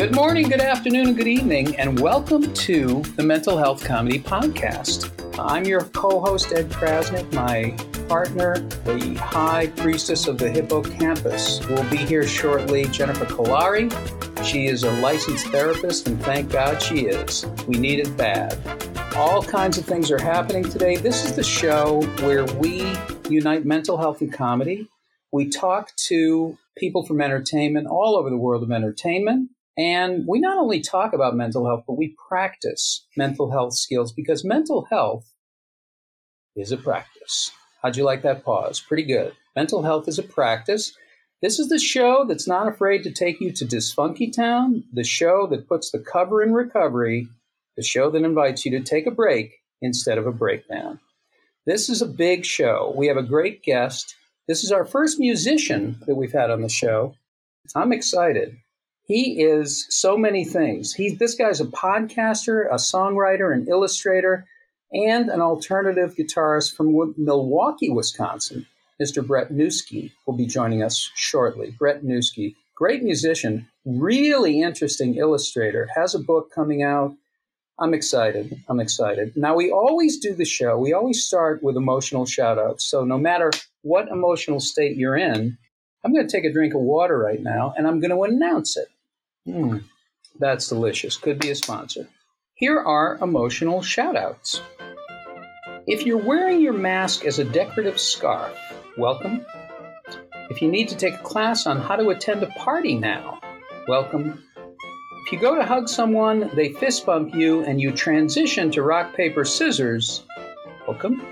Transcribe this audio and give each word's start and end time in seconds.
Good 0.00 0.14
morning, 0.14 0.48
good 0.48 0.62
afternoon, 0.62 1.08
and 1.08 1.16
good 1.18 1.28
evening, 1.28 1.76
and 1.76 2.00
welcome 2.00 2.54
to 2.54 3.02
the 3.16 3.22
Mental 3.22 3.58
Health 3.58 3.84
Comedy 3.84 4.18
Podcast. 4.18 5.10
I'm 5.38 5.66
your 5.66 5.82
co 5.82 6.20
host, 6.20 6.54
Ed 6.54 6.70
Crasnick. 6.70 7.30
My 7.34 7.76
partner, 8.08 8.60
the 8.86 9.14
high 9.16 9.66
priestess 9.66 10.26
of 10.26 10.38
the 10.38 10.48
hippocampus, 10.48 11.60
will 11.68 11.84
be 11.90 11.98
here 11.98 12.26
shortly, 12.26 12.86
Jennifer 12.86 13.26
Kolari. 13.26 13.92
She 14.42 14.68
is 14.68 14.84
a 14.84 14.90
licensed 15.02 15.48
therapist, 15.48 16.08
and 16.08 16.18
thank 16.22 16.50
God 16.50 16.80
she 16.80 17.00
is. 17.00 17.44
We 17.68 17.76
need 17.76 17.98
it 17.98 18.16
bad. 18.16 18.58
All 19.14 19.42
kinds 19.42 19.76
of 19.76 19.84
things 19.84 20.10
are 20.10 20.18
happening 20.18 20.64
today. 20.64 20.96
This 20.96 21.26
is 21.26 21.36
the 21.36 21.44
show 21.44 22.00
where 22.20 22.46
we 22.46 22.90
unite 23.28 23.66
mental 23.66 23.98
health 23.98 24.22
and 24.22 24.32
comedy. 24.32 24.88
We 25.30 25.50
talk 25.50 25.94
to 26.08 26.56
people 26.78 27.04
from 27.04 27.20
entertainment 27.20 27.86
all 27.86 28.16
over 28.16 28.30
the 28.30 28.38
world 28.38 28.62
of 28.62 28.72
entertainment. 28.72 29.50
And 29.80 30.26
we 30.28 30.40
not 30.40 30.58
only 30.58 30.82
talk 30.82 31.14
about 31.14 31.34
mental 31.34 31.64
health, 31.64 31.84
but 31.86 31.96
we 31.96 32.14
practice 32.28 33.06
mental 33.16 33.50
health 33.50 33.72
skills 33.72 34.12
because 34.12 34.44
mental 34.44 34.86
health 34.90 35.32
is 36.54 36.70
a 36.70 36.76
practice. 36.76 37.50
How'd 37.80 37.96
you 37.96 38.04
like 38.04 38.20
that 38.20 38.44
pause? 38.44 38.78
Pretty 38.78 39.04
good. 39.04 39.32
Mental 39.56 39.82
health 39.82 40.06
is 40.06 40.18
a 40.18 40.22
practice. 40.22 40.94
This 41.40 41.58
is 41.58 41.70
the 41.70 41.78
show 41.78 42.26
that's 42.28 42.46
not 42.46 42.68
afraid 42.68 43.04
to 43.04 43.10
take 43.10 43.40
you 43.40 43.52
to 43.52 43.64
Dysfunky 43.64 44.30
Town, 44.30 44.84
the 44.92 45.02
show 45.02 45.46
that 45.46 45.66
puts 45.66 45.90
the 45.90 45.98
cover 45.98 46.42
in 46.42 46.52
recovery, 46.52 47.28
the 47.78 47.82
show 47.82 48.10
that 48.10 48.22
invites 48.22 48.66
you 48.66 48.72
to 48.72 48.84
take 48.84 49.06
a 49.06 49.10
break 49.10 49.60
instead 49.80 50.18
of 50.18 50.26
a 50.26 50.32
breakdown. 50.32 51.00
This 51.64 51.88
is 51.88 52.02
a 52.02 52.06
big 52.06 52.44
show. 52.44 52.92
We 52.94 53.06
have 53.06 53.16
a 53.16 53.22
great 53.22 53.62
guest. 53.62 54.14
This 54.46 54.62
is 54.62 54.72
our 54.72 54.84
first 54.84 55.18
musician 55.18 55.98
that 56.06 56.16
we've 56.16 56.32
had 56.32 56.50
on 56.50 56.60
the 56.60 56.68
show. 56.68 57.14
I'm 57.74 57.94
excited. 57.94 58.58
He 59.10 59.42
is 59.42 59.86
so 59.90 60.16
many 60.16 60.44
things. 60.44 60.94
He, 60.94 61.16
this 61.16 61.34
guy's 61.34 61.60
a 61.60 61.64
podcaster, 61.64 62.70
a 62.70 62.76
songwriter, 62.76 63.52
an 63.52 63.66
illustrator, 63.68 64.46
and 64.92 65.28
an 65.28 65.40
alternative 65.40 66.14
guitarist 66.14 66.76
from 66.76 67.14
Milwaukee, 67.16 67.90
Wisconsin. 67.90 68.68
Mr. 69.02 69.26
Brett 69.26 69.50
Newski 69.50 70.12
will 70.24 70.36
be 70.36 70.46
joining 70.46 70.84
us 70.84 71.10
shortly. 71.16 71.74
Brett 71.76 72.04
Newski, 72.04 72.54
great 72.76 73.02
musician, 73.02 73.66
really 73.84 74.62
interesting 74.62 75.16
illustrator, 75.16 75.88
has 75.96 76.14
a 76.14 76.20
book 76.20 76.52
coming 76.54 76.84
out. 76.84 77.12
I'm 77.80 77.94
excited. 77.94 78.62
I'm 78.68 78.78
excited. 78.78 79.36
Now, 79.36 79.56
we 79.56 79.72
always 79.72 80.20
do 80.20 80.36
the 80.36 80.44
show, 80.44 80.78
we 80.78 80.92
always 80.92 81.24
start 81.24 81.64
with 81.64 81.76
emotional 81.76 82.26
shout 82.26 82.60
outs. 82.60 82.88
So, 82.88 83.04
no 83.04 83.18
matter 83.18 83.50
what 83.82 84.06
emotional 84.06 84.60
state 84.60 84.96
you're 84.96 85.16
in, 85.16 85.58
I'm 86.04 86.14
going 86.14 86.28
to 86.28 86.32
take 86.32 86.44
a 86.44 86.52
drink 86.52 86.74
of 86.74 86.80
water 86.80 87.18
right 87.18 87.42
now 87.42 87.74
and 87.76 87.88
I'm 87.88 87.98
going 87.98 88.12
to 88.12 88.22
announce 88.22 88.76
it. 88.76 88.86
Mm, 89.46 89.84
that's 90.38 90.68
delicious. 90.68 91.16
Could 91.16 91.38
be 91.38 91.50
a 91.50 91.54
sponsor. 91.54 92.08
Here 92.54 92.78
are 92.78 93.18
emotional 93.22 93.80
shoutouts. 93.80 94.60
If 95.86 96.04
you're 96.04 96.22
wearing 96.22 96.60
your 96.60 96.74
mask 96.74 97.24
as 97.24 97.38
a 97.38 97.44
decorative 97.44 97.98
scarf, 97.98 98.54
welcome. 98.98 99.44
If 100.50 100.60
you 100.60 100.70
need 100.70 100.88
to 100.88 100.96
take 100.96 101.14
a 101.14 101.22
class 101.22 101.66
on 101.66 101.80
how 101.80 101.96
to 101.96 102.10
attend 102.10 102.42
a 102.42 102.48
party 102.48 102.94
now, 102.94 103.40
welcome. 103.88 104.44
If 105.26 105.32
you 105.32 105.40
go 105.40 105.54
to 105.54 105.64
hug 105.64 105.88
someone, 105.88 106.50
they 106.54 106.72
fist 106.72 107.06
bump 107.06 107.34
you, 107.34 107.64
and 107.64 107.80
you 107.80 107.92
transition 107.92 108.70
to 108.72 108.82
rock, 108.82 109.14
paper, 109.14 109.44
scissors, 109.44 110.24
welcome. 110.86 111.22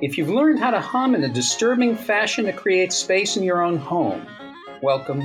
If 0.00 0.16
you've 0.16 0.30
learned 0.30 0.58
how 0.58 0.70
to 0.70 0.80
hum 0.80 1.14
in 1.14 1.24
a 1.24 1.28
disturbing 1.28 1.96
fashion 1.96 2.46
to 2.46 2.52
create 2.52 2.92
space 2.92 3.36
in 3.36 3.42
your 3.42 3.62
own 3.62 3.76
home, 3.76 4.26
welcome. 4.82 5.22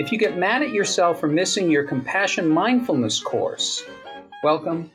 If 0.00 0.10
you 0.10 0.16
get 0.16 0.38
mad 0.38 0.62
at 0.62 0.70
yourself 0.70 1.20
for 1.20 1.28
missing 1.28 1.70
your 1.70 1.84
compassion 1.84 2.48
mindfulness 2.48 3.20
course, 3.20 3.84
welcome. 4.42 4.90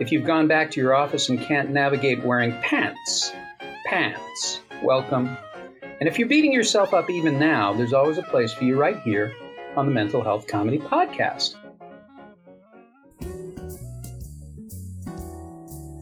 If 0.00 0.10
you've 0.10 0.26
gone 0.26 0.48
back 0.48 0.72
to 0.72 0.80
your 0.80 0.92
office 0.92 1.28
and 1.28 1.40
can't 1.40 1.70
navigate 1.70 2.24
wearing 2.24 2.50
pants, 2.60 3.32
pants, 3.86 4.60
welcome. 4.82 5.38
And 6.00 6.08
if 6.08 6.18
you're 6.18 6.26
beating 6.26 6.52
yourself 6.52 6.92
up 6.94 7.08
even 7.08 7.38
now, 7.38 7.72
there's 7.72 7.92
always 7.92 8.18
a 8.18 8.24
place 8.24 8.52
for 8.52 8.64
you 8.64 8.76
right 8.76 9.00
here 9.02 9.32
on 9.76 9.86
the 9.86 9.92
Mental 9.92 10.20
Health 10.20 10.48
Comedy 10.48 10.80
Podcast. 10.80 11.54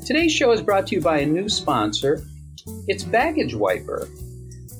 Today's 0.07 0.33
show 0.33 0.53
is 0.53 0.63
brought 0.63 0.87
to 0.87 0.95
you 0.95 1.03
by 1.03 1.19
a 1.19 1.27
new 1.27 1.51
sponsor. 1.51 2.23
It's 2.89 3.05
Baggage 3.05 3.55
Wiper. 3.55 4.09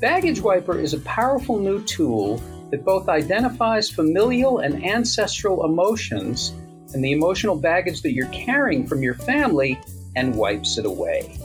Baggage 0.01 0.41
Wiper 0.41 0.79
is 0.79 0.95
a 0.95 1.01
powerful 1.01 1.59
new 1.59 1.83
tool 1.85 2.41
that 2.71 2.85
both 2.85 3.09
identifies 3.09 3.89
familial 3.89 4.59
and 4.59 4.85
ancestral 4.85 5.65
emotions 5.65 6.55
and 6.95 7.05
the 7.05 7.13
emotional 7.13 7.57
baggage 7.57 8.03
that 8.03 8.13
you're 8.13 8.29
carrying 8.29 8.87
from 8.87 9.03
your 9.03 9.15
family 9.15 9.79
and 10.17 10.35
wipes 10.35 10.79
it 10.79 10.87
away. 10.87 11.39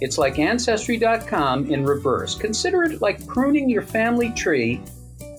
It's 0.00 0.18
like 0.18 0.38
Ancestry.com 0.38 1.72
in 1.72 1.84
reverse. 1.84 2.34
Consider 2.34 2.82
it 2.84 3.00
like 3.00 3.26
pruning 3.26 3.68
your 3.68 3.82
family 3.82 4.30
tree. 4.30 4.80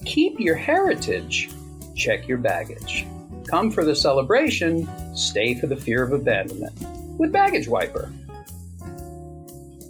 Keep 0.05 0.39
your 0.39 0.55
heritage, 0.55 1.49
check 1.95 2.27
your 2.27 2.37
baggage. 2.37 3.05
Come 3.47 3.71
for 3.71 3.83
the 3.83 3.95
celebration, 3.95 4.87
stay 5.15 5.53
for 5.53 5.67
the 5.67 5.75
fear 5.75 6.03
of 6.03 6.11
abandonment 6.11 6.73
with 7.17 7.31
Baggage 7.31 7.67
Wiper. 7.67 8.11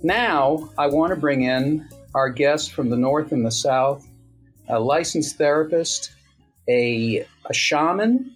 Now, 0.03 0.69
I 0.77 0.87
want 0.87 1.11
to 1.11 1.15
bring 1.19 1.43
in 1.43 1.87
our 2.13 2.29
guests 2.29 2.67
from 2.67 2.89
the 2.89 2.95
North 2.95 3.31
and 3.31 3.45
the 3.45 3.51
South 3.51 4.06
a 4.67 4.79
licensed 4.79 5.37
therapist, 5.37 6.11
a, 6.67 7.25
a 7.45 7.53
shaman, 7.53 8.35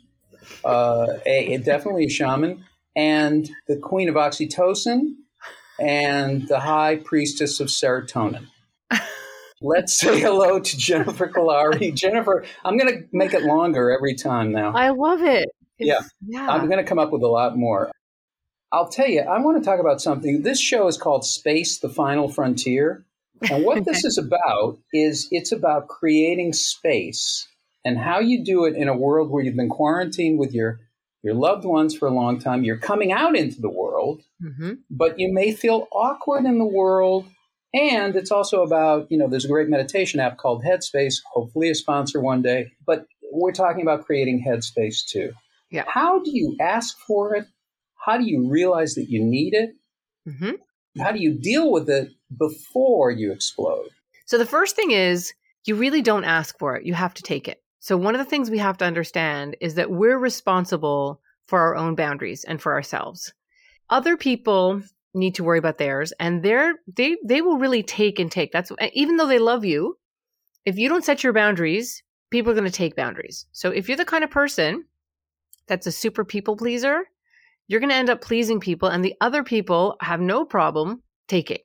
uh, 0.66 1.08
a, 1.26 1.54
a, 1.54 1.58
definitely 1.58 2.06
a 2.06 2.10
shaman, 2.10 2.64
and 2.96 3.50
the 3.68 3.78
queen 3.78 4.10
of 4.10 4.16
oxytocin, 4.16 5.16
and 5.80 6.48
the 6.48 6.60
high 6.60 6.98
priestess 6.98 7.60
of 7.60 7.68
serotonin. 7.68 8.48
Let's 9.64 10.00
say 10.00 10.20
hello 10.20 10.60
to 10.60 10.78
Jennifer 10.78 11.28
Kolari. 11.28 11.94
Jennifer, 11.96 12.44
I'm 12.66 12.78
going 12.78 12.94
to 12.94 13.04
make 13.14 13.34
it 13.34 13.44
longer 13.44 13.92
every 13.92 14.16
time 14.16 14.52
now. 14.52 14.74
I 14.74 14.90
love 14.90 15.22
it. 15.22 15.50
yeah. 15.78 16.02
yeah. 16.26 16.50
I'm 16.50 16.66
going 16.66 16.80
to 16.80 16.84
come 16.84 16.98
up 16.98 17.12
with 17.12 17.22
a 17.22 17.28
lot 17.28 17.56
more. 17.58 17.92
I'll 18.72 18.90
tell 18.90 19.08
you, 19.08 19.22
I 19.22 19.40
want 19.40 19.62
to 19.62 19.64
talk 19.64 19.80
about 19.80 20.02
something. 20.02 20.42
This 20.42 20.60
show 20.60 20.88
is 20.88 20.98
called 20.98 21.26
Space 21.26 21.78
the 21.78 21.90
Final 21.90 22.28
Frontier. 22.28 23.06
And 23.50 23.64
what 23.64 23.86
this 23.86 24.04
is 24.04 24.18
about 24.18 24.80
is 24.94 25.28
it's 25.32 25.52
about 25.52 25.88
creating 25.88 26.54
space 26.54 27.48
and 27.84 27.98
how 27.98 28.20
you 28.20 28.44
do 28.44 28.66
it 28.66 28.76
in 28.76 28.88
a 28.88 28.98
world 28.98 29.30
where 29.30 29.44
you've 29.44 29.56
been 29.56 29.70
quarantined 29.70 30.40
with 30.40 30.54
your 30.54 30.80
your 31.24 31.34
loved 31.36 31.66
ones 31.66 31.96
for 31.96 32.08
a 32.08 32.14
long 32.14 32.40
time. 32.40 32.64
You're 32.64 32.78
coming 32.78 33.12
out 33.12 33.36
into 33.36 33.62
the 33.62 33.70
world, 33.70 34.24
mm-hmm. 34.44 34.74
but 34.90 35.20
you 35.20 35.32
may 35.32 35.52
feel 35.52 35.88
awkward 35.92 36.46
in 36.46 36.58
the 36.58 36.66
world. 36.66 37.28
And 37.74 38.16
it's 38.16 38.32
also 38.32 38.64
about, 38.64 39.08
you 39.12 39.20
know, 39.20 39.28
there's 39.28 39.46
a 39.46 39.50
great 39.50 39.70
meditation 39.70 40.20
app 40.20 40.38
called 40.38 40.64
Headspace, 40.64 41.18
hopefully 41.32 41.70
a 41.70 41.76
sponsor 41.76 42.20
one 42.20 42.42
day. 42.42 42.72
But 42.86 43.06
we're 43.32 43.52
talking 43.52 43.84
about 43.84 44.06
creating 44.06 44.44
Headspace 44.46 45.06
too. 45.06 45.32
Yeah. 45.70 45.86
How 45.88 46.22
do 46.22 46.32
you 46.32 46.58
ask 46.60 46.98
for 47.08 47.36
it? 47.36 47.46
How 48.04 48.18
do 48.18 48.26
you 48.26 48.50
realize 48.50 48.96
that 48.96 49.10
you 49.10 49.24
need 49.24 49.54
it? 49.54 49.70
Mm-hmm. 50.28 51.02
How 51.02 51.12
do 51.12 51.20
you 51.20 51.40
deal 51.40 51.72
with 51.72 51.90
it 51.90 52.10
before 52.38 53.12
you 53.12 53.32
explode? 53.32 53.90
So 54.26 54.38
the 54.38 54.46
first 54.46 54.76
thing 54.76 54.92
is 54.92 55.34
you 55.66 55.76
really 55.76 56.02
don't 56.02 56.24
ask 56.24 56.58
for 56.58 56.76
it. 56.76 56.86
You 56.86 56.94
have 56.94 57.14
to 57.16 57.24
take 57.24 57.48
it. 57.48 57.62
So 57.80 57.98
one 57.98 58.16
of 58.16 58.20
the 58.20 58.30
things 58.30 58.50
we 58.50 58.60
have 58.60 58.78
to 58.78 58.86
understand 58.86 59.58
is 59.60 59.76
that 59.76 59.92
we're 59.92 60.18
responsible 60.18 61.22
for 61.48 61.60
our 61.60 61.76
own 61.76 61.96
boundaries 61.96 62.44
and 62.44 62.62
for 62.62 62.74
ourselves. 62.74 63.34
Other 63.90 64.16
people 64.16 64.82
need 65.14 65.36
to 65.36 65.44
worry 65.44 65.60
about 65.60 65.78
theirs 65.78 66.14
and 66.20 66.42
they're 66.44 66.76
they 66.96 67.18
they 67.26 67.42
will 67.42 67.58
really 67.58 67.84
take 67.84 68.20
and 68.20 68.32
take. 68.32 68.52
That's 68.52 68.72
even 68.94 69.18
though 69.18 69.28
they 69.28 69.40
love 69.40 69.66
you, 69.66 69.98
if 70.66 70.78
you 70.78 70.88
don't 70.88 71.04
set 71.04 71.24
your 71.24 71.34
boundaries, 71.34 72.02
people 72.30 72.52
are 72.52 72.56
going 72.56 72.66
to 72.66 72.72
take 72.72 72.96
boundaries. 72.96 73.46
So 73.52 73.72
if 73.72 73.88
you're 73.88 73.98
the 73.98 74.06
kind 74.06 74.24
of 74.24 74.32
person 74.32 74.86
that's 75.68 75.88
a 75.88 75.92
super 75.92 76.24
people 76.24 76.56
pleaser, 76.56 77.04
you're 77.68 77.80
going 77.80 77.90
to 77.90 77.96
end 77.96 78.10
up 78.10 78.22
pleasing 78.22 78.60
people 78.60 78.90
and 78.90 79.04
the 79.04 79.16
other 79.22 79.44
people 79.44 79.98
have 80.02 80.22
no 80.22 80.46
problem 80.46 81.04
taking. 81.28 81.60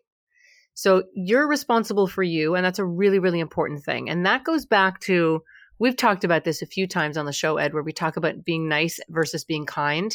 So 0.77 1.05
you're 1.15 1.49
responsible 1.49 2.07
for 2.07 2.23
you. 2.23 2.55
And 2.55 2.65
that's 2.65 2.79
a 2.79 2.85
really, 2.85 3.19
really 3.19 3.41
important 3.41 3.83
thing. 3.83 4.11
And 4.11 4.27
that 4.27 4.45
goes 4.45 4.67
back 4.67 5.01
to, 5.01 5.43
we've 5.79 5.97
talked 5.97 6.23
about 6.23 6.45
this 6.45 6.61
a 6.61 6.67
few 6.67 6.87
times 6.87 7.17
on 7.17 7.25
the 7.25 7.33
show, 7.33 7.57
Ed, 7.57 7.73
where 7.73 7.83
we 7.83 7.95
talk 7.95 8.19
about 8.19 8.45
being 8.45 8.69
nice 8.69 9.01
versus 9.09 9.43
being 9.43 9.65
kind, 9.65 10.15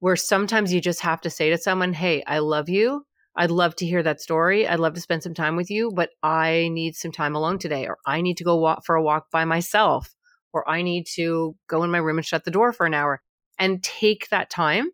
where 0.00 0.16
sometimes 0.16 0.72
you 0.72 0.80
just 0.80 1.02
have 1.02 1.20
to 1.20 1.30
say 1.30 1.50
to 1.50 1.58
someone, 1.58 1.92
Hey, 1.92 2.24
I 2.26 2.38
love 2.38 2.70
you. 2.70 3.04
I'd 3.36 3.50
love 3.50 3.76
to 3.76 3.86
hear 3.86 4.02
that 4.02 4.22
story. 4.22 4.66
I'd 4.66 4.80
love 4.80 4.94
to 4.94 5.00
spend 5.02 5.22
some 5.22 5.34
time 5.34 5.56
with 5.56 5.70
you, 5.70 5.92
but 5.94 6.08
I 6.22 6.70
need 6.72 6.96
some 6.96 7.12
time 7.12 7.36
alone 7.36 7.58
today, 7.58 7.86
or 7.86 7.98
I 8.06 8.22
need 8.22 8.38
to 8.38 8.44
go 8.44 8.56
walk 8.56 8.86
for 8.86 8.94
a 8.94 9.02
walk 9.02 9.30
by 9.30 9.44
myself, 9.44 10.14
or 10.54 10.66
I 10.66 10.80
need 10.80 11.06
to 11.16 11.54
go 11.68 11.82
in 11.82 11.90
my 11.90 11.98
room 11.98 12.16
and 12.16 12.24
shut 12.24 12.46
the 12.46 12.50
door 12.50 12.72
for 12.72 12.86
an 12.86 12.94
hour 12.94 13.20
and 13.58 13.82
take 13.82 14.30
that 14.30 14.48
time 14.48 14.90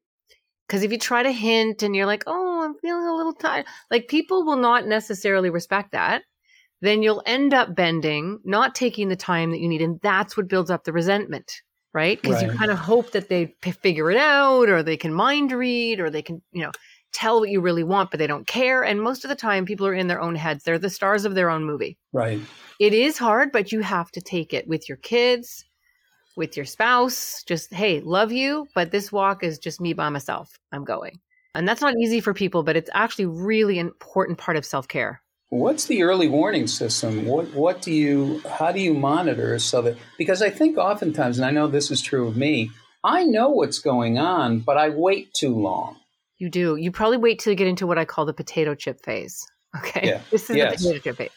because 0.72 0.84
if 0.84 0.90
you 0.90 0.98
try 0.98 1.22
to 1.22 1.30
hint 1.30 1.82
and 1.82 1.94
you're 1.94 2.06
like, 2.06 2.24
oh, 2.26 2.51
I'm 2.62 2.74
feeling 2.78 3.06
a 3.06 3.14
little 3.14 3.32
tired, 3.34 3.66
like 3.90 4.08
people 4.08 4.44
will 4.44 4.56
not 4.56 4.86
necessarily 4.86 5.50
respect 5.50 5.92
that. 5.92 6.22
then 6.80 7.02
you'll 7.02 7.22
end 7.26 7.54
up 7.54 7.74
bending, 7.76 8.40
not 8.44 8.74
taking 8.74 9.08
the 9.08 9.16
time 9.16 9.52
that 9.52 9.60
you 9.60 9.68
need. 9.68 9.82
And 9.82 10.00
that's 10.02 10.36
what 10.36 10.48
builds 10.48 10.70
up 10.70 10.84
the 10.84 10.92
resentment, 10.92 11.62
right? 11.94 12.20
Because 12.20 12.42
Right. 12.42 12.50
you 12.50 12.58
kind 12.58 12.72
of 12.72 12.78
hope 12.78 13.12
that 13.12 13.28
they 13.28 13.46
p- 13.62 13.70
figure 13.70 14.10
it 14.10 14.16
out 14.16 14.68
or 14.68 14.82
they 14.82 14.96
can 14.96 15.12
mind 15.14 15.52
read 15.52 16.00
or 16.00 16.10
they 16.10 16.22
can, 16.22 16.42
you 16.52 16.62
know, 16.62 16.72
tell 17.12 17.38
what 17.40 17.50
you 17.50 17.60
really 17.60 17.84
want, 17.84 18.10
but 18.10 18.18
they 18.18 18.26
don't 18.26 18.46
care. 18.48 18.82
And 18.82 19.00
most 19.00 19.24
of 19.24 19.28
the 19.28 19.36
time, 19.36 19.64
people 19.64 19.86
are 19.86 19.94
in 19.94 20.08
their 20.08 20.20
own 20.20 20.34
heads. 20.34 20.64
They're 20.64 20.78
the 20.78 20.90
stars 20.90 21.24
of 21.24 21.34
their 21.36 21.50
own 21.50 21.64
movie. 21.64 21.98
Right. 22.12 22.40
It 22.80 22.94
is 22.94 23.16
hard, 23.18 23.52
but 23.52 23.70
you 23.70 23.80
have 23.80 24.10
to 24.12 24.20
take 24.20 24.52
it 24.52 24.66
with 24.66 24.88
your 24.88 24.98
kids, 24.98 25.64
with 26.36 26.56
your 26.56 26.66
spouse. 26.66 27.44
Just, 27.44 27.72
hey, 27.72 28.00
love 28.00 28.32
you, 28.32 28.66
but 28.74 28.90
this 28.90 29.12
walk 29.12 29.44
is 29.44 29.58
just 29.60 29.80
me 29.80 29.92
by 29.92 30.08
myself. 30.08 30.58
I'm 30.72 30.84
going. 30.84 31.20
And 31.54 31.68
that's 31.68 31.82
not 31.82 31.94
easy 31.96 32.20
for 32.20 32.32
people, 32.32 32.62
but 32.62 32.76
it's 32.76 32.90
actually 32.94 33.26
really 33.26 33.78
an 33.78 33.86
important 33.88 34.38
part 34.38 34.56
of 34.56 34.64
self 34.64 34.88
care. 34.88 35.20
What's 35.50 35.84
the 35.84 36.02
early 36.02 36.28
warning 36.28 36.66
system? 36.66 37.26
What 37.26 37.52
what 37.52 37.82
do 37.82 37.92
you 37.92 38.40
how 38.48 38.72
do 38.72 38.80
you 38.80 38.94
monitor 38.94 39.58
so 39.58 39.82
that 39.82 39.98
because 40.16 40.40
I 40.40 40.48
think 40.48 40.78
oftentimes, 40.78 41.38
and 41.38 41.44
I 41.44 41.50
know 41.50 41.66
this 41.66 41.90
is 41.90 42.00
true 42.00 42.26
of 42.26 42.36
me, 42.36 42.70
I 43.04 43.24
know 43.24 43.50
what's 43.50 43.78
going 43.78 44.18
on, 44.18 44.60
but 44.60 44.78
I 44.78 44.88
wait 44.88 45.34
too 45.34 45.54
long. 45.54 45.96
You 46.38 46.48
do. 46.48 46.76
You 46.76 46.90
probably 46.90 47.18
wait 47.18 47.38
till 47.38 47.52
you 47.52 47.56
get 47.56 47.66
into 47.68 47.86
what 47.86 47.98
I 47.98 48.04
call 48.04 48.24
the 48.24 48.32
potato 48.32 48.74
chip 48.74 49.04
phase. 49.04 49.46
Okay. 49.74 50.06
Yeah. 50.06 50.20
This 50.30 50.50
is 50.50 50.56
Yes. 50.56 50.82
the 50.82 50.88
potato 50.88 51.02
chip 51.02 51.16
phase. 51.16 51.30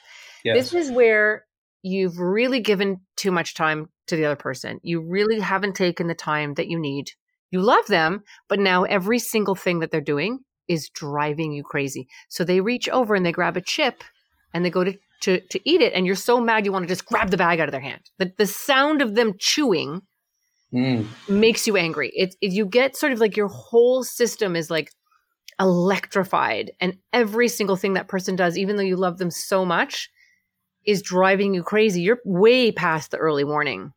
Yes. 0.43 0.57
This 0.57 0.73
is 0.73 0.91
where 0.91 1.45
you've 1.83 2.19
really 2.19 2.59
given 2.59 2.99
too 3.15 3.31
much 3.31 3.53
time 3.53 3.87
to 4.07 4.17
the 4.17 4.25
other 4.25 4.35
person. 4.35 4.79
You 4.83 4.99
really 4.99 5.39
haven't 5.39 5.75
taken 5.77 6.07
the 6.07 6.15
time 6.15 6.53
that 6.55 6.67
you 6.67 6.77
need. 6.77 7.11
You 7.55 7.61
love 7.61 7.87
them, 7.87 8.21
but 8.49 8.59
now 8.59 8.83
every 8.83 9.17
single 9.17 9.55
thing 9.55 9.79
that 9.79 9.91
they're 9.91 10.01
doing 10.01 10.39
is 10.67 10.89
driving 10.89 11.53
you 11.53 11.63
crazy. 11.63 12.05
So 12.27 12.43
they 12.43 12.59
reach 12.59 12.89
over 12.89 13.15
and 13.15 13.25
they 13.25 13.31
grab 13.31 13.55
a 13.55 13.61
chip 13.61 14.03
and 14.53 14.65
they 14.65 14.69
go 14.69 14.83
to, 14.83 14.93
to, 15.21 15.39
to 15.39 15.69
eat 15.69 15.79
it. 15.79 15.93
And 15.93 16.05
you're 16.05 16.15
so 16.17 16.41
mad 16.41 16.65
you 16.65 16.73
want 16.73 16.83
to 16.83 16.93
just 16.93 17.05
grab 17.05 17.31
the 17.31 17.37
bag 17.37 17.61
out 17.61 17.69
of 17.69 17.71
their 17.71 17.79
hand. 17.79 18.01
The, 18.19 18.33
the 18.37 18.45
sound 18.45 19.01
of 19.01 19.15
them 19.15 19.35
chewing 19.39 20.01
Mm, 20.73 21.07
makes 21.29 21.65
you 21.65 21.77
angry. 21.77 22.11
It, 22.13 22.35
it 22.41 22.51
you 22.51 22.65
get 22.65 22.97
sort 22.97 23.13
of 23.13 23.19
like 23.19 23.37
your 23.37 23.47
whole 23.47 24.03
system 24.03 24.57
is 24.57 24.69
like 24.69 24.89
electrified, 25.57 26.71
and 26.81 26.97
every 27.13 27.47
single 27.47 27.77
thing 27.77 27.93
that 27.93 28.09
person 28.09 28.35
does, 28.35 28.57
even 28.57 28.75
though 28.75 28.83
you 28.83 28.97
love 28.97 29.17
them 29.17 29.31
so 29.31 29.63
much, 29.63 30.09
is 30.85 31.01
driving 31.01 31.53
you 31.53 31.63
crazy. 31.63 32.01
You're 32.01 32.19
way 32.25 32.73
past 32.73 33.11
the 33.11 33.17
early 33.17 33.45
warning 33.45 33.93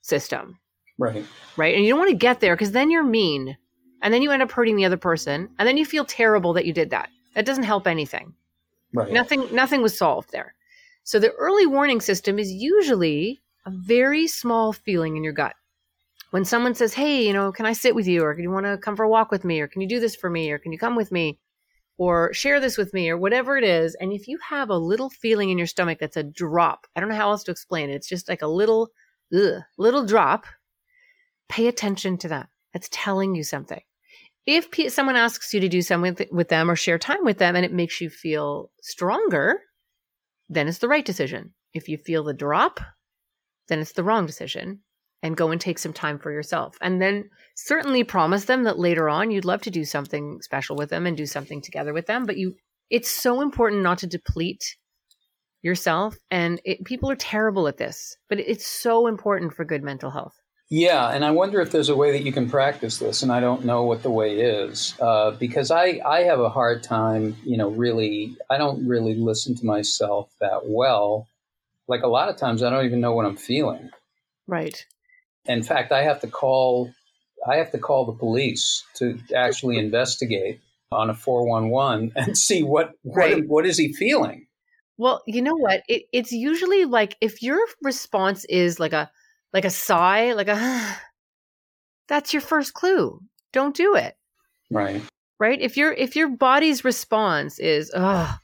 system, 0.00 0.58
right. 0.98 1.24
right? 1.56 1.74
And 1.74 1.84
you 1.84 1.90
don't 1.90 1.98
want 1.98 2.10
to 2.10 2.16
get 2.16 2.40
there 2.40 2.54
because 2.54 2.72
then 2.72 2.90
you're 2.90 3.02
mean, 3.02 3.56
and 4.02 4.12
then 4.12 4.22
you 4.22 4.30
end 4.30 4.42
up 4.42 4.52
hurting 4.52 4.76
the 4.76 4.84
other 4.84 4.96
person, 4.96 5.48
and 5.58 5.68
then 5.68 5.76
you 5.76 5.84
feel 5.84 6.04
terrible 6.04 6.52
that 6.54 6.66
you 6.66 6.72
did 6.72 6.90
that. 6.90 7.08
That 7.34 7.46
doesn't 7.46 7.64
help 7.64 7.86
anything. 7.86 8.34
Right. 8.92 9.12
Nothing 9.12 9.46
nothing 9.54 9.82
was 9.82 9.96
solved 9.96 10.32
there. 10.32 10.54
So 11.04 11.18
the 11.18 11.32
early 11.32 11.66
warning 11.66 12.00
system 12.00 12.38
is 12.38 12.52
usually 12.52 13.42
a 13.64 13.70
very 13.70 14.26
small 14.26 14.72
feeling 14.72 15.16
in 15.16 15.24
your 15.24 15.32
gut. 15.32 15.54
When 16.30 16.44
someone 16.44 16.74
says, 16.74 16.94
"Hey, 16.94 17.26
you 17.26 17.32
know, 17.32 17.52
can 17.52 17.66
I 17.66 17.72
sit 17.72 17.94
with 17.94 18.06
you 18.06 18.22
or 18.22 18.34
do 18.34 18.42
you 18.42 18.50
want 18.50 18.66
to 18.66 18.78
come 18.78 18.96
for 18.96 19.04
a 19.04 19.08
walk 19.08 19.30
with 19.30 19.44
me 19.44 19.60
or 19.60 19.68
can 19.68 19.80
you 19.80 19.88
do 19.88 20.00
this 20.00 20.16
for 20.16 20.30
me 20.30 20.50
or 20.50 20.58
can 20.58 20.72
you 20.72 20.78
come 20.78 20.96
with 20.96 21.12
me 21.12 21.38
or 21.98 22.32
share 22.32 22.58
this 22.60 22.76
with 22.76 22.92
me 22.94 23.08
or 23.08 23.16
whatever 23.16 23.56
it 23.56 23.64
is." 23.64 23.94
And 23.96 24.12
if 24.12 24.28
you 24.28 24.38
have 24.48 24.68
a 24.70 24.76
little 24.76 25.10
feeling 25.10 25.50
in 25.50 25.58
your 25.58 25.66
stomach 25.66 25.98
that's 25.98 26.16
a 26.16 26.22
drop, 26.22 26.86
I 26.94 27.00
don't 27.00 27.08
know 27.08 27.16
how 27.16 27.30
else 27.30 27.44
to 27.44 27.50
explain 27.50 27.90
it. 27.90 27.94
It's 27.94 28.08
just 28.08 28.28
like 28.28 28.42
a 28.42 28.46
little 28.46 28.90
ugh, 29.34 29.62
little 29.78 30.04
drop. 30.04 30.46
Pay 31.52 31.68
attention 31.68 32.18
to 32.18 32.28
that. 32.28 32.48
That's 32.72 32.88
telling 32.90 33.34
you 33.34 33.44
something 33.44 33.82
if 34.46 34.68
someone 34.92 35.16
asks 35.16 35.54
you 35.54 35.60
to 35.60 35.68
do 35.68 35.82
something 35.82 36.14
with, 36.14 36.28
with 36.32 36.48
them 36.48 36.70
or 36.70 36.76
share 36.76 36.98
time 36.98 37.24
with 37.24 37.38
them 37.38 37.54
and 37.54 37.64
it 37.64 37.72
makes 37.72 38.00
you 38.00 38.10
feel 38.10 38.70
stronger, 38.82 39.60
then 40.48 40.68
it's 40.68 40.78
the 40.78 40.88
right 40.88 41.04
decision. 41.04 41.54
If 41.74 41.88
you 41.88 41.96
feel 41.96 42.24
the 42.24 42.34
drop, 42.34 42.80
then 43.68 43.78
it's 43.78 43.92
the 43.92 44.04
wrong 44.04 44.26
decision. 44.26 44.80
And 45.24 45.36
go 45.36 45.52
and 45.52 45.60
take 45.60 45.78
some 45.78 45.92
time 45.92 46.18
for 46.18 46.32
yourself. 46.32 46.76
And 46.80 47.00
then 47.00 47.30
certainly 47.54 48.02
promise 48.02 48.46
them 48.46 48.64
that 48.64 48.80
later 48.80 49.08
on 49.08 49.30
you'd 49.30 49.44
love 49.44 49.62
to 49.62 49.70
do 49.70 49.84
something 49.84 50.40
special 50.42 50.74
with 50.74 50.90
them 50.90 51.06
and 51.06 51.16
do 51.16 51.26
something 51.26 51.62
together 51.62 51.92
with 51.92 52.06
them. 52.06 52.26
But 52.26 52.38
you, 52.38 52.56
it's 52.90 53.08
so 53.08 53.40
important 53.40 53.82
not 53.82 53.98
to 53.98 54.08
deplete 54.08 54.76
yourself. 55.62 56.16
And 56.32 56.60
it, 56.64 56.84
people 56.84 57.08
are 57.08 57.14
terrible 57.14 57.68
at 57.68 57.76
this, 57.76 58.16
but 58.28 58.40
it's 58.40 58.66
so 58.66 59.06
important 59.06 59.54
for 59.54 59.64
good 59.64 59.84
mental 59.84 60.10
health. 60.10 60.34
Yeah, 60.70 61.08
and 61.10 61.24
I 61.24 61.32
wonder 61.32 61.60
if 61.60 61.70
there's 61.70 61.90
a 61.90 61.96
way 61.96 62.12
that 62.12 62.24
you 62.24 62.32
can 62.32 62.48
practice 62.48 62.96
this, 62.96 63.22
and 63.22 63.30
I 63.30 63.40
don't 63.40 63.66
know 63.66 63.84
what 63.84 64.02
the 64.02 64.10
way 64.10 64.40
is 64.40 64.94
uh, 65.00 65.32
because 65.32 65.70
I 65.70 66.00
I 66.04 66.22
have 66.22 66.40
a 66.40 66.48
hard 66.48 66.82
time, 66.82 67.36
you 67.44 67.58
know, 67.58 67.68
really 67.68 68.36
I 68.48 68.56
don't 68.56 68.88
really 68.88 69.14
listen 69.14 69.54
to 69.56 69.66
myself 69.66 70.30
that 70.40 70.62
well. 70.64 71.28
Like 71.88 72.02
a 72.02 72.08
lot 72.08 72.30
of 72.30 72.38
times, 72.38 72.62
I 72.62 72.70
don't 72.70 72.86
even 72.86 73.00
know 73.00 73.12
what 73.12 73.26
I'm 73.26 73.36
feeling. 73.36 73.90
Right. 74.46 74.86
In 75.44 75.62
fact, 75.62 75.92
I 75.92 76.04
have 76.04 76.20
to 76.20 76.28
call 76.28 76.92
I 77.46 77.56
have 77.56 77.72
to 77.72 77.78
call 77.78 78.06
the 78.06 78.12
police 78.12 78.84
to 78.94 79.18
actually 79.34 79.78
investigate 79.78 80.60
on 80.90 81.10
a 81.10 81.14
four 81.14 81.46
one 81.46 81.68
one 81.68 82.12
and 82.16 82.36
see 82.38 82.62
what 82.62 82.92
Right. 83.04 83.38
what 83.38 83.46
what 83.46 83.66
is 83.66 83.76
he 83.76 83.92
feeling. 83.92 84.46
Well, 84.96 85.22
you 85.26 85.42
know 85.42 85.56
what? 85.56 85.82
It, 85.88 86.04
it's 86.12 86.32
usually 86.32 86.84
like 86.84 87.16
if 87.20 87.42
your 87.42 87.58
response 87.82 88.44
is 88.46 88.78
like 88.78 88.92
a 88.92 89.10
like 89.52 89.64
a 89.64 89.70
sigh, 89.70 90.32
like 90.32 90.48
a 90.48 90.96
that's 92.08 92.32
your 92.32 92.42
first 92.42 92.74
clue. 92.74 93.20
Don't 93.52 93.76
do 93.76 93.94
it. 93.94 94.16
Right. 94.70 95.02
Right? 95.38 95.60
If 95.60 95.76
your 95.76 95.92
if 95.92 96.16
your 96.16 96.28
body's 96.28 96.84
response 96.84 97.58
is 97.58 97.90
oh 97.94 98.38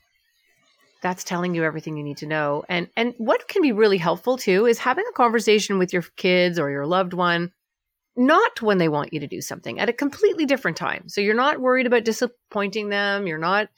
that's 1.01 1.23
telling 1.23 1.55
you 1.55 1.63
everything 1.63 1.97
you 1.97 2.03
need 2.03 2.19
to 2.19 2.27
know. 2.27 2.65
And 2.69 2.89
and 2.97 3.15
what 3.19 3.49
can 3.49 3.63
be 3.63 3.73
really 3.73 3.99
helpful 3.99 4.37
too 4.37 4.67
is 4.67 4.79
having 4.79 5.05
a 5.09 5.13
conversation 5.13 5.79
with 5.79 5.93
your 5.93 6.03
kids 6.17 6.59
or 6.59 6.71
your 6.71 6.87
loved 6.87 7.13
one 7.13 7.53
not 8.19 8.61
when 8.61 8.79
they 8.79 8.89
want 8.89 9.13
you 9.13 9.21
to 9.21 9.29
do 9.29 9.41
something 9.41 9.79
at 9.79 9.89
a 9.89 9.93
completely 9.93 10.45
different 10.45 10.77
time. 10.77 11.09
So 11.09 11.21
you're 11.21 11.35
not 11.35 11.61
worried 11.61 11.87
about 11.87 12.05
disappointing 12.05 12.89
them, 12.89 13.29
you're 13.29 13.39
not 13.39 13.69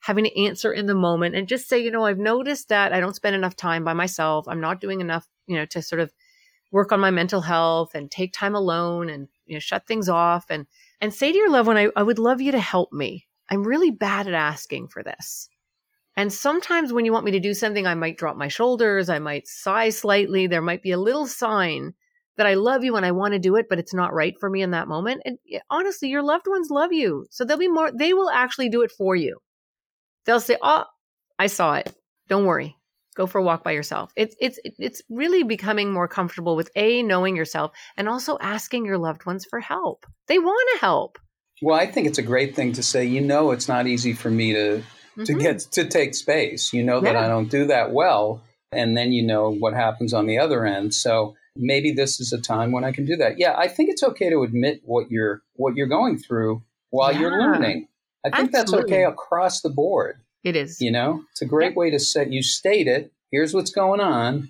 having 0.00 0.24
to 0.24 0.44
answer 0.44 0.72
in 0.72 0.86
the 0.86 0.94
moment 0.94 1.34
and 1.34 1.46
just 1.46 1.68
say, 1.68 1.78
you 1.78 1.90
know, 1.90 2.06
I've 2.06 2.18
noticed 2.18 2.70
that 2.70 2.94
I 2.94 3.00
don't 3.00 3.14
spend 3.14 3.36
enough 3.36 3.54
time 3.54 3.84
by 3.84 3.92
myself. 3.92 4.48
I'm 4.48 4.62
not 4.62 4.80
doing 4.80 5.02
enough, 5.02 5.28
you 5.46 5.56
know, 5.56 5.66
to 5.66 5.82
sort 5.82 6.00
of 6.00 6.10
work 6.70 6.92
on 6.92 7.00
my 7.00 7.10
mental 7.10 7.40
health 7.40 7.94
and 7.94 8.10
take 8.10 8.32
time 8.32 8.54
alone 8.54 9.08
and 9.08 9.28
you 9.46 9.54
know 9.54 9.60
shut 9.60 9.86
things 9.86 10.08
off 10.08 10.46
and 10.50 10.66
and 11.00 11.12
say 11.12 11.32
to 11.32 11.38
your 11.38 11.50
loved 11.50 11.66
one, 11.66 11.76
I, 11.76 11.88
I 11.96 12.02
would 12.02 12.18
love 12.18 12.40
you 12.40 12.52
to 12.52 12.60
help 12.60 12.92
me. 12.92 13.26
I'm 13.48 13.66
really 13.66 13.90
bad 13.90 14.26
at 14.26 14.34
asking 14.34 14.88
for 14.88 15.02
this. 15.02 15.48
And 16.16 16.32
sometimes 16.32 16.92
when 16.92 17.04
you 17.04 17.12
want 17.12 17.24
me 17.24 17.32
to 17.32 17.40
do 17.40 17.54
something, 17.54 17.86
I 17.86 17.94
might 17.94 18.18
drop 18.18 18.36
my 18.36 18.48
shoulders, 18.48 19.08
I 19.08 19.18
might 19.18 19.48
sigh 19.48 19.90
slightly. 19.90 20.46
There 20.46 20.60
might 20.60 20.82
be 20.82 20.90
a 20.90 20.98
little 20.98 21.26
sign 21.26 21.94
that 22.36 22.46
I 22.46 22.54
love 22.54 22.84
you 22.84 22.96
and 22.96 23.06
I 23.06 23.12
want 23.12 23.32
to 23.32 23.38
do 23.38 23.56
it, 23.56 23.66
but 23.68 23.78
it's 23.78 23.94
not 23.94 24.12
right 24.12 24.34
for 24.38 24.48
me 24.48 24.62
in 24.62 24.70
that 24.72 24.88
moment. 24.88 25.22
And 25.24 25.38
honestly, 25.68 26.08
your 26.08 26.22
loved 26.22 26.46
ones 26.46 26.70
love 26.70 26.92
you. 26.92 27.26
So 27.30 27.44
they'll 27.44 27.58
be 27.58 27.68
more, 27.68 27.90
they 27.92 28.12
will 28.12 28.30
actually 28.30 28.68
do 28.68 28.82
it 28.82 28.90
for 28.90 29.14
you. 29.14 29.38
They'll 30.24 30.40
say, 30.40 30.56
Oh, 30.62 30.84
I 31.38 31.46
saw 31.46 31.74
it. 31.74 31.94
Don't 32.28 32.46
worry. 32.46 32.76
Go 33.16 33.26
for 33.26 33.38
a 33.38 33.42
walk 33.42 33.64
by 33.64 33.72
yourself. 33.72 34.12
It's 34.16 34.36
it's 34.40 34.58
it's 34.64 35.02
really 35.08 35.42
becoming 35.42 35.92
more 35.92 36.06
comfortable 36.08 36.54
with 36.56 36.70
A, 36.76 37.02
knowing 37.02 37.36
yourself 37.36 37.72
and 37.96 38.08
also 38.08 38.38
asking 38.40 38.86
your 38.86 38.98
loved 38.98 39.26
ones 39.26 39.44
for 39.44 39.60
help. 39.60 40.06
They 40.28 40.38
want 40.38 40.68
to 40.74 40.80
help. 40.80 41.18
Well, 41.62 41.78
I 41.78 41.86
think 41.86 42.06
it's 42.06 42.18
a 42.18 42.22
great 42.22 42.54
thing 42.54 42.72
to 42.74 42.82
say. 42.82 43.04
You 43.04 43.20
know, 43.20 43.50
it's 43.50 43.68
not 43.68 43.86
easy 43.86 44.12
for 44.12 44.30
me 44.30 44.52
to 44.52 44.82
to 45.26 45.34
Mhm. 45.34 45.40
get 45.40 45.58
to 45.72 45.84
take 45.84 46.14
space. 46.14 46.72
You 46.72 46.82
know 46.84 47.00
that 47.00 47.14
Yeah. 47.14 47.24
I 47.24 47.28
don't 47.28 47.50
do 47.50 47.66
that 47.66 47.92
well, 47.92 48.42
and 48.72 48.96
then 48.96 49.12
you 49.12 49.22
know 49.22 49.50
what 49.50 49.74
happens 49.74 50.14
on 50.14 50.26
the 50.26 50.38
other 50.38 50.64
end. 50.64 50.94
So 50.94 51.34
maybe 51.56 51.90
this 51.92 52.20
is 52.20 52.32
a 52.32 52.40
time 52.40 52.70
when 52.70 52.84
I 52.84 52.92
can 52.92 53.04
do 53.04 53.16
that. 53.16 53.38
Yeah, 53.38 53.54
I 53.58 53.66
think 53.68 53.90
it's 53.90 54.04
okay 54.04 54.30
to 54.30 54.42
admit 54.42 54.80
what 54.84 55.10
you're 55.10 55.42
what 55.56 55.74
you're 55.76 55.88
going 55.88 56.18
through 56.18 56.62
while 56.90 57.12
you're 57.12 57.38
learning. 57.38 57.88
I 58.24 58.30
think 58.30 58.52
that's 58.52 58.72
okay 58.72 59.04
across 59.04 59.62
the 59.62 59.70
board. 59.70 60.20
It 60.42 60.56
is. 60.56 60.80
You 60.80 60.90
know, 60.90 61.24
it's 61.30 61.42
a 61.42 61.46
great 61.46 61.76
way 61.76 61.90
to 61.90 61.98
set 61.98 62.32
you 62.32 62.42
state 62.42 62.86
it. 62.86 63.12
Here's 63.30 63.54
what's 63.54 63.70
going 63.70 64.00
on, 64.00 64.48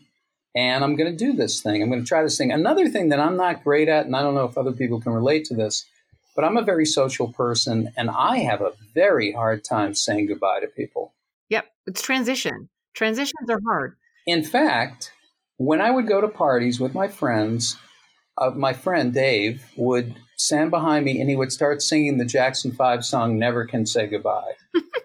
and 0.54 0.84
I'm 0.84 0.96
going 0.96 1.10
to 1.10 1.24
do 1.24 1.32
this 1.32 1.60
thing. 1.60 1.82
I'm 1.82 1.90
going 1.90 2.02
to 2.02 2.08
try 2.08 2.22
this 2.22 2.38
thing. 2.38 2.52
Another 2.52 2.88
thing 2.88 3.08
that 3.10 3.20
I'm 3.20 3.36
not 3.36 3.64
great 3.64 3.88
at, 3.88 4.06
and 4.06 4.16
I 4.16 4.22
don't 4.22 4.34
know 4.34 4.44
if 4.44 4.56
other 4.56 4.72
people 4.72 5.00
can 5.00 5.12
relate 5.12 5.44
to 5.46 5.54
this, 5.54 5.84
but 6.34 6.44
I'm 6.44 6.56
a 6.56 6.62
very 6.62 6.86
social 6.86 7.32
person, 7.32 7.92
and 7.96 8.08
I 8.10 8.38
have 8.38 8.60
a 8.60 8.72
very 8.94 9.32
hard 9.32 9.64
time 9.64 9.94
saying 9.94 10.26
goodbye 10.26 10.60
to 10.60 10.68
people. 10.68 11.12
Yep. 11.48 11.66
It's 11.86 12.02
transition. 12.02 12.68
Transitions 12.94 13.50
are 13.50 13.60
hard. 13.66 13.96
In 14.26 14.44
fact, 14.44 15.12
when 15.56 15.80
I 15.80 15.90
would 15.90 16.06
go 16.06 16.20
to 16.20 16.28
parties 16.28 16.80
with 16.80 16.94
my 16.94 17.08
friends, 17.08 17.76
uh, 18.38 18.50
my 18.50 18.72
friend 18.72 19.12
Dave 19.12 19.64
would 19.76 20.14
stand 20.36 20.70
behind 20.70 21.04
me 21.04 21.20
and 21.20 21.28
he 21.28 21.36
would 21.36 21.52
start 21.52 21.82
singing 21.82 22.16
the 22.16 22.24
Jackson 22.24 22.72
Five 22.72 23.04
song 23.04 23.38
"Never 23.38 23.66
Can 23.66 23.84
Say 23.86 24.06
Goodbye." 24.06 24.52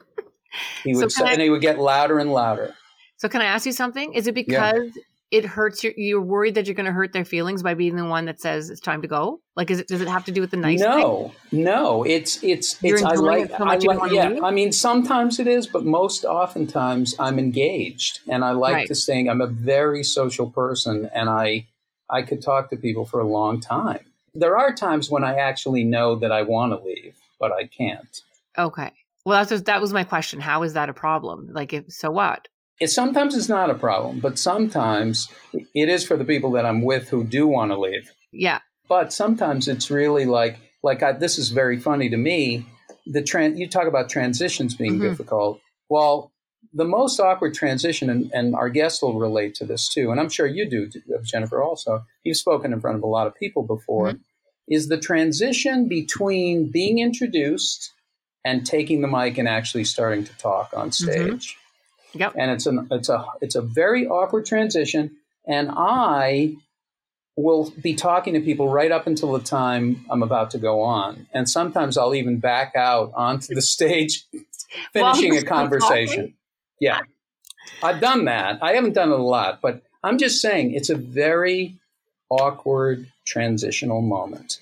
he 0.84 0.96
would, 0.96 1.02
can 1.02 1.10
say, 1.10 1.26
I- 1.26 1.32
and 1.34 1.42
he 1.42 1.50
would 1.50 1.62
get 1.62 1.80
louder 1.80 2.20
and 2.20 2.32
louder. 2.32 2.76
So 3.18 3.30
can 3.30 3.42
I 3.42 3.46
ask 3.46 3.66
you 3.66 3.72
something? 3.72 4.14
Is 4.14 4.28
it 4.28 4.36
because 4.36 4.92
it 5.32 5.44
hurts 5.44 5.84
your 5.84 5.94
you're 5.98 6.22
worried 6.22 6.56
that 6.56 6.66
you're 6.66 6.76
going 6.76 6.86
to 6.86 6.92
hurt 6.92 7.12
their 7.12 7.26
feelings 7.26 7.64
by 7.64 7.74
being 7.74 7.96
the 7.96 8.06
one 8.06 8.26
that 8.26 8.40
says 8.40 8.70
it's 8.70 8.80
time 8.80 9.02
to 9.02 9.08
go 9.08 9.42
like 9.56 9.72
is 9.72 9.80
it 9.80 9.88
does 9.88 10.02
it 10.02 10.08
have 10.08 10.24
to 10.24 10.32
do 10.32 10.40
with 10.40 10.52
the 10.52 10.58
nice 10.58 10.80
no 10.80 11.34
thing? 11.50 11.64
no 11.64 12.04
it's 12.04 12.44
it's 12.44 12.82
you're 12.84 12.96
it's 12.96 13.04
I 13.04 13.16
like, 13.16 13.46
it 13.46 13.52
so 13.58 13.66
I 13.66 13.76
like 13.78 14.12
yeah 14.12 14.30
leave? 14.30 14.44
i 14.44 14.52
mean 14.52 14.72
sometimes 14.72 15.40
it 15.40 15.48
is 15.48 15.68
but 15.68 15.84
most 15.84 16.26
oftentimes 16.26 17.16
i'm 17.20 17.40
engaged 17.40 18.20
and 18.28 18.46
i 18.46 18.52
like 18.52 18.74
right. 18.74 18.88
to 18.88 18.96
sing 18.96 19.30
i'm 19.30 19.42
a 19.42 19.48
very 19.48 20.04
social 20.04 20.50
person 20.50 21.10
and 21.14 21.30
i 21.30 21.66
i 22.10 22.22
could 22.22 22.42
talk 22.42 22.70
to 22.70 22.78
people 22.78 23.06
for 23.06 23.20
a 23.20 23.28
long 23.28 23.60
time 23.60 24.06
there 24.34 24.58
are 24.58 24.74
times 24.74 25.10
when 25.10 25.24
i 25.24 25.36
actually 25.36 25.84
know 25.84 26.16
that 26.16 26.32
i 26.32 26.44
want 26.44 26.72
to 26.72 26.88
leave 26.88 27.16
but 27.40 27.52
i 27.52 27.66
can't 27.66 28.22
okay 28.58 28.92
well 29.26 29.44
that's 29.44 29.62
that 29.64 29.82
was 29.82 29.92
my 29.92 30.04
question 30.04 30.40
how 30.40 30.64
is 30.64 30.74
that 30.74 30.90
a 30.90 30.94
problem 30.94 31.50
like 31.52 31.74
if 31.74 31.86
so 31.90 32.12
what 32.12 32.48
it 32.80 32.90
sometimes 32.90 33.36
it's 33.36 33.50
not 33.50 33.70
a 33.70 33.76
problem, 33.76 34.20
but 34.20 34.38
sometimes 34.38 35.30
it 35.54 35.90
is 35.90 36.06
for 36.06 36.18
the 36.18 36.26
people 36.26 36.52
that 36.52 36.66
I'm 36.66 36.82
with 36.82 37.10
who 37.10 37.24
do 37.24 37.48
want 37.48 37.72
to 37.72 37.80
leave. 37.80 38.12
Yeah. 38.32 38.60
But 38.90 39.14
sometimes 39.14 39.68
it's 39.68 39.90
really 39.90 40.26
like 40.26 40.60
like 40.84 41.02
I, 41.02 41.14
this 41.14 41.38
is 41.38 41.50
very 41.50 41.80
funny 41.80 42.10
to 42.10 42.18
me. 42.18 42.66
The 43.08 43.24
trans 43.24 43.60
you 43.60 43.68
talk 43.68 43.88
about 43.88 44.10
transitions 44.10 44.76
being 44.76 44.94
mm-hmm. 44.94 45.10
difficult. 45.10 45.62
Well, 45.90 46.32
the 46.74 46.86
most 46.86 47.20
awkward 47.20 47.54
transition, 47.54 48.10
and, 48.10 48.30
and, 48.34 48.54
our 48.54 48.70
guests 48.70 49.02
will 49.02 49.18
relate 49.18 49.56
to 49.56 49.66
this 49.66 49.88
too, 49.88 50.12
and 50.12 50.20
I'm 50.20 50.28
sure 50.28 50.46
you 50.46 50.70
do, 50.70 50.90
Jennifer. 51.24 51.64
Also, 51.64 52.04
you've 52.24 52.38
spoken 52.38 52.74
in 52.74 52.82
front 52.82 52.98
of 52.98 53.04
a 53.04 53.08
lot 53.08 53.28
of 53.28 53.36
people 53.36 53.64
before. 53.64 54.10
Mm-hmm. 54.10 54.22
Is 54.68 54.88
the 54.88 54.98
transition 54.98 55.88
between 55.88 56.72
being 56.72 56.98
introduced 56.98 57.94
and 58.46 58.66
taking 58.66 59.02
the 59.02 59.08
mic 59.10 59.38
and 59.38 59.50
actually 59.50 59.84
starting 59.84 60.24
to 60.24 60.38
talk 60.38 60.72
on 60.74 60.90
mm-hmm. 60.90 61.12
stage? 61.12 61.54
Mm-hmm 61.54 61.60
Yep. 62.16 62.34
And 62.38 62.52
it's 62.52 62.66
an 62.66 62.88
it's 62.92 63.10
a 63.10 63.26
it's 63.42 63.56
a 63.56 63.62
very 63.62 64.08
awkward 64.08 64.46
transition. 64.46 65.18
And 65.48 65.70
I 65.72 66.56
will 67.38 67.72
be 67.82 67.94
talking 67.94 68.34
to 68.34 68.40
people 68.40 68.70
right 68.70 68.92
up 68.92 69.08
until 69.08 69.34
the 69.34 69.42
time 69.42 70.06
I'm 70.10 70.24
about 70.24 70.52
to 70.52 70.58
go 70.58 70.82
on. 70.82 71.28
And 71.34 71.50
sometimes 71.50 71.98
I'll 71.98 72.16
even 72.16 72.40
back 72.40 72.76
out 72.76 73.12
onto 73.14 73.54
the 73.54 73.62
stage, 73.62 74.26
finishing 74.94 75.38
a 75.38 75.44
conversation. 75.44 76.34
Yeah. 76.80 77.00
I've 77.84 78.00
done 78.00 78.26
that. 78.26 78.60
I 78.64 78.74
haven't 78.74 78.94
done 78.94 79.12
it 79.12 79.20
a 79.20 79.24
lot, 79.24 79.60
but 79.62 79.84
I'm 80.02 80.18
just 80.18 80.42
saying 80.42 80.74
it's 80.74 80.90
a 80.90 80.96
very 80.96 81.76
awkward 82.30 83.12
transitional 83.26 84.02
moment. 84.02 84.60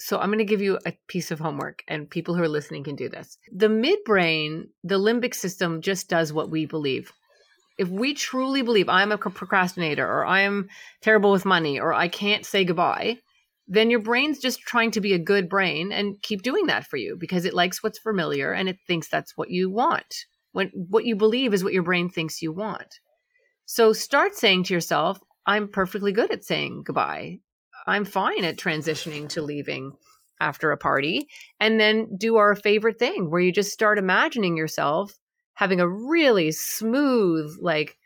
So 0.00 0.18
I'm 0.18 0.30
going 0.30 0.38
to 0.38 0.44
give 0.44 0.62
you 0.62 0.78
a 0.86 0.94
piece 1.08 1.30
of 1.30 1.38
homework, 1.38 1.84
and 1.86 2.08
people 2.08 2.34
who 2.34 2.42
are 2.42 2.48
listening 2.48 2.84
can 2.84 2.96
do 2.96 3.10
this. 3.10 3.36
The 3.52 3.68
midbrain, 3.68 4.68
the 4.82 4.98
limbic 4.98 5.34
system, 5.34 5.82
just 5.82 6.08
does 6.08 6.32
what 6.32 6.50
we 6.50 6.64
believe. 6.64 7.12
If 7.76 7.88
we 7.88 8.14
truly 8.14 8.62
believe 8.62 8.88
I'm 8.88 9.12
a 9.12 9.18
procrastinator, 9.18 10.06
or 10.06 10.24
I 10.24 10.40
am 10.40 10.68
terrible 11.02 11.30
with 11.30 11.44
money, 11.44 11.78
or 11.78 11.92
I 11.92 12.08
can't 12.08 12.46
say 12.46 12.64
goodbye, 12.64 13.18
then 13.68 13.90
your 13.90 14.00
brain's 14.00 14.38
just 14.38 14.60
trying 14.60 14.90
to 14.92 15.00
be 15.00 15.12
a 15.12 15.18
good 15.18 15.48
brain 15.48 15.92
and 15.92 16.20
keep 16.22 16.42
doing 16.42 16.66
that 16.66 16.86
for 16.86 16.96
you 16.96 17.16
because 17.16 17.44
it 17.44 17.54
likes 17.54 17.82
what's 17.82 17.98
familiar 17.98 18.52
and 18.52 18.68
it 18.68 18.78
thinks 18.86 19.08
that's 19.08 19.36
what 19.36 19.50
you 19.50 19.70
want. 19.70 20.24
When 20.52 20.68
what 20.74 21.04
you 21.04 21.14
believe 21.14 21.54
is 21.54 21.62
what 21.62 21.72
your 21.72 21.84
brain 21.84 22.08
thinks 22.08 22.42
you 22.42 22.52
want. 22.52 22.96
So 23.66 23.92
start 23.92 24.34
saying 24.34 24.64
to 24.64 24.74
yourself, 24.74 25.20
I'm 25.46 25.68
perfectly 25.68 26.10
good 26.10 26.32
at 26.32 26.44
saying 26.44 26.82
goodbye. 26.84 27.38
I'm 27.86 28.04
fine 28.04 28.44
at 28.44 28.56
transitioning 28.56 29.28
to 29.30 29.42
leaving 29.42 29.92
after 30.40 30.72
a 30.72 30.78
party 30.78 31.28
and 31.58 31.78
then 31.78 32.16
do 32.16 32.36
our 32.36 32.54
favorite 32.54 32.98
thing 32.98 33.30
where 33.30 33.40
you 33.40 33.52
just 33.52 33.72
start 33.72 33.98
imagining 33.98 34.56
yourself 34.56 35.18
having 35.54 35.80
a 35.80 35.88
really 35.88 36.50
smooth, 36.52 37.54
like 37.60 37.98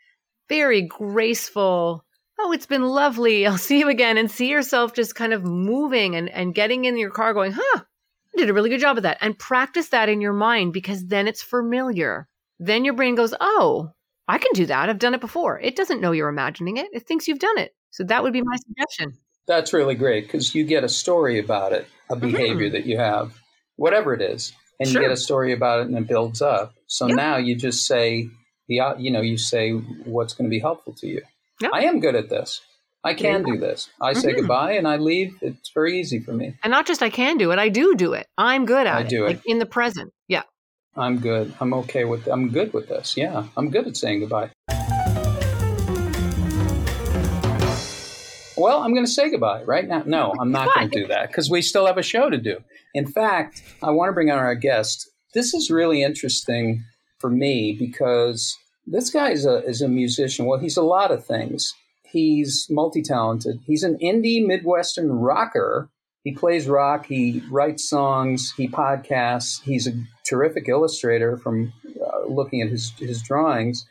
very 0.49 0.81
graceful, 0.81 2.05
oh, 2.39 2.51
it's 2.51 2.65
been 2.65 2.83
lovely. 2.83 3.47
I'll 3.47 3.57
see 3.57 3.79
you 3.79 3.89
again 3.89 4.17
and 4.17 4.29
see 4.29 4.49
yourself 4.49 4.93
just 4.93 5.15
kind 5.15 5.33
of 5.33 5.43
moving 5.43 6.15
and, 6.15 6.29
and 6.29 6.53
getting 6.53 6.85
in 6.85 6.97
your 6.97 7.11
car 7.11 7.33
going, 7.33 7.53
huh, 7.53 7.79
I 7.81 8.37
did 8.37 8.49
a 8.49 8.53
really 8.53 8.69
good 8.69 8.81
job 8.81 8.97
of 8.97 9.03
that. 9.03 9.17
And 9.21 9.39
practice 9.39 9.89
that 9.89 10.09
in 10.09 10.21
your 10.21 10.33
mind 10.33 10.73
because 10.73 11.05
then 11.05 11.27
it's 11.27 11.41
familiar. 11.41 12.27
Then 12.59 12.83
your 12.85 12.93
brain 12.93 13.15
goes, 13.15 13.33
oh, 13.39 13.91
I 14.27 14.37
can 14.37 14.51
do 14.53 14.65
that. 14.65 14.89
I've 14.89 14.99
done 14.99 15.13
it 15.13 15.21
before. 15.21 15.59
It 15.59 15.75
doesn't 15.75 16.01
know 16.01 16.11
you're 16.11 16.29
imagining 16.29 16.77
it. 16.77 16.87
It 16.91 17.07
thinks 17.07 17.27
you've 17.27 17.39
done 17.39 17.57
it. 17.57 17.75
So 17.91 18.03
that 18.03 18.23
would 18.23 18.33
be 18.33 18.41
my 18.41 18.55
suggestion. 18.57 19.17
That's 19.47 19.73
really 19.73 19.95
great 19.95 20.25
because 20.25 20.55
you 20.55 20.63
get 20.63 20.83
a 20.83 20.89
story 20.89 21.39
about 21.39 21.73
it, 21.73 21.87
a 22.09 22.15
mm-hmm. 22.15 22.31
behavior 22.31 22.67
mm-hmm. 22.67 22.73
that 22.73 22.85
you 22.85 22.97
have, 22.97 23.39
whatever 23.75 24.13
it 24.13 24.21
is, 24.21 24.53
and 24.79 24.89
sure. 24.89 25.01
you 25.01 25.07
get 25.07 25.13
a 25.13 25.17
story 25.17 25.53
about 25.53 25.81
it 25.81 25.87
and 25.87 25.97
it 25.97 26.07
builds 26.07 26.41
up. 26.41 26.73
So 26.87 27.07
yep. 27.07 27.15
now 27.15 27.37
you 27.37 27.55
just 27.55 27.85
say 27.85 28.29
the 28.67 28.81
you 28.97 29.11
know 29.11 29.21
you 29.21 29.37
say 29.37 29.71
what's 29.71 30.33
going 30.33 30.49
to 30.49 30.49
be 30.49 30.59
helpful 30.59 30.93
to 30.93 31.07
you. 31.07 31.21
Yep. 31.61 31.71
I 31.73 31.83
am 31.85 31.99
good 31.99 32.15
at 32.15 32.29
this. 32.29 32.61
I 33.03 33.13
can 33.13 33.43
do 33.43 33.59
this. 33.59 33.87
I 34.01 34.13
say 34.13 34.29
mm-hmm. 34.29 34.39
goodbye 34.39 34.71
and 34.73 34.87
I 34.87 34.97
leave. 34.97 35.37
It's 35.41 35.69
very 35.75 35.99
easy 35.99 36.19
for 36.19 36.33
me. 36.33 36.57
And 36.63 36.71
not 36.71 36.87
just 36.87 37.03
I 37.03 37.11
can 37.11 37.37
do 37.37 37.51
it, 37.51 37.59
I 37.59 37.69
do 37.69 37.93
do 37.95 38.13
it. 38.13 38.25
I'm 38.35 38.65
good 38.65 38.87
at 38.87 38.95
I 38.95 39.01
it. 39.01 39.05
I 39.05 39.07
do 39.07 39.25
it 39.25 39.27
like 39.27 39.41
in 39.45 39.59
the 39.59 39.67
present. 39.67 40.11
Yeah. 40.27 40.41
I'm 40.97 41.19
good. 41.19 41.53
I'm 41.59 41.73
okay 41.75 42.05
with. 42.05 42.27
I'm 42.27 42.49
good 42.49 42.73
with 42.73 42.87
this. 42.87 43.15
Yeah, 43.17 43.45
I'm 43.57 43.69
good 43.69 43.87
at 43.87 43.97
saying 43.97 44.21
goodbye. 44.21 44.49
Well, 48.57 48.81
I'm 48.81 48.93
going 48.93 49.05
to 49.05 49.11
say 49.11 49.29
goodbye 49.29 49.63
right 49.63 49.87
now. 49.87 50.03
No, 50.05 50.33
I'm 50.39 50.51
not 50.51 50.73
going 50.73 50.89
to 50.89 51.01
do 51.01 51.07
that 51.07 51.27
because 51.27 51.49
we 51.49 51.61
still 51.61 51.85
have 51.85 51.97
a 51.97 52.03
show 52.03 52.29
to 52.29 52.37
do. 52.37 52.59
In 52.93 53.05
fact, 53.05 53.61
I 53.83 53.91
want 53.91 54.09
to 54.09 54.13
bring 54.13 54.31
on 54.31 54.39
our 54.39 54.55
guest. 54.55 55.09
This 55.33 55.53
is 55.53 55.69
really 55.69 56.03
interesting 56.03 56.83
for 57.19 57.29
me 57.29 57.75
because 57.77 58.55
this 58.87 59.09
guy 59.09 59.31
is 59.31 59.45
a, 59.45 59.57
is 59.65 59.81
a 59.81 59.89
musician. 59.89 60.45
Well, 60.45 60.59
he's 60.59 60.77
a 60.77 60.83
lot 60.83 61.11
of 61.11 61.25
things. 61.25 61.73
He's 62.03 62.67
multi 62.69 63.01
talented. 63.01 63.59
He's 63.65 63.83
an 63.83 63.97
indie 64.01 64.45
Midwestern 64.45 65.11
rocker. 65.11 65.89
He 66.23 66.33
plays 66.33 66.67
rock. 66.67 67.05
He 67.07 67.43
writes 67.51 67.89
songs. 67.89 68.53
He 68.55 68.69
podcasts. 68.69 69.61
He's 69.63 69.85
a 69.85 69.93
terrific 70.25 70.69
illustrator 70.69 71.37
from 71.37 71.73
uh, 71.99 72.25
looking 72.27 72.61
at 72.61 72.69
his, 72.69 72.91
his 72.97 73.21
drawings. 73.21 73.85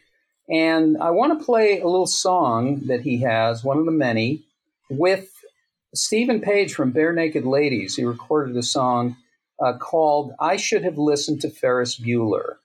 And 0.48 0.96
I 0.98 1.10
want 1.10 1.38
to 1.38 1.44
play 1.44 1.80
a 1.80 1.86
little 1.86 2.06
song 2.06 2.82
that 2.86 3.02
he 3.02 3.20
has, 3.22 3.62
one 3.62 3.78
of 3.78 3.84
the 3.84 3.92
many, 3.92 4.44
with 4.88 5.30
Steven 5.94 6.40
Page 6.40 6.74
from 6.74 6.92
Barenaked 6.92 7.44
Ladies. 7.44 7.96
He 7.96 8.04
recorded 8.04 8.56
a 8.56 8.62
song 8.62 9.16
uh, 9.60 9.76
called 9.78 10.32
I 10.40 10.56
Should 10.56 10.84
Have 10.84 10.98
Listened 10.98 11.40
to 11.42 11.50
Ferris 11.50 11.98
Bueller. 11.98 12.56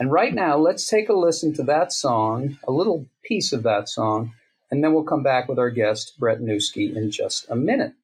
And 0.00 0.12
right 0.12 0.34
now, 0.34 0.56
let's 0.56 0.88
take 0.88 1.08
a 1.08 1.12
listen 1.12 1.52
to 1.54 1.62
that 1.64 1.92
song, 1.92 2.58
a 2.66 2.72
little 2.72 3.06
piece 3.24 3.52
of 3.52 3.64
that 3.64 3.88
song, 3.88 4.32
and 4.70 4.82
then 4.82 4.92
we'll 4.92 5.02
come 5.02 5.22
back 5.22 5.48
with 5.48 5.58
our 5.58 5.70
guest, 5.70 6.14
Brett 6.18 6.40
Newski, 6.40 6.94
in 6.94 7.10
just 7.10 7.48
a 7.50 7.56
minute. 7.56 7.94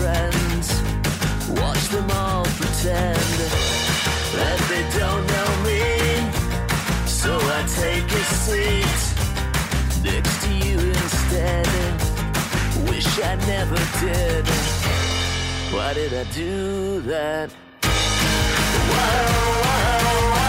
Friends, 0.00 0.68
watch 1.60 1.84
them 1.88 2.10
all 2.12 2.44
pretend 2.60 3.36
that 4.36 4.58
they 4.70 4.84
don't 4.98 5.24
know 5.34 5.50
me. 5.68 5.82
So 7.06 7.30
I 7.56 7.60
take 7.82 8.08
a 8.22 8.24
seat 8.44 9.00
next 10.02 10.34
to 10.44 10.50
you 10.64 10.78
instead. 11.02 11.66
Wish 12.88 13.10
I 13.30 13.34
never 13.54 13.80
did. 14.00 14.46
Why 15.74 15.92
did 15.92 16.12
I 16.14 16.24
do 16.32 17.00
that? 17.02 17.50
Whoa, 18.92 19.20
whoa, 19.62 20.34
whoa. 20.34 20.39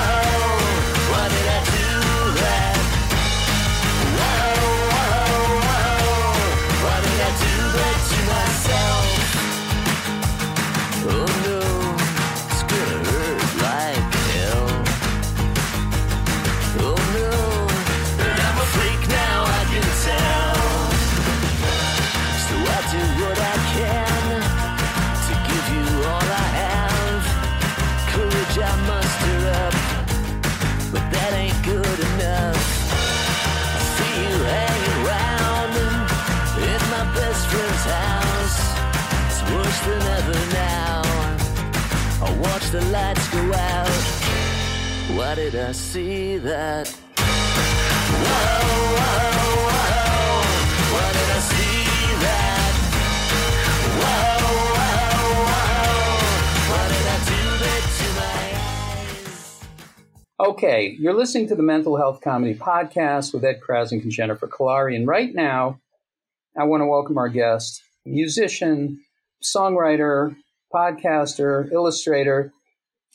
Why 45.31 45.35
did 45.35 45.55
I 45.55 45.71
see 45.71 46.35
that? 46.39 46.89
Whoa, 46.89 48.57
whoa? 48.97 49.27
Okay, 60.49 60.97
you're 60.99 61.13
listening 61.13 61.47
to 61.47 61.55
the 61.55 61.63
Mental 61.63 61.95
Health 61.95 62.19
Comedy 62.19 62.53
Podcast 62.55 63.33
with 63.33 63.45
Ed 63.45 63.61
Crasnick 63.65 64.03
and 64.03 64.11
Jennifer 64.11 64.49
Kolari. 64.49 64.97
And 64.97 65.07
right 65.07 65.33
now, 65.33 65.79
I 66.57 66.65
want 66.65 66.81
to 66.81 66.87
welcome 66.87 67.17
our 67.17 67.29
guest, 67.29 67.81
musician, 68.05 68.99
songwriter, 69.41 70.35
podcaster, 70.73 71.71
illustrator, 71.71 72.51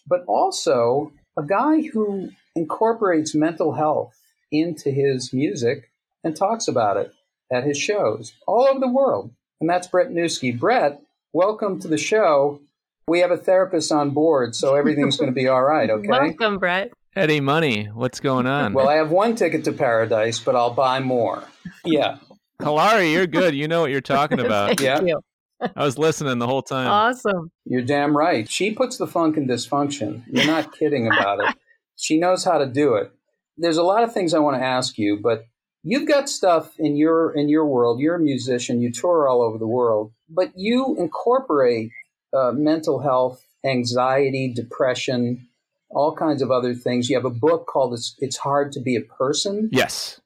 but 0.06 0.25
also 0.26 1.12
a 1.38 1.43
guy 1.43 1.83
who 1.83 2.31
incorporates 2.55 3.35
mental 3.35 3.73
health 3.75 4.14
into 4.50 4.90
his 4.90 5.33
music 5.33 5.90
and 6.25 6.37
talks 6.37 6.69
about 6.69 6.97
it 6.97 7.12
at 7.52 7.64
his 7.64 7.76
shows 7.78 8.33
all 8.47 8.66
over 8.66 8.81
the 8.81 8.88
world. 8.88 9.31
And 9.61 9.69
that's 9.69 9.87
Brett 9.87 10.09
Newski. 10.11 10.59
Brett, 10.59 11.00
welcome 11.33 11.78
to 11.81 11.88
the 11.88 11.99
show. 11.99 12.61
We 13.09 13.21
have 13.21 13.31
a 13.31 13.37
therapist 13.37 13.93
on 13.93 14.11
board, 14.11 14.57
so 14.57 14.75
everything's 14.75 15.16
going 15.16 15.31
to 15.31 15.35
be 15.35 15.47
all 15.49 15.62
right, 15.62 15.88
okay? 15.88 16.09
Welcome, 16.09 16.59
Brett. 16.59 16.93
Eddie 17.14 17.40
Money, 17.40 17.85
what's 17.87 18.21
going 18.21 18.47
on? 18.47 18.73
Well, 18.75 18.88
I 18.88 18.95
have 18.97 19.11
one 19.11 19.37
ticket 19.37 19.64
to 19.64 19.73
paradise, 19.73 20.38
but 20.38 20.57
I'll 20.57 20.75
buy 20.75 21.00
more. 21.00 21.45
Yeah. 21.85 22.19
Kolari, 22.61 23.12
you're 23.12 23.26
good. 23.26 23.55
You 23.55 23.69
know 23.69 23.81
what 23.81 23.90
you're 23.90 24.00
talking 24.00 24.40
about. 24.45 24.69
Thank 24.69 24.81
Yeah. 24.81 25.00
you. 25.02 25.21
I 25.60 25.84
was 25.84 25.98
listening 25.98 26.38
the 26.38 26.46
whole 26.46 26.62
time. 26.76 26.88
Awesome. 26.88 27.50
You're 27.64 27.82
damn 27.82 28.16
right. 28.16 28.48
She 28.48 28.72
puts 28.72 28.96
the 28.98 29.06
funk 29.06 29.36
in 29.36 29.46
dysfunction. 29.46 30.25
You're 30.30 30.46
not 30.46 30.76
kidding 30.76 31.06
about 31.06 31.40
it. 31.40 31.54
She 31.98 32.18
knows 32.18 32.44
how 32.44 32.58
to 32.58 32.66
do 32.66 32.96
it. 32.96 33.10
There's 33.56 33.78
a 33.78 33.82
lot 33.82 34.02
of 34.02 34.12
things 34.12 34.34
I 34.34 34.38
want 34.38 34.58
to 34.58 34.62
ask 34.62 34.98
you, 34.98 35.18
but 35.18 35.46
you've 35.82 36.06
got 36.06 36.28
stuff 36.28 36.75
in 36.78 36.94
your 36.94 37.32
in 37.32 37.48
your 37.48 37.64
world. 37.64 38.00
You're 38.00 38.16
a 38.16 38.20
musician. 38.20 38.82
You 38.82 38.92
tour 38.92 39.26
all 39.26 39.40
over 39.40 39.56
the 39.56 39.66
world, 39.66 40.12
but 40.28 40.52
you 40.54 40.94
incorporate 40.98 41.90
uh, 42.34 42.52
mental 42.52 43.00
health, 43.00 43.46
anxiety, 43.64 44.52
depression, 44.54 45.48
all 45.88 46.14
kinds 46.14 46.42
of 46.42 46.50
other 46.50 46.75
things. 46.75 47.08
You 47.08 47.16
have 47.16 47.25
a 47.25 47.30
book 47.30 47.66
called 47.66 47.94
"It's, 47.94 48.14
it's 48.18 48.36
Hard 48.36 48.72
to 48.72 48.80
Be 48.80 48.94
a 48.94 49.00
Person." 49.00 49.70
yes. 49.72 50.20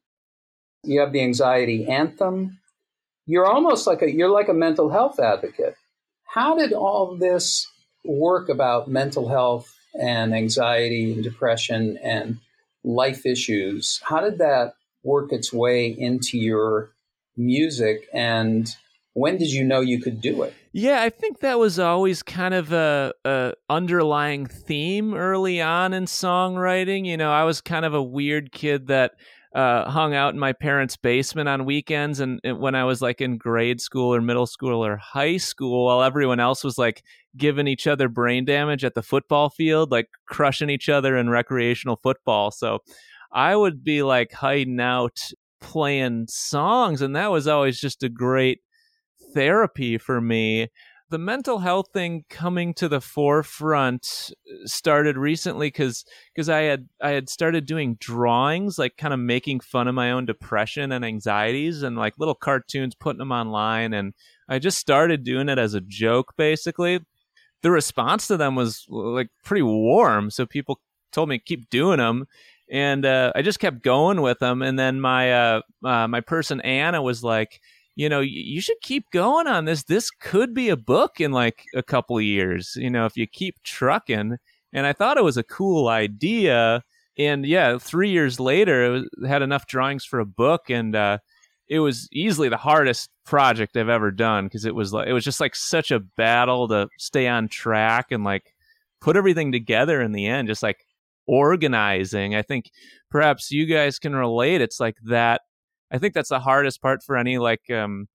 You 0.82 1.00
have 1.00 1.12
the 1.12 1.20
anxiety 1.20 1.86
anthem. 1.86 2.58
You're 3.30 3.46
almost 3.46 3.86
like 3.86 4.02
a 4.02 4.10
you're 4.10 4.28
like 4.28 4.48
a 4.48 4.54
mental 4.54 4.90
health 4.90 5.20
advocate. 5.20 5.76
How 6.24 6.56
did 6.56 6.72
all 6.72 7.16
this 7.16 7.64
work 8.04 8.48
about 8.48 8.88
mental 8.88 9.28
health 9.28 9.72
and 9.94 10.34
anxiety 10.34 11.12
and 11.12 11.22
depression 11.22 11.96
and 12.02 12.38
life 12.82 13.24
issues? 13.24 14.00
How 14.02 14.20
did 14.20 14.38
that 14.38 14.74
work 15.04 15.32
its 15.32 15.52
way 15.52 15.86
into 15.86 16.38
your 16.38 16.90
music 17.36 18.08
and 18.12 18.68
when 19.12 19.36
did 19.36 19.52
you 19.52 19.62
know 19.62 19.80
you 19.80 20.00
could 20.00 20.20
do 20.20 20.42
it? 20.42 20.54
Yeah, 20.72 21.00
I 21.02 21.10
think 21.10 21.40
that 21.40 21.58
was 21.58 21.78
always 21.78 22.22
kind 22.24 22.54
of 22.54 22.72
a, 22.72 23.12
a 23.24 23.54
underlying 23.68 24.46
theme 24.46 25.14
early 25.14 25.60
on 25.60 25.92
in 25.92 26.06
songwriting. 26.06 27.06
You 27.06 27.16
know, 27.16 27.30
I 27.32 27.44
was 27.44 27.60
kind 27.60 27.84
of 27.84 27.94
a 27.94 28.02
weird 28.02 28.50
kid 28.50 28.88
that 28.88 29.14
uh, 29.54 29.90
hung 29.90 30.14
out 30.14 30.32
in 30.32 30.38
my 30.38 30.52
parents' 30.52 30.96
basement 30.96 31.48
on 31.48 31.64
weekends, 31.64 32.20
and, 32.20 32.40
when 32.44 32.74
I 32.74 32.84
was 32.84 33.02
like 33.02 33.20
in 33.20 33.36
grade 33.36 33.80
school 33.80 34.14
or 34.14 34.20
middle 34.20 34.46
school 34.46 34.84
or 34.84 34.96
high 34.96 35.38
school, 35.38 35.86
while 35.86 36.02
everyone 36.02 36.40
else 36.40 36.62
was 36.62 36.78
like 36.78 37.02
giving 37.36 37.66
each 37.66 37.86
other 37.86 38.08
brain 38.08 38.44
damage 38.44 38.84
at 38.84 38.94
the 38.94 39.02
football 39.02 39.50
field, 39.50 39.90
like 39.90 40.08
crushing 40.26 40.70
each 40.70 40.88
other 40.88 41.16
in 41.16 41.28
recreational 41.28 41.98
football. 42.02 42.50
So 42.50 42.78
I 43.32 43.56
would 43.56 43.82
be 43.82 44.02
like 44.02 44.32
hiding 44.32 44.80
out 44.80 45.20
playing 45.60 46.26
songs, 46.28 47.02
and 47.02 47.16
that 47.16 47.30
was 47.30 47.48
always 47.48 47.80
just 47.80 48.02
a 48.02 48.08
great 48.08 48.60
therapy 49.34 49.98
for 49.98 50.20
me. 50.20 50.68
The 51.10 51.18
mental 51.18 51.58
health 51.58 51.88
thing 51.92 52.24
coming 52.30 52.72
to 52.74 52.88
the 52.88 53.00
forefront 53.00 54.30
started 54.64 55.16
recently 55.16 55.66
because 55.66 56.04
because 56.32 56.48
I 56.48 56.60
had 56.60 56.88
I 57.02 57.10
had 57.10 57.28
started 57.28 57.66
doing 57.66 57.96
drawings, 57.98 58.78
like 58.78 58.96
kind 58.96 59.12
of 59.12 59.18
making 59.18 59.58
fun 59.58 59.88
of 59.88 59.96
my 59.96 60.12
own 60.12 60.24
depression 60.24 60.92
and 60.92 61.04
anxieties, 61.04 61.82
and 61.82 61.96
like 61.96 62.14
little 62.16 62.36
cartoons, 62.36 62.94
putting 62.94 63.18
them 63.18 63.32
online, 63.32 63.92
and 63.92 64.14
I 64.48 64.60
just 64.60 64.78
started 64.78 65.24
doing 65.24 65.48
it 65.48 65.58
as 65.58 65.74
a 65.74 65.80
joke, 65.80 66.34
basically. 66.36 67.00
The 67.62 67.72
response 67.72 68.28
to 68.28 68.36
them 68.36 68.54
was 68.54 68.86
like 68.88 69.30
pretty 69.44 69.62
warm, 69.62 70.30
so 70.30 70.46
people 70.46 70.80
told 71.10 71.28
me 71.28 71.40
keep 71.40 71.68
doing 71.70 71.98
them, 71.98 72.26
and 72.70 73.04
uh, 73.04 73.32
I 73.34 73.42
just 73.42 73.58
kept 73.58 73.82
going 73.82 74.20
with 74.20 74.38
them. 74.38 74.62
And 74.62 74.78
then 74.78 75.00
my 75.00 75.32
uh, 75.32 75.60
uh, 75.84 76.06
my 76.06 76.20
person 76.20 76.60
Anna 76.60 77.02
was 77.02 77.24
like, 77.24 77.60
you 78.00 78.08
know, 78.08 78.20
you 78.20 78.62
should 78.62 78.80
keep 78.80 79.10
going 79.10 79.46
on 79.46 79.66
this. 79.66 79.84
This 79.84 80.10
could 80.10 80.54
be 80.54 80.70
a 80.70 80.76
book 80.76 81.20
in 81.20 81.32
like 81.32 81.66
a 81.74 81.82
couple 81.82 82.16
of 82.16 82.24
years, 82.24 82.72
you 82.76 82.88
know, 82.88 83.04
if 83.04 83.14
you 83.14 83.26
keep 83.26 83.62
trucking. 83.62 84.38
And 84.72 84.86
I 84.86 84.94
thought 84.94 85.18
it 85.18 85.22
was 85.22 85.36
a 85.36 85.42
cool 85.42 85.86
idea. 85.88 86.82
And 87.18 87.44
yeah, 87.44 87.76
three 87.76 88.08
years 88.08 88.40
later, 88.40 88.84
it 88.86 88.88
was, 88.88 89.28
had 89.28 89.42
enough 89.42 89.66
drawings 89.66 90.06
for 90.06 90.18
a 90.18 90.24
book, 90.24 90.70
and 90.70 90.96
uh, 90.96 91.18
it 91.68 91.80
was 91.80 92.08
easily 92.10 92.48
the 92.48 92.56
hardest 92.56 93.10
project 93.26 93.76
I've 93.76 93.90
ever 93.90 94.10
done 94.10 94.46
because 94.46 94.64
it 94.64 94.74
was 94.74 94.94
like 94.94 95.06
it 95.06 95.12
was 95.12 95.24
just 95.24 95.40
like 95.40 95.54
such 95.54 95.90
a 95.90 96.00
battle 96.00 96.68
to 96.68 96.88
stay 96.98 97.28
on 97.28 97.48
track 97.48 98.12
and 98.12 98.24
like 98.24 98.54
put 99.02 99.14
everything 99.14 99.52
together 99.52 100.00
in 100.00 100.12
the 100.12 100.26
end, 100.26 100.48
just 100.48 100.62
like 100.62 100.86
organizing. 101.26 102.34
I 102.34 102.40
think 102.40 102.70
perhaps 103.10 103.50
you 103.50 103.66
guys 103.66 103.98
can 103.98 104.16
relate. 104.16 104.62
It's 104.62 104.80
like 104.80 104.96
that. 105.04 105.42
I 105.90 105.98
think 105.98 106.14
that's 106.14 106.28
the 106.28 106.40
hardest 106.40 106.80
part 106.80 107.02
for 107.02 107.16
any 107.16 107.38
like 107.38 107.70
um, 107.70 108.08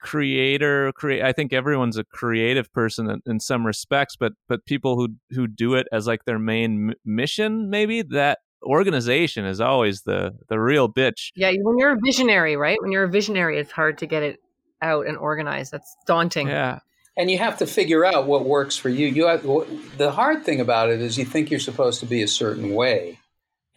creator. 0.00 0.92
Create. 0.92 1.22
I 1.22 1.32
think 1.32 1.52
everyone's 1.52 1.96
a 1.96 2.04
creative 2.04 2.72
person 2.72 3.10
in, 3.10 3.22
in 3.26 3.40
some 3.40 3.66
respects, 3.66 4.16
but 4.16 4.32
but 4.48 4.64
people 4.66 4.96
who 4.96 5.08
who 5.30 5.46
do 5.46 5.74
it 5.74 5.86
as 5.92 6.06
like 6.06 6.24
their 6.24 6.38
main 6.38 6.90
m- 6.90 6.94
mission, 7.04 7.70
maybe 7.70 8.02
that 8.02 8.38
organization 8.62 9.44
is 9.44 9.60
always 9.60 10.02
the 10.02 10.32
the 10.48 10.58
real 10.58 10.92
bitch. 10.92 11.30
Yeah, 11.34 11.52
when 11.60 11.78
you're 11.78 11.92
a 11.92 11.98
visionary, 12.02 12.56
right? 12.56 12.78
When 12.80 12.92
you're 12.92 13.04
a 13.04 13.10
visionary, 13.10 13.58
it's 13.58 13.72
hard 13.72 13.98
to 13.98 14.06
get 14.06 14.22
it 14.22 14.40
out 14.82 15.06
and 15.06 15.16
organized. 15.16 15.72
That's 15.72 15.96
daunting. 16.06 16.48
Yeah. 16.48 16.80
And 17.16 17.30
you 17.30 17.38
have 17.38 17.58
to 17.58 17.66
figure 17.66 18.04
out 18.04 18.26
what 18.26 18.44
works 18.44 18.76
for 18.76 18.88
you. 18.88 19.06
You 19.06 19.26
have 19.26 19.46
the 19.96 20.10
hard 20.10 20.44
thing 20.44 20.60
about 20.60 20.90
it 20.90 21.00
is 21.00 21.16
you 21.16 21.24
think 21.24 21.48
you're 21.48 21.60
supposed 21.60 22.00
to 22.00 22.06
be 22.06 22.22
a 22.22 22.28
certain 22.28 22.74
way, 22.74 23.20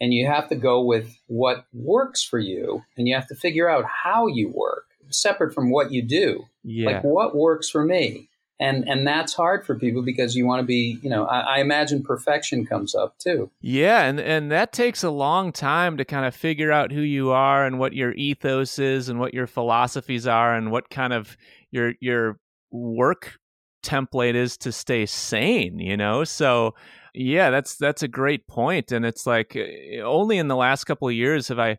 and 0.00 0.14
you 0.14 0.26
have 0.26 0.48
to 0.48 0.56
go 0.56 0.82
with 0.82 1.16
what 1.26 1.66
works 1.72 2.22
for 2.22 2.38
you, 2.38 2.84
and 2.96 3.08
you 3.08 3.14
have 3.14 3.28
to 3.28 3.34
figure 3.34 3.68
out 3.68 3.84
how 3.84 4.26
you 4.26 4.48
work, 4.48 4.86
separate 5.10 5.54
from 5.54 5.70
what 5.70 5.92
you 5.92 6.02
do. 6.02 6.44
Yeah. 6.62 6.86
Like 6.86 7.04
what 7.04 7.34
works 7.34 7.68
for 7.68 7.84
me, 7.84 8.28
and 8.60 8.88
and 8.88 9.06
that's 9.06 9.34
hard 9.34 9.66
for 9.66 9.78
people 9.78 10.02
because 10.02 10.36
you 10.36 10.46
want 10.46 10.60
to 10.60 10.66
be. 10.66 10.98
You 11.02 11.10
know, 11.10 11.24
I, 11.24 11.40
I 11.40 11.60
imagine 11.60 12.02
perfection 12.02 12.66
comes 12.66 12.94
up 12.94 13.18
too. 13.18 13.50
Yeah, 13.60 14.04
and 14.04 14.20
and 14.20 14.50
that 14.52 14.72
takes 14.72 15.02
a 15.02 15.10
long 15.10 15.52
time 15.52 15.96
to 15.96 16.04
kind 16.04 16.26
of 16.26 16.34
figure 16.34 16.72
out 16.72 16.92
who 16.92 17.00
you 17.00 17.30
are 17.30 17.64
and 17.64 17.78
what 17.78 17.94
your 17.94 18.12
ethos 18.12 18.78
is 18.78 19.08
and 19.08 19.18
what 19.18 19.34
your 19.34 19.46
philosophies 19.46 20.26
are 20.26 20.54
and 20.54 20.70
what 20.70 20.90
kind 20.90 21.12
of 21.12 21.36
your 21.70 21.94
your 22.00 22.38
work 22.70 23.38
template 23.82 24.34
is 24.34 24.56
to 24.58 24.72
stay 24.72 25.06
sane, 25.06 25.78
you 25.78 25.96
know? 25.96 26.24
So 26.24 26.74
yeah, 27.18 27.50
that's 27.50 27.76
that's 27.76 28.02
a 28.02 28.08
great 28.08 28.46
point 28.46 28.92
and 28.92 29.04
it's 29.04 29.26
like 29.26 29.56
eh, 29.56 30.00
only 30.00 30.38
in 30.38 30.48
the 30.48 30.56
last 30.56 30.84
couple 30.84 31.08
of 31.08 31.14
years 31.14 31.48
have 31.48 31.58
I 31.58 31.78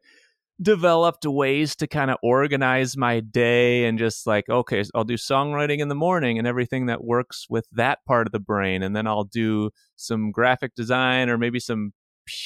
developed 0.61 1.25
ways 1.25 1.75
to 1.77 1.87
kind 1.87 2.11
of 2.11 2.17
organize 2.21 2.97
my 2.97 3.21
day 3.21 3.85
and 3.85 3.97
just 3.97 4.27
like 4.27 4.49
okay 4.49 4.83
i'll 4.93 5.05
do 5.05 5.13
songwriting 5.13 5.79
in 5.79 5.87
the 5.87 5.95
morning 5.95 6.37
and 6.37 6.45
everything 6.45 6.87
that 6.87 7.01
works 7.01 7.45
with 7.49 7.65
that 7.71 7.99
part 8.05 8.27
of 8.27 8.33
the 8.33 8.41
brain 8.41 8.83
and 8.83 8.93
then 8.93 9.07
i'll 9.07 9.23
do 9.23 9.69
some 9.95 10.31
graphic 10.31 10.75
design 10.75 11.29
or 11.29 11.37
maybe 11.37 11.61
some 11.61 11.93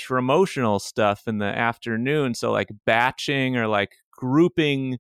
promotional 0.07 0.79
stuff 0.79 1.27
in 1.27 1.37
the 1.37 1.45
afternoon. 1.45 2.33
So 2.33 2.51
like 2.51 2.69
batching 2.85 3.57
or 3.57 3.67
like 3.67 3.95
grouping 4.11 4.99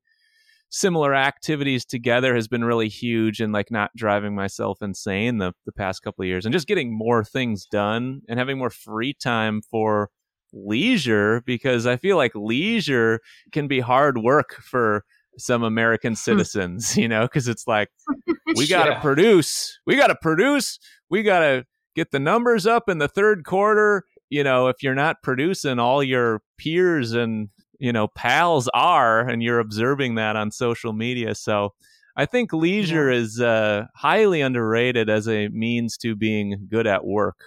similar 0.73 1.13
activities 1.13 1.85
together 1.85 2.33
has 2.33 2.47
been 2.47 2.63
really 2.63 2.89
huge 2.89 3.39
and 3.39 3.53
like 3.53 3.69
not 3.69 3.91
driving 3.95 4.33
myself 4.33 4.81
insane 4.81 5.37
the, 5.37 5.53
the 5.67 5.71
past 5.71 6.01
couple 6.01 6.23
of 6.23 6.27
years 6.27 6.45
and 6.45 6.51
just 6.53 6.65
getting 6.65 6.91
more 6.91 7.23
things 7.23 7.67
done 7.67 8.21
and 8.27 8.39
having 8.39 8.57
more 8.57 8.71
free 8.71 9.13
time 9.13 9.61
for 9.61 10.09
leisure 10.51 11.43
because 11.45 11.85
I 11.85 11.95
feel 11.97 12.17
like 12.17 12.31
leisure 12.33 13.19
can 13.51 13.67
be 13.67 13.81
hard 13.81 14.17
work 14.17 14.55
for 14.63 15.05
some 15.37 15.61
American 15.61 16.13
hmm. 16.13 16.17
citizens, 16.17 16.97
you 16.97 17.07
know, 17.07 17.21
because 17.21 17.47
it's 17.47 17.67
like 17.67 17.89
we 18.55 18.67
got 18.67 18.85
to 18.85 18.91
Yeah. 18.93 18.99
produce, 18.99 19.79
we 19.85 19.95
got 19.95 20.07
to 20.07 20.15
produce, 20.19 20.79
we 21.07 21.21
got 21.21 21.39
to 21.41 21.65
get 21.95 22.09
the 22.09 22.19
numbers 22.19 22.65
up 22.65 22.89
in 22.89 22.97
the 22.97 23.07
third 23.07 23.45
quarter. 23.45 24.05
You 24.31 24.43
know, 24.43 24.69
if 24.69 24.81
you're 24.81 24.95
not 24.95 25.17
producing, 25.21 25.77
all 25.77 26.01
your 26.01 26.41
peers 26.57 27.11
and 27.13 27.49
you 27.79 27.91
know 27.91 28.07
pals 28.07 28.69
are, 28.73 29.27
and 29.27 29.43
you're 29.43 29.59
observing 29.59 30.15
that 30.15 30.35
on 30.35 30.51
social 30.51 30.93
media. 30.93 31.35
So 31.35 31.73
I 32.15 32.25
think 32.25 32.53
leisure 32.53 33.09
is 33.09 33.39
uh, 33.41 33.85
highly 33.95 34.41
underrated 34.41 35.09
as 35.09 35.27
a 35.27 35.47
means 35.49 35.97
to 35.97 36.15
being 36.15 36.67
good 36.69 36.87
at 36.87 37.05
work. 37.05 37.37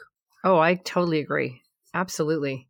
Oh, 0.45 0.59
I 0.59 0.75
totally 0.75 1.21
agree. 1.21 1.63
Absolutely. 1.95 2.69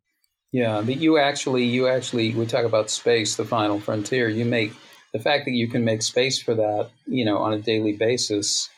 Yeah, 0.51 0.81
but 0.81 0.97
you 0.97 1.17
actually, 1.17 1.65
you 1.65 1.87
actually, 1.87 2.33
we 2.33 2.45
talk 2.45 2.65
about 2.65 2.89
space, 2.89 3.35
the 3.35 3.45
final 3.45 3.79
frontier. 3.79 4.29
You 4.29 4.45
make 4.45 4.73
the 5.11 5.19
fact 5.19 5.45
that 5.45 5.51
you 5.51 5.67
can 5.67 5.83
make 5.83 6.01
space 6.01 6.41
for 6.41 6.55
that, 6.55 6.89
you 7.05 7.25
know, 7.25 7.37
on 7.37 7.53
a 7.53 7.59
daily 7.59 7.93
basis, 7.93 8.69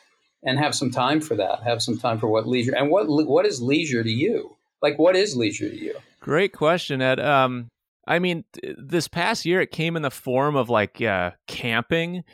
and 0.42 0.58
have 0.58 0.74
some 0.74 0.90
time 0.90 1.20
for 1.20 1.36
that. 1.36 1.62
Have 1.62 1.82
some 1.82 1.98
time 1.98 2.18
for 2.18 2.28
what 2.28 2.48
leisure 2.48 2.74
and 2.74 2.90
what 2.90 3.06
what 3.08 3.46
is 3.46 3.60
leisure 3.62 4.02
to 4.02 4.10
you? 4.10 4.56
Like, 4.82 4.98
what 4.98 5.14
is 5.14 5.36
leisure 5.36 5.68
to 5.68 5.76
you? 5.76 5.94
Great 6.20 6.52
question, 6.52 7.02
Ed. 7.02 7.20
Um, 7.20 7.68
I 8.10 8.18
mean, 8.18 8.44
th- 8.52 8.76
this 8.76 9.06
past 9.06 9.46
year 9.46 9.60
it 9.60 9.70
came 9.70 9.94
in 9.94 10.02
the 10.02 10.10
form 10.10 10.56
of 10.56 10.68
like 10.68 11.00
uh, 11.00 11.30
camping, 11.46 12.24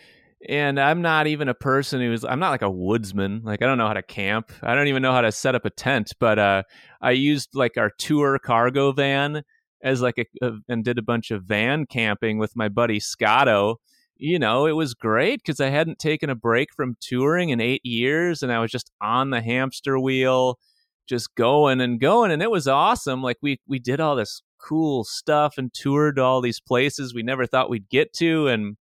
and 0.48 0.80
I'm 0.80 1.02
not 1.02 1.26
even 1.26 1.48
a 1.48 1.54
person 1.54 2.00
who's 2.00 2.24
I'm 2.24 2.38
not 2.38 2.48
like 2.48 2.62
a 2.62 2.70
woodsman. 2.70 3.42
Like 3.44 3.60
I 3.60 3.66
don't 3.66 3.76
know 3.76 3.86
how 3.86 3.92
to 3.92 4.02
camp. 4.02 4.50
I 4.62 4.74
don't 4.74 4.86
even 4.88 5.02
know 5.02 5.12
how 5.12 5.20
to 5.20 5.30
set 5.30 5.54
up 5.54 5.66
a 5.66 5.70
tent. 5.70 6.12
But 6.18 6.38
uh, 6.38 6.62
I 7.02 7.10
used 7.10 7.50
like 7.52 7.76
our 7.76 7.90
tour 7.98 8.38
cargo 8.38 8.92
van 8.92 9.42
as 9.82 10.00
like 10.00 10.16
a, 10.16 10.46
a 10.46 10.52
and 10.66 10.82
did 10.82 10.96
a 10.96 11.02
bunch 11.02 11.30
of 11.30 11.44
van 11.44 11.84
camping 11.84 12.38
with 12.38 12.56
my 12.56 12.70
buddy 12.70 12.98
Scotto. 12.98 13.76
You 14.16 14.38
know, 14.38 14.64
it 14.64 14.72
was 14.72 14.94
great 14.94 15.42
because 15.44 15.60
I 15.60 15.68
hadn't 15.68 15.98
taken 15.98 16.30
a 16.30 16.34
break 16.34 16.72
from 16.74 16.96
touring 17.02 17.50
in 17.50 17.60
eight 17.60 17.84
years, 17.84 18.42
and 18.42 18.50
I 18.50 18.60
was 18.60 18.70
just 18.70 18.90
on 19.02 19.28
the 19.28 19.42
hamster 19.42 20.00
wheel, 20.00 20.58
just 21.06 21.34
going 21.34 21.82
and 21.82 22.00
going, 22.00 22.30
and 22.30 22.42
it 22.42 22.50
was 22.50 22.66
awesome. 22.66 23.22
Like 23.22 23.36
we 23.42 23.60
we 23.68 23.78
did 23.78 24.00
all 24.00 24.16
this 24.16 24.40
cool 24.66 25.04
stuff 25.04 25.58
and 25.58 25.72
toured 25.72 26.18
all 26.18 26.40
these 26.40 26.60
places 26.60 27.14
we 27.14 27.22
never 27.22 27.46
thought 27.46 27.70
we'd 27.70 27.88
get 27.88 28.12
to, 28.14 28.48
and 28.48 28.76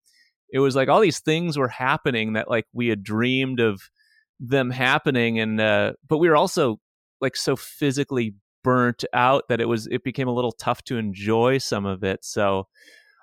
it 0.53 0.59
was 0.61 0.77
like 0.77 0.88
all 0.88 1.01
these 1.01 1.21
things 1.21 1.57
were 1.57 1.68
happening 1.68 2.35
that 2.35 2.49
like 2.51 2.66
we 2.73 2.88
had 2.88 3.03
dreamed 3.03 3.59
of 3.61 3.81
them 4.38 4.71
happening 4.71 5.38
and 5.38 5.61
uh 5.61 5.92
but 6.09 6.18
we 6.18 6.29
were 6.29 6.35
also 6.37 6.79
like 7.21 7.37
so 7.37 7.55
physically 7.55 8.35
burnt 8.64 9.05
out 9.12 9.45
that 9.49 9.61
it 9.61 9.66
was 9.66 9.87
it 9.87 10.03
became 10.03 10.27
a 10.27 10.33
little 10.35 10.51
tough 10.53 10.83
to 10.83 10.97
enjoy 10.99 11.59
some 11.59 11.87
of 11.87 12.03
it 12.03 12.25
so 12.25 12.66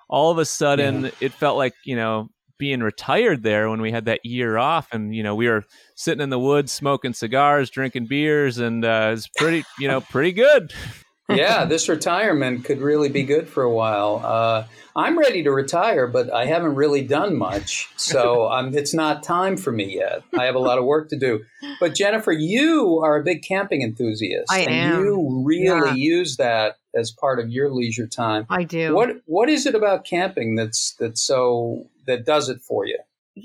all 0.08 0.30
of 0.30 0.38
a 0.38 0.44
sudden 0.46 1.02
Yeah. 1.04 1.10
it 1.20 1.32
felt 1.34 1.58
like 1.58 1.74
you 1.84 1.94
know 1.94 2.28
being 2.58 2.80
retired 2.80 3.42
there 3.42 3.68
when 3.68 3.80
we 3.82 3.90
had 3.92 4.06
that 4.06 4.20
year 4.24 4.56
off 4.56 4.88
and 4.92 5.14
you 5.14 5.22
know 5.22 5.34
we 5.34 5.46
were 5.48 5.64
sitting 5.94 6.22
in 6.22 6.30
the 6.30 6.38
woods 6.38 6.72
smoking 6.72 7.12
cigars 7.12 7.68
drinking 7.68 8.06
beers 8.06 8.56
and 8.58 8.82
uh 8.84 9.10
it's 9.12 9.28
pretty 9.36 9.62
you 9.78 9.88
know 9.88 10.00
pretty 10.00 10.32
good 10.32 10.72
yeah, 11.36 11.64
this 11.64 11.88
retirement 11.88 12.64
could 12.64 12.80
really 12.80 13.08
be 13.08 13.22
good 13.22 13.48
for 13.48 13.62
a 13.62 13.72
while. 13.72 14.22
Uh, 14.24 14.64
I'm 14.96 15.16
ready 15.18 15.44
to 15.44 15.52
retire, 15.52 16.06
but 16.08 16.32
I 16.32 16.46
haven't 16.46 16.74
really 16.74 17.02
done 17.02 17.36
much, 17.38 17.88
so 17.96 18.48
um, 18.50 18.74
it's 18.74 18.92
not 18.92 19.22
time 19.22 19.56
for 19.56 19.70
me 19.72 19.94
yet. 19.96 20.22
I 20.38 20.44
have 20.46 20.56
a 20.56 20.60
lot 20.60 20.78
of 20.78 20.84
work 20.84 21.08
to 21.10 21.18
do. 21.18 21.40
But 21.78 21.94
Jennifer, 21.94 22.32
you 22.32 23.00
are 23.04 23.16
a 23.16 23.22
big 23.22 23.42
camping 23.42 23.82
enthusiast, 23.82 24.50
I 24.50 24.60
and 24.60 24.70
am. 24.70 25.04
you 25.04 25.42
really 25.44 25.64
Yeah. 25.90 25.94
use 25.94 26.36
that 26.38 26.76
as 26.94 27.12
part 27.12 27.38
of 27.38 27.50
your 27.50 27.70
leisure 27.70 28.08
time. 28.08 28.46
I 28.50 28.64
do. 28.64 28.94
What 28.94 29.10
What 29.26 29.48
is 29.48 29.64
it 29.66 29.74
about 29.76 30.04
camping 30.04 30.56
that's 30.56 30.94
that's 30.98 31.22
so 31.22 31.86
that 32.06 32.26
does 32.26 32.48
it 32.48 32.60
for 32.60 32.84
you? 32.84 32.98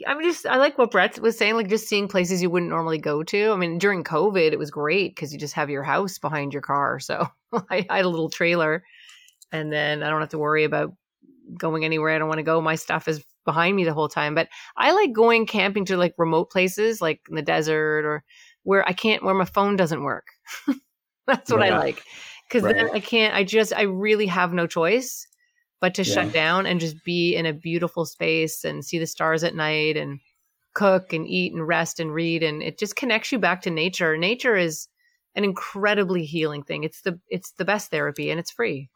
I'm 0.06 0.22
just 0.22 0.46
I 0.46 0.58
like 0.58 0.78
what 0.78 0.92
Brett 0.92 1.20
was 1.20 1.38
saying, 1.38 1.56
like 1.56 1.70
just 1.70 1.88
seeing 1.88 2.08
places 2.08 2.42
you 2.42 2.50
wouldn't 2.50 2.70
normally 2.70 2.98
go 2.98 3.24
to. 3.24 3.52
I 3.52 3.56
mean, 3.56 3.78
during 3.78 4.04
COVID, 4.04 4.52
it 4.52 4.60
was 4.60 4.72
great 4.72 5.16
because 5.16 5.34
you 5.34 5.40
just 5.40 5.56
have 5.56 5.70
your 5.70 5.84
house 5.84 6.18
behind 6.18 6.54
your 6.54 6.62
car. 6.62 7.00
So 7.00 7.28
I, 7.54 7.86
I 7.90 7.98
had 7.98 8.06
a 8.06 8.10
little 8.10 8.30
trailer, 8.30 8.84
and 9.52 9.72
then 9.72 10.04
I 10.04 10.10
don't 10.10 10.22
have 10.22 10.30
to 10.30 10.38
worry 10.38 10.64
about 10.64 10.94
going 11.58 11.86
anywhere 11.86 12.12
I 12.12 12.18
don't 12.18 12.28
want 12.28 12.40
to 12.40 12.44
go. 12.44 12.62
My 12.62 12.76
stuff 12.76 13.08
is 13.08 13.24
behind 13.46 13.76
me 13.76 13.84
the 13.84 13.94
whole 13.94 14.10
time. 14.10 14.36
But 14.36 14.50
I 14.76 14.92
like 14.92 15.14
going 15.14 15.46
camping 15.46 15.86
to 15.86 15.98
like 15.98 16.14
remote 16.18 16.50
places, 16.52 17.02
like 17.02 17.22
in 17.30 17.36
the 17.36 17.42
desert 17.42 18.06
or 18.06 18.24
where 18.64 18.88
I 18.88 18.94
can't, 18.94 19.24
where 19.24 19.36
my 19.36 19.46
phone 19.46 19.76
doesn't 19.76 20.04
work. 20.04 20.28
That's 21.28 21.52
what 21.52 21.64
I 21.64 21.78
like 21.78 22.04
because 22.48 22.64
then 22.64 22.90
I 22.94 23.00
can't. 23.00 23.34
I 23.34 23.44
just 23.44 23.74
I 23.76 23.84
really 23.84 24.28
have 24.28 24.54
no 24.54 24.68
choice 24.68 25.28
but 25.86 25.94
to 25.94 26.02
Yeah. 26.04 26.14
shut 26.16 26.34
down 26.34 26.66
and 26.66 26.80
just 26.80 27.04
be 27.04 27.36
in 27.36 27.46
a 27.46 27.54
beautiful 27.54 28.08
space 28.08 28.64
and 28.64 28.84
see 28.84 28.98
the 28.98 29.06
stars 29.06 29.44
at 29.44 29.54
night 29.54 29.96
and 29.96 30.20
cook 30.74 31.14
and 31.14 31.28
eat 31.28 31.54
and 31.54 31.68
rest 31.68 32.00
and 32.00 32.12
read 32.12 32.42
and 32.42 32.64
it 32.64 32.80
just 32.80 32.96
connects 32.96 33.32
you 33.32 33.38
back 33.38 33.62
to 33.62 33.70
nature. 33.70 34.18
Nature 34.18 34.56
is 34.56 34.88
an 35.36 35.44
incredibly 35.44 36.26
healing 36.26 36.64
thing. 36.64 36.84
It's 36.84 37.02
the 37.02 37.20
it's 37.30 37.52
the 37.52 37.66
best 37.66 37.92
therapy 37.92 38.32
and 38.32 38.40
it's 38.40 38.50
free. 38.50 38.90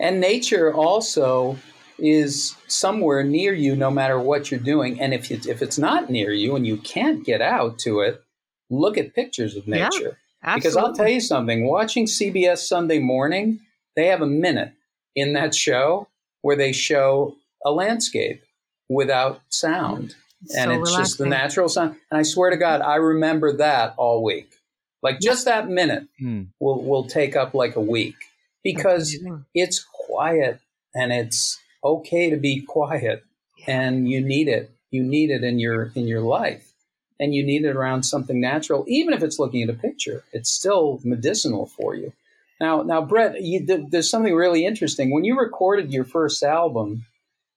And 0.00 0.18
nature 0.18 0.72
also 0.72 1.58
is 1.98 2.56
somewhere 2.68 3.22
near 3.22 3.52
you, 3.52 3.76
no 3.76 3.90
matter 3.90 4.18
what 4.18 4.50
you're 4.50 4.58
doing. 4.60 4.98
And 4.98 5.12
if 5.12 5.30
it's, 5.30 5.46
if 5.46 5.60
it's 5.60 5.76
not 5.76 6.08
near 6.08 6.32
you 6.32 6.56
and 6.56 6.66
you 6.66 6.78
can't 6.78 7.22
get 7.22 7.42
out 7.42 7.78
to 7.80 8.00
it, 8.00 8.22
look 8.70 8.96
at 8.96 9.14
pictures 9.14 9.56
of 9.56 9.68
nature. 9.68 10.16
Absolutely. 10.42 10.54
Because 10.54 10.76
I'll 10.78 10.94
tell 10.94 11.08
you 11.10 11.20
something, 11.20 11.66
watching 11.66 12.06
CBS 12.06 12.66
Sunday 12.66 12.98
morning, 12.98 13.60
they 13.94 14.06
have 14.06 14.22
a 14.22 14.26
minute 14.26 14.72
in 15.14 15.32
that 15.34 15.54
show 15.54 16.08
where 16.42 16.56
they 16.56 16.72
show 16.72 17.36
a 17.64 17.70
landscape 17.70 18.42
without 18.88 19.40
sound. 19.48 20.14
It's 20.44 20.56
and 20.56 20.70
so 20.70 20.80
it's 20.80 20.96
just 20.96 21.18
the 21.18 21.24
natural 21.30 21.68
sound. 21.68 21.96
And 22.10 22.18
I 22.18 22.22
swear 22.22 22.50
to 22.50 22.56
God, 22.56 22.80
I 22.80 22.96
remember 22.96 23.56
that 23.56 23.94
all 23.96 24.22
week. 24.22 24.50
Like 25.02 25.20
just 25.20 25.44
that 25.44 25.68
minute 25.68 26.04
Hmm. 26.18 26.44
will 26.60 26.82
will 26.82 27.04
take 27.04 27.36
up 27.36 27.54
like 27.54 27.76
a 27.76 27.80
week 27.80 28.14
because 28.62 29.14
it's 29.54 29.84
quiet 29.84 30.60
and 30.94 31.12
it's 31.12 31.58
okay 31.84 32.30
to 32.30 32.36
be 32.36 32.60
quiet 32.62 33.24
and 33.66 34.08
you 34.08 34.20
need 34.20 34.48
it 34.48 34.70
you 34.90 35.02
need 35.02 35.30
it 35.30 35.44
in 35.44 35.58
your 35.58 35.92
in 35.94 36.08
your 36.08 36.20
life 36.20 36.72
and 37.20 37.34
you 37.34 37.44
need 37.44 37.64
it 37.64 37.76
around 37.76 38.02
something 38.04 38.40
natural 38.40 38.84
even 38.88 39.14
if 39.14 39.22
it's 39.22 39.38
looking 39.38 39.62
at 39.62 39.70
a 39.70 39.74
picture 39.74 40.24
it's 40.32 40.50
still 40.50 41.00
medicinal 41.04 41.66
for 41.66 41.94
you 41.94 42.12
now 42.60 42.82
now 42.82 43.00
brett 43.02 43.42
you, 43.42 43.66
th- 43.66 43.86
there's 43.90 44.10
something 44.10 44.34
really 44.34 44.64
interesting. 44.66 45.12
When 45.12 45.24
you 45.24 45.38
recorded 45.38 45.92
your 45.92 46.04
first 46.04 46.42
album 46.42 47.04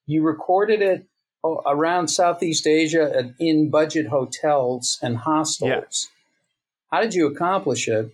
you 0.07 0.23
recorded 0.23 0.81
it 0.81 1.05
around 1.43 2.07
southeast 2.09 2.67
asia 2.67 3.11
at- 3.15 3.33
in 3.39 3.69
budget 3.69 4.07
hotels 4.07 4.99
and 5.01 5.17
hostels. 5.17 5.69
How 6.91 7.01
did 7.01 7.13
you 7.13 7.27
accomplish 7.27 7.87
it? 7.87 8.11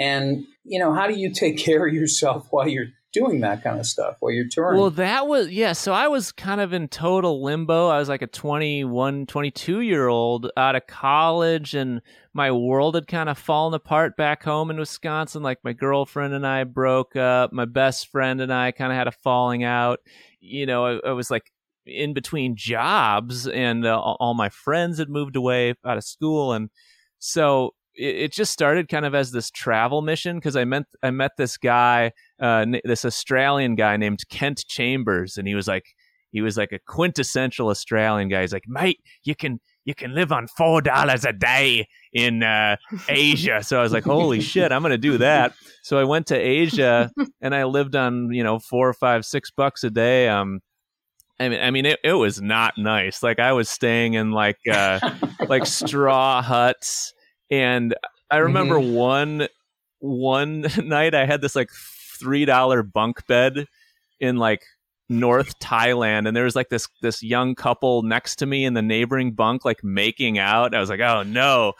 And 0.00 0.44
you 0.64 0.78
know 0.78 0.92
how 0.92 1.06
do 1.06 1.14
you 1.14 1.30
take 1.30 1.58
care 1.68 1.86
of 1.86 1.94
yourself 1.94 2.46
while 2.50 2.66
you're 2.68 2.88
doing 3.14 3.40
that 3.40 3.62
kind 3.62 3.78
of 3.78 3.86
stuff 3.86 4.16
while 4.18 4.32
you're 4.32 4.48
touring 4.48 4.78
Well, 4.78 4.90
that 4.90 5.26
was, 5.26 5.48
yeah. 5.48 5.72
So 5.72 5.92
I 5.92 6.08
was 6.08 6.32
kind 6.32 6.60
of 6.60 6.72
in 6.72 6.88
total 6.88 7.42
limbo. 7.42 7.88
I 7.88 7.98
was 7.98 8.08
like 8.08 8.22
a 8.22 8.26
21, 8.26 9.26
22 9.26 9.80
year 9.80 10.08
old 10.08 10.50
out 10.56 10.74
of 10.74 10.86
college, 10.86 11.74
and 11.74 12.02
my 12.34 12.50
world 12.50 12.96
had 12.96 13.06
kind 13.06 13.28
of 13.28 13.38
fallen 13.38 13.72
apart 13.72 14.16
back 14.16 14.42
home 14.42 14.70
in 14.70 14.78
Wisconsin. 14.78 15.42
Like 15.42 15.58
my 15.62 15.72
girlfriend 15.72 16.34
and 16.34 16.46
I 16.46 16.64
broke 16.64 17.16
up. 17.16 17.52
My 17.52 17.64
best 17.64 18.08
friend 18.08 18.40
and 18.40 18.52
I 18.52 18.72
kind 18.72 18.92
of 18.92 18.98
had 18.98 19.08
a 19.08 19.12
falling 19.12 19.62
out. 19.62 20.00
You 20.40 20.66
know, 20.66 20.84
I, 20.84 21.08
I 21.08 21.12
was 21.12 21.30
like 21.30 21.50
in 21.86 22.12
between 22.12 22.56
jobs, 22.56 23.46
and 23.46 23.86
uh, 23.86 23.98
all 23.98 24.34
my 24.34 24.48
friends 24.48 24.98
had 24.98 25.08
moved 25.08 25.36
away 25.36 25.74
out 25.84 25.96
of 25.96 26.04
school. 26.04 26.52
And 26.52 26.70
so 27.20 27.74
it 27.96 28.32
just 28.32 28.52
started 28.52 28.88
kind 28.88 29.06
of 29.06 29.14
as 29.14 29.30
this 29.30 29.50
travel 29.50 30.02
mission 30.02 30.36
because 30.36 30.56
I 30.56 30.64
met 30.64 30.84
I 31.02 31.10
met 31.10 31.32
this 31.36 31.56
guy, 31.56 32.12
uh, 32.40 32.66
this 32.84 33.04
Australian 33.04 33.74
guy 33.74 33.96
named 33.96 34.20
Kent 34.30 34.64
Chambers, 34.66 35.36
and 35.36 35.46
he 35.46 35.54
was 35.54 35.68
like 35.68 35.84
he 36.30 36.40
was 36.40 36.56
like 36.56 36.72
a 36.72 36.80
quintessential 36.80 37.68
Australian 37.68 38.28
guy. 38.28 38.40
He's 38.40 38.52
like, 38.52 38.64
mate, 38.66 38.98
you 39.22 39.36
can 39.36 39.60
you 39.84 39.94
can 39.94 40.14
live 40.14 40.32
on 40.32 40.48
four 40.48 40.80
dollars 40.80 41.24
a 41.24 41.32
day 41.32 41.86
in 42.12 42.42
uh, 42.42 42.76
Asia. 43.08 43.62
So 43.62 43.78
I 43.78 43.82
was 43.82 43.92
like, 43.92 44.04
holy 44.04 44.40
shit, 44.52 44.72
I'm 44.72 44.82
gonna 44.82 44.98
do 44.98 45.18
that. 45.18 45.54
So 45.82 45.98
I 45.98 46.04
went 46.04 46.26
to 46.28 46.36
Asia 46.36 47.10
and 47.40 47.54
I 47.54 47.64
lived 47.64 47.94
on 47.94 48.32
you 48.32 48.42
know 48.42 48.58
four 48.58 48.88
or 48.88 48.94
five 48.94 49.24
six 49.24 49.50
bucks 49.50 49.84
a 49.84 49.90
day. 49.90 50.28
Um, 50.28 50.60
I 51.38 51.48
mean, 51.48 51.60
I 51.60 51.70
mean, 51.70 51.86
it, 51.86 52.00
it 52.02 52.12
was 52.12 52.40
not 52.40 52.74
nice. 52.78 53.22
Like 53.22 53.38
I 53.38 53.52
was 53.52 53.68
staying 53.68 54.14
in 54.14 54.32
like 54.32 54.58
uh, 54.70 54.98
like 55.48 55.66
straw 55.66 56.42
huts, 56.42 57.12
and 57.50 57.94
I 58.30 58.38
remember 58.38 58.80
one 58.80 59.48
one 60.00 60.66
night 60.82 61.14
I 61.14 61.26
had 61.26 61.40
this 61.40 61.56
like 61.56 61.70
three 62.18 62.44
dollar 62.44 62.82
bunk 62.82 63.26
bed 63.26 63.66
in 64.20 64.36
like 64.36 64.62
North 65.08 65.58
Thailand, 65.58 66.26
and 66.26 66.36
there 66.36 66.44
was 66.44 66.56
like 66.56 66.68
this 66.70 66.88
this 67.02 67.22
young 67.22 67.54
couple 67.54 68.02
next 68.02 68.36
to 68.36 68.46
me 68.46 68.64
in 68.64 68.74
the 68.74 68.82
neighboring 68.82 69.32
bunk, 69.32 69.64
like 69.64 69.84
making 69.84 70.38
out. 70.38 70.74
I 70.74 70.80
was 70.80 70.88
like, 70.90 71.00
oh 71.00 71.22
no! 71.22 71.74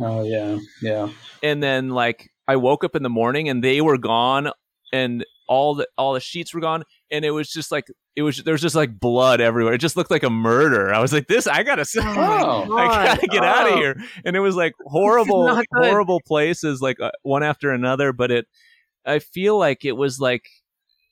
oh 0.00 0.24
yeah 0.24 0.58
yeah 0.80 1.10
And 1.42 1.62
then 1.62 1.90
like 1.90 2.30
I 2.48 2.56
woke 2.56 2.84
up 2.84 2.96
in 2.96 3.02
the 3.02 3.10
morning 3.10 3.48
and 3.50 3.62
they 3.62 3.80
were 3.82 3.98
gone, 3.98 4.50
and 4.92 5.24
all 5.46 5.74
the 5.74 5.86
all 5.98 6.14
the 6.14 6.20
sheets 6.20 6.54
were 6.54 6.60
gone, 6.60 6.84
and 7.10 7.24
it 7.24 7.32
was 7.32 7.50
just 7.50 7.70
like 7.70 7.86
it 8.16 8.22
was 8.22 8.38
there 8.44 8.52
was 8.54 8.62
just 8.62 8.74
like 8.74 8.98
blood 8.98 9.40
everywhere. 9.42 9.74
It 9.74 9.78
just 9.78 9.96
looked 9.96 10.10
like 10.10 10.22
a 10.22 10.30
murder. 10.30 10.92
I 10.92 11.00
was 11.00 11.12
like, 11.12 11.26
this 11.26 11.46
I 11.46 11.62
gotta. 11.62 11.84
Oh, 11.96 12.76
I 12.76 12.86
gotta 13.06 13.26
God. 13.26 13.30
get 13.30 13.44
out 13.44 13.66
of 13.66 13.72
Oh. 13.74 13.76
here. 13.76 13.96
And 14.24 14.34
it 14.36 14.40
was 14.40 14.56
like 14.56 14.72
horrible, 14.86 15.62
horrible 15.72 16.20
places, 16.26 16.80
like 16.80 16.98
uh, 17.00 17.10
one 17.22 17.42
after 17.42 17.70
another. 17.70 18.12
But 18.12 18.30
it, 18.30 18.46
I 19.06 19.18
feel 19.18 19.58
like 19.58 19.84
it 19.84 19.92
was 19.92 20.20
like, 20.20 20.44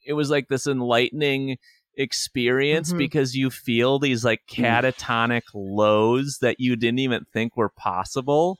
it 0.06 0.12
was 0.14 0.30
like 0.30 0.48
this 0.48 0.66
enlightening 0.66 1.58
experience 1.96 2.92
Mhm. 2.92 2.98
because 2.98 3.34
you 3.34 3.50
feel 3.50 3.98
these 3.98 4.24
like 4.24 4.40
Mm. 4.50 4.62
catatonic 4.64 5.42
lows 5.54 6.38
that 6.40 6.56
you 6.60 6.76
didn't 6.76 7.00
even 7.00 7.24
think 7.32 7.56
were 7.56 7.70
possible. 7.70 8.58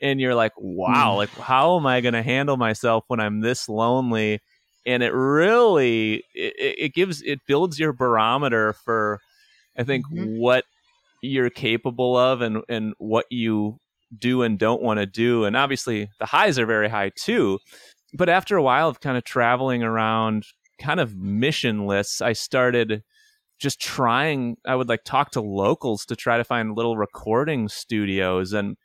and 0.00 0.20
you're 0.20 0.34
like, 0.36 0.52
wow, 0.56 1.16
like 1.16 1.30
how 1.40 1.76
am 1.76 1.84
I 1.84 2.00
going 2.00 2.14
to 2.14 2.22
handle 2.22 2.56
myself 2.56 3.02
when 3.08 3.18
I'm 3.18 3.40
this 3.40 3.68
lonely? 3.68 4.38
And 4.86 5.02
it 5.02 5.12
really 5.12 6.22
it, 6.34 6.54
it 6.78 6.94
gives 6.94 7.20
it 7.22 7.40
builds 7.48 7.80
your 7.80 7.92
barometer 7.92 8.74
for 8.84 9.18
I 9.76 9.82
think 9.82 10.06
Mhm. 10.06 10.38
what 10.38 10.64
you're 11.20 11.50
capable 11.50 12.16
of 12.16 12.42
and 12.42 12.62
and 12.68 12.94
what 12.98 13.26
you 13.30 13.80
do 14.16 14.42
and 14.42 14.56
don't 14.56 14.82
want 14.82 15.00
to 15.00 15.06
do. 15.06 15.44
And 15.44 15.56
obviously 15.56 16.08
the 16.20 16.26
highs 16.26 16.60
are 16.60 16.66
very 16.66 16.88
high 16.88 17.10
too. 17.16 17.58
But 18.14 18.28
after 18.28 18.56
a 18.56 18.62
while 18.62 18.88
of 18.88 19.00
kind 19.00 19.16
of 19.16 19.24
traveling 19.24 19.82
around 19.82 20.46
kind 20.80 21.00
of 21.00 21.12
missionless, 21.12 22.22
I 22.22 22.32
started 22.32 23.02
just 23.58 23.80
trying 23.80 24.56
I 24.66 24.76
would 24.76 24.88
like 24.88 25.04
talk 25.04 25.32
to 25.32 25.40
locals 25.40 26.06
to 26.06 26.16
try 26.16 26.36
to 26.36 26.44
find 26.44 26.76
little 26.76 26.96
recording 26.96 27.68
studios 27.68 28.52
and 28.52 28.76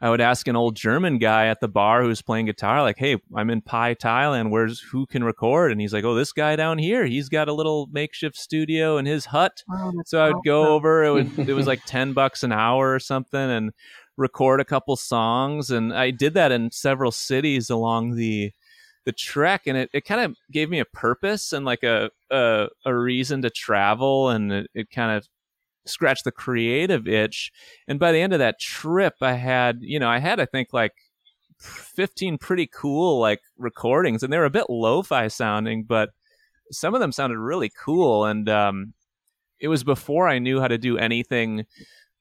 I 0.00 0.10
would 0.10 0.20
ask 0.20 0.46
an 0.48 0.56
old 0.56 0.76
German 0.76 1.18
guy 1.18 1.46
at 1.46 1.60
the 1.60 1.68
bar 1.68 2.02
who's 2.02 2.20
playing 2.20 2.44
guitar, 2.46 2.82
like, 2.82 2.98
"Hey, 2.98 3.16
I'm 3.34 3.48
in 3.48 3.62
Pai, 3.62 3.94
Thailand. 3.94 4.50
Where's 4.50 4.80
who 4.80 5.06
can 5.06 5.24
record?" 5.24 5.72
And 5.72 5.80
he's 5.80 5.94
like, 5.94 6.04
"Oh, 6.04 6.14
this 6.14 6.32
guy 6.32 6.56
down 6.56 6.76
here. 6.76 7.06
He's 7.06 7.30
got 7.30 7.48
a 7.48 7.54
little 7.54 7.88
makeshift 7.90 8.36
studio 8.36 8.98
in 8.98 9.06
his 9.06 9.26
hut." 9.26 9.62
Oh, 9.72 9.92
So 10.04 10.20
I 10.20 10.28
would 10.28 10.44
go 10.44 10.62
awesome. 10.64 10.72
over. 10.72 11.04
It 11.04 11.12
would 11.12 11.48
it 11.48 11.54
was 11.54 11.66
like 11.66 11.84
ten 11.86 12.12
bucks 12.12 12.42
an 12.42 12.52
hour 12.52 12.92
or 12.92 12.98
something, 12.98 13.40
and 13.40 13.72
record 14.16 14.60
a 14.60 14.64
couple 14.64 14.96
songs. 14.96 15.70
And 15.70 15.92
I 15.92 16.10
did 16.10 16.34
that 16.34 16.52
in 16.52 16.70
several 16.70 17.10
cities 17.10 17.70
along 17.70 18.16
the 18.16 18.52
the 19.04 19.12
trek, 19.12 19.66
and 19.66 19.76
it, 19.76 19.90
it 19.92 20.06
kind 20.06 20.22
of 20.22 20.34
gave 20.50 20.70
me 20.70 20.80
a 20.80 20.84
purpose 20.86 21.52
and 21.52 21.66
like 21.66 21.82
a 21.82 22.10
a, 22.30 22.68
a 22.86 22.94
reason 22.94 23.42
to 23.42 23.50
travel, 23.50 24.30
and 24.30 24.52
it, 24.52 24.70
it 24.74 24.90
kind 24.90 25.16
of 25.16 25.28
scratched 25.86 26.24
the 26.24 26.32
creative 26.32 27.06
itch. 27.06 27.52
And 27.86 27.98
by 27.98 28.12
the 28.12 28.20
end 28.20 28.32
of 28.32 28.38
that 28.38 28.60
trip, 28.60 29.14
I 29.20 29.34
had 29.34 29.78
you 29.80 29.98
know 29.98 30.08
I 30.08 30.18
had 30.18 30.40
I 30.40 30.46
think 30.46 30.68
like 30.72 30.94
15 31.58 32.38
pretty 32.38 32.66
cool 32.66 33.20
like 33.20 33.40
recordings 33.56 34.22
and 34.22 34.32
they 34.32 34.38
were 34.38 34.44
a 34.44 34.50
bit 34.50 34.68
lo-fi 34.68 35.28
sounding 35.28 35.84
but 35.84 36.10
some 36.70 36.94
of 36.94 37.00
them 37.00 37.12
sounded 37.12 37.38
really 37.38 37.70
cool 37.70 38.24
and 38.24 38.48
um 38.48 38.92
it 39.60 39.68
was 39.68 39.84
before 39.84 40.28
I 40.28 40.40
knew 40.40 40.60
how 40.60 40.68
to 40.68 40.76
do 40.76 40.98
anything 40.98 41.64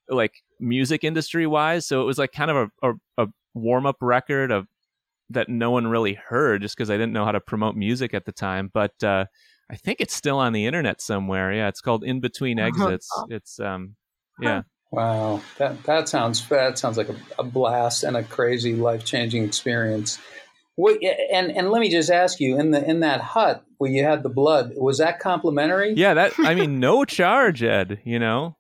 like 0.10 0.34
music 0.60 1.04
industry 1.04 1.48
wise. 1.48 1.88
So 1.88 2.02
it 2.02 2.06
was 2.06 2.18
like 2.18 2.32
kind 2.32 2.52
of 2.52 2.72
a, 2.82 2.90
a, 2.90 2.94
a 3.26 3.28
warm 3.54 3.86
up 3.86 3.98
record 4.02 4.52
of 4.52 4.68
that 5.30 5.50
no 5.50 5.72
one 5.72 5.88
really 5.88 6.14
heard 6.14 6.62
just 6.62 6.76
because 6.78 6.90
I 6.90 6.96
didn't 6.96 7.14
know 7.14 7.26
how 7.26 7.32
to 7.32 7.40
promote 7.40 7.76
music 7.76 8.14
at 8.14 8.26
the 8.26 8.32
time. 8.32 8.70
But 8.74 9.04
uh, 9.04 9.26
I 9.72 9.76
think 9.76 10.02
it's 10.02 10.14
still 10.14 10.38
on 10.38 10.54
the 10.54 10.66
internet 10.66 11.02
somewhere. 11.02 11.52
Yeah, 11.54 11.68
it's 11.68 11.82
called 11.82 12.04
In 12.04 12.20
Between 12.20 12.60
Uh-huh. 12.60 12.68
Exits. 12.68 13.10
It's 13.30 13.60
um 13.60 13.96
yeah. 14.42 14.64
Wow, 14.92 15.42
that 15.58 15.82
that 15.84 16.08
sounds 16.08 16.48
that 16.50 16.78
sounds 16.78 16.98
like 16.98 17.10
a, 17.10 17.16
a 17.40 17.44
blast 17.44 18.04
and 18.04 18.16
a 18.16 18.24
crazy 18.24 18.76
life 18.76 19.04
changing 19.04 19.44
experience. 19.44 20.20
What, 20.76 21.00
and 21.32 21.52
and 21.52 21.72
let 21.72 21.82
me 21.82 21.90
just 21.90 22.12
ask 22.12 22.40
you 22.40 22.60
in 22.60 22.72
the 22.72 22.88
in 22.88 23.00
that 23.00 23.22
hut 23.22 23.64
where 23.78 23.92
you 23.92 24.04
had 24.04 24.24
the 24.24 24.30
blood 24.30 24.74
was 24.76 25.00
that 25.00 25.20
complimentary? 25.20 25.94
Yeah, 25.94 26.14
that 26.16 26.34
I 26.40 26.54
mean 26.56 26.80
no 26.80 27.06
charge, 27.06 27.64
Ed, 27.64 28.02
you 28.04 28.20
know. 28.20 28.56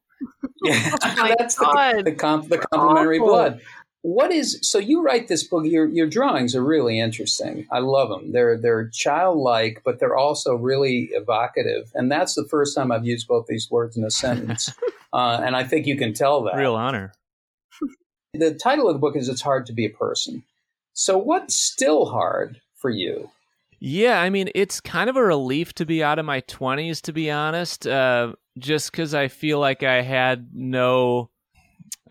Yeah, 0.64 0.96
Oh 1.04 1.34
that's 1.38 1.56
the 1.56 2.02
the, 2.06 2.12
comp, 2.14 2.50
the 2.50 2.58
complimentary 2.58 3.20
Awful. 3.20 3.28
blood. 3.28 3.62
What 4.02 4.32
is 4.32 4.60
so? 4.62 4.80
You 4.80 5.02
write 5.02 5.30
this 5.30 5.44
book. 5.44 5.66
Your 5.66 5.88
your 5.88 6.08
drawings 6.08 6.56
are 6.56 6.64
really 6.64 7.00
interesting. 7.00 7.66
I 7.72 7.80
love 7.80 8.10
them. 8.10 8.34
They're 8.34 8.58
they're 8.58 8.90
childlike, 8.90 9.82
but 9.86 10.00
they're 10.00 10.18
also 10.18 10.56
really 10.56 11.10
evocative. 11.14 11.90
And 11.94 12.12
that's 12.12 12.36
the 12.36 12.46
first 12.50 12.76
time 12.76 12.92
I've 12.92 13.06
used 13.06 13.28
both 13.28 13.48
these 13.48 13.72
words 13.72 13.96
in 13.96 14.04
a 14.04 14.12
sentence. 14.12 14.72
uh, 15.14 15.42
and 15.44 15.56
I 15.56 15.64
think 15.64 15.88
you 15.88 15.96
can 15.96 16.14
tell 16.14 16.44
that. 16.44 16.56
Real 16.56 16.76
honor. 16.76 17.14
The 18.36 18.56
title 18.56 18.88
of 18.88 18.96
the 18.96 19.00
book 19.00 19.16
is 19.16 19.30
"It's 19.30 19.44
Hard 19.44 19.68
to 19.68 19.74
Be 19.74 19.86
a 19.86 19.92
Person." 19.92 20.44
So, 20.94 21.20
what's 21.20 21.54
still 21.54 22.08
hard 22.08 22.60
for 22.76 22.90
you? 22.90 23.30
Yeah, 23.80 24.22
I 24.22 24.30
mean, 24.30 24.50
it's 24.56 24.80
kind 24.80 25.10
of 25.10 25.18
a 25.18 25.24
relief 25.24 25.74
to 25.74 25.86
be 25.86 26.02
out 26.02 26.18
of 26.18 26.26
my 26.26 26.40
20s, 26.42 27.02
to 27.02 27.12
be 27.14 27.30
honest, 27.30 27.86
uh, 27.86 28.34
just 28.58 28.92
because 28.92 29.14
I 29.14 29.28
feel 29.28 29.60
like 29.60 29.84
I 29.84 30.02
had 30.02 30.50
no. 30.54 31.30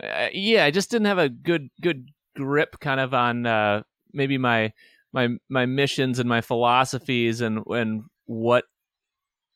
Uh, 0.03 0.29
yeah, 0.33 0.65
I 0.65 0.71
just 0.71 0.91
didn't 0.91 1.07
have 1.07 1.19
a 1.19 1.29
good 1.29 1.69
good 1.81 2.09
grip 2.37 2.81
kind 2.81 3.01
of 3.01 3.15
on 3.15 3.47
uh, 3.47 3.83
maybe 4.13 4.39
my 4.39 4.73
my 5.13 5.29
my 5.49 5.67
missions 5.67 6.19
and 6.19 6.29
my 6.29 6.41
philosophies 6.41 7.41
and 7.41 7.63
and 7.67 8.05
what 8.27 8.65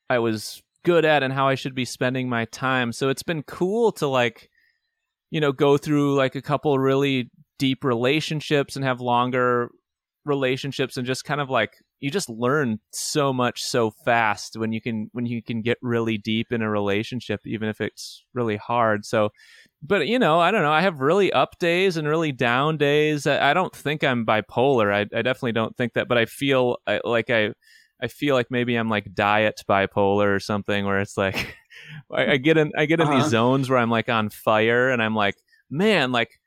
I 0.09 0.19
was 0.19 0.63
good 0.85 1.05
at 1.05 1.23
and 1.23 1.33
how 1.33 1.49
I 1.49 1.57
should 1.57 1.75
be 1.75 1.85
spending 1.85 2.29
my 2.29 2.45
time. 2.47 2.93
So 2.93 3.09
it's 3.09 3.23
been 3.23 3.43
cool 3.43 3.93
to 3.93 4.07
like 4.07 4.51
you 5.31 5.41
know 5.41 5.53
go 5.53 5.77
through 5.77 6.15
like 6.15 6.35
a 6.35 6.43
couple 6.43 6.79
really 6.79 7.31
deep 7.59 7.85
relationships 7.85 8.77
and 8.77 8.85
have 8.85 9.01
longer 9.01 9.71
relationships 10.25 10.97
and 10.97 11.07
just 11.07 11.25
kind 11.25 11.41
of 11.41 11.49
like 11.49 11.79
you 12.01 12.11
just 12.11 12.29
learn 12.29 12.79
so 12.93 13.33
much 13.33 13.63
so 13.65 13.91
fast 14.05 14.57
when 14.57 14.73
you 14.73 14.81
can 14.81 15.09
when 15.13 15.25
you 15.27 15.43
can 15.43 15.63
get 15.63 15.79
really 15.81 16.19
deep 16.19 16.53
in 16.53 16.61
a 16.63 16.69
relationship 16.71 17.41
even 17.47 17.69
if 17.69 17.81
it's 17.81 18.25
really 18.35 18.57
hard. 18.57 19.05
So 19.07 19.31
but 19.83 20.07
you 20.07 20.19
know 20.19 20.39
i 20.41 20.51
don't 20.51 20.63
know. 20.63 20.73
I 20.73 20.83
have 20.83 21.01
really 21.01 21.33
up 21.33 21.59
days 21.59 21.97
and 21.97 22.07
really 22.09 22.33
down 22.33 22.77
days. 22.77 23.27
I, 23.27 23.51
I 23.51 23.55
don't 23.55 23.75
think 23.75 24.05
i'm 24.05 24.27
bipolar. 24.27 24.93
I, 24.93 25.01
I 25.17 25.23
definitely 25.23 25.53
don't 25.53 25.77
think 25.77 25.95
that 25.95 26.09
but 26.09 26.19
i 26.19 26.27
feel 26.27 26.79
I, 26.87 27.01
like 27.05 27.31
i 27.31 27.53
i 28.03 28.09
feel 28.09 28.35
like 28.35 28.51
maybe 28.51 28.75
i'm 28.77 28.89
like 28.91 29.15
diet 29.15 29.63
bipolar 29.69 30.35
or 30.35 30.41
something 30.41 30.85
where 30.85 31.01
it's 31.01 31.17
like 31.17 31.57
I, 32.11 32.37
get 32.37 32.57
in 32.59 32.73
i 32.77 32.85
get 32.87 33.01
in 33.01 33.07
Uh-huh. 33.07 33.19
these 33.23 33.31
zones 33.31 33.71
where 33.71 33.79
i'm 33.79 33.91
like 33.91 34.09
on 34.09 34.29
fire 34.31 34.91
and 34.91 35.03
i'm 35.03 35.15
like 35.15 35.37
man 35.71 36.13
like 36.13 36.41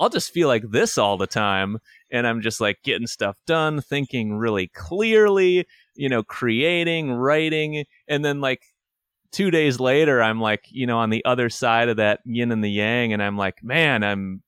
i'll 0.00 0.08
just 0.10 0.32
feel 0.32 0.48
like 0.48 0.64
this 0.70 0.98
all 0.98 1.16
the 1.16 1.26
time 1.26 1.78
and 2.12 2.26
I'm 2.26 2.40
just 2.42 2.60
like 2.60 2.78
getting 2.84 3.06
stuff 3.08 3.36
done, 3.46 3.80
thinking 3.80 4.34
really 4.36 4.68
clearly, 4.68 5.66
you 5.96 6.08
know, 6.08 6.22
creating, 6.22 7.12
writing, 7.12 7.84
and 8.06 8.24
then 8.24 8.40
like 8.40 8.62
two 9.32 9.50
days 9.50 9.80
later, 9.80 10.22
I'm 10.22 10.40
like, 10.40 10.64
you 10.70 10.86
know, 10.86 10.98
on 10.98 11.10
the 11.10 11.24
other 11.24 11.48
side 11.48 11.88
of 11.88 11.96
that 11.96 12.20
yin 12.24 12.52
and 12.52 12.62
the 12.62 12.70
yang, 12.70 13.12
and 13.12 13.22
I'm 13.22 13.36
like, 13.38 13.64
man, 13.64 14.04
I'm 14.04 14.42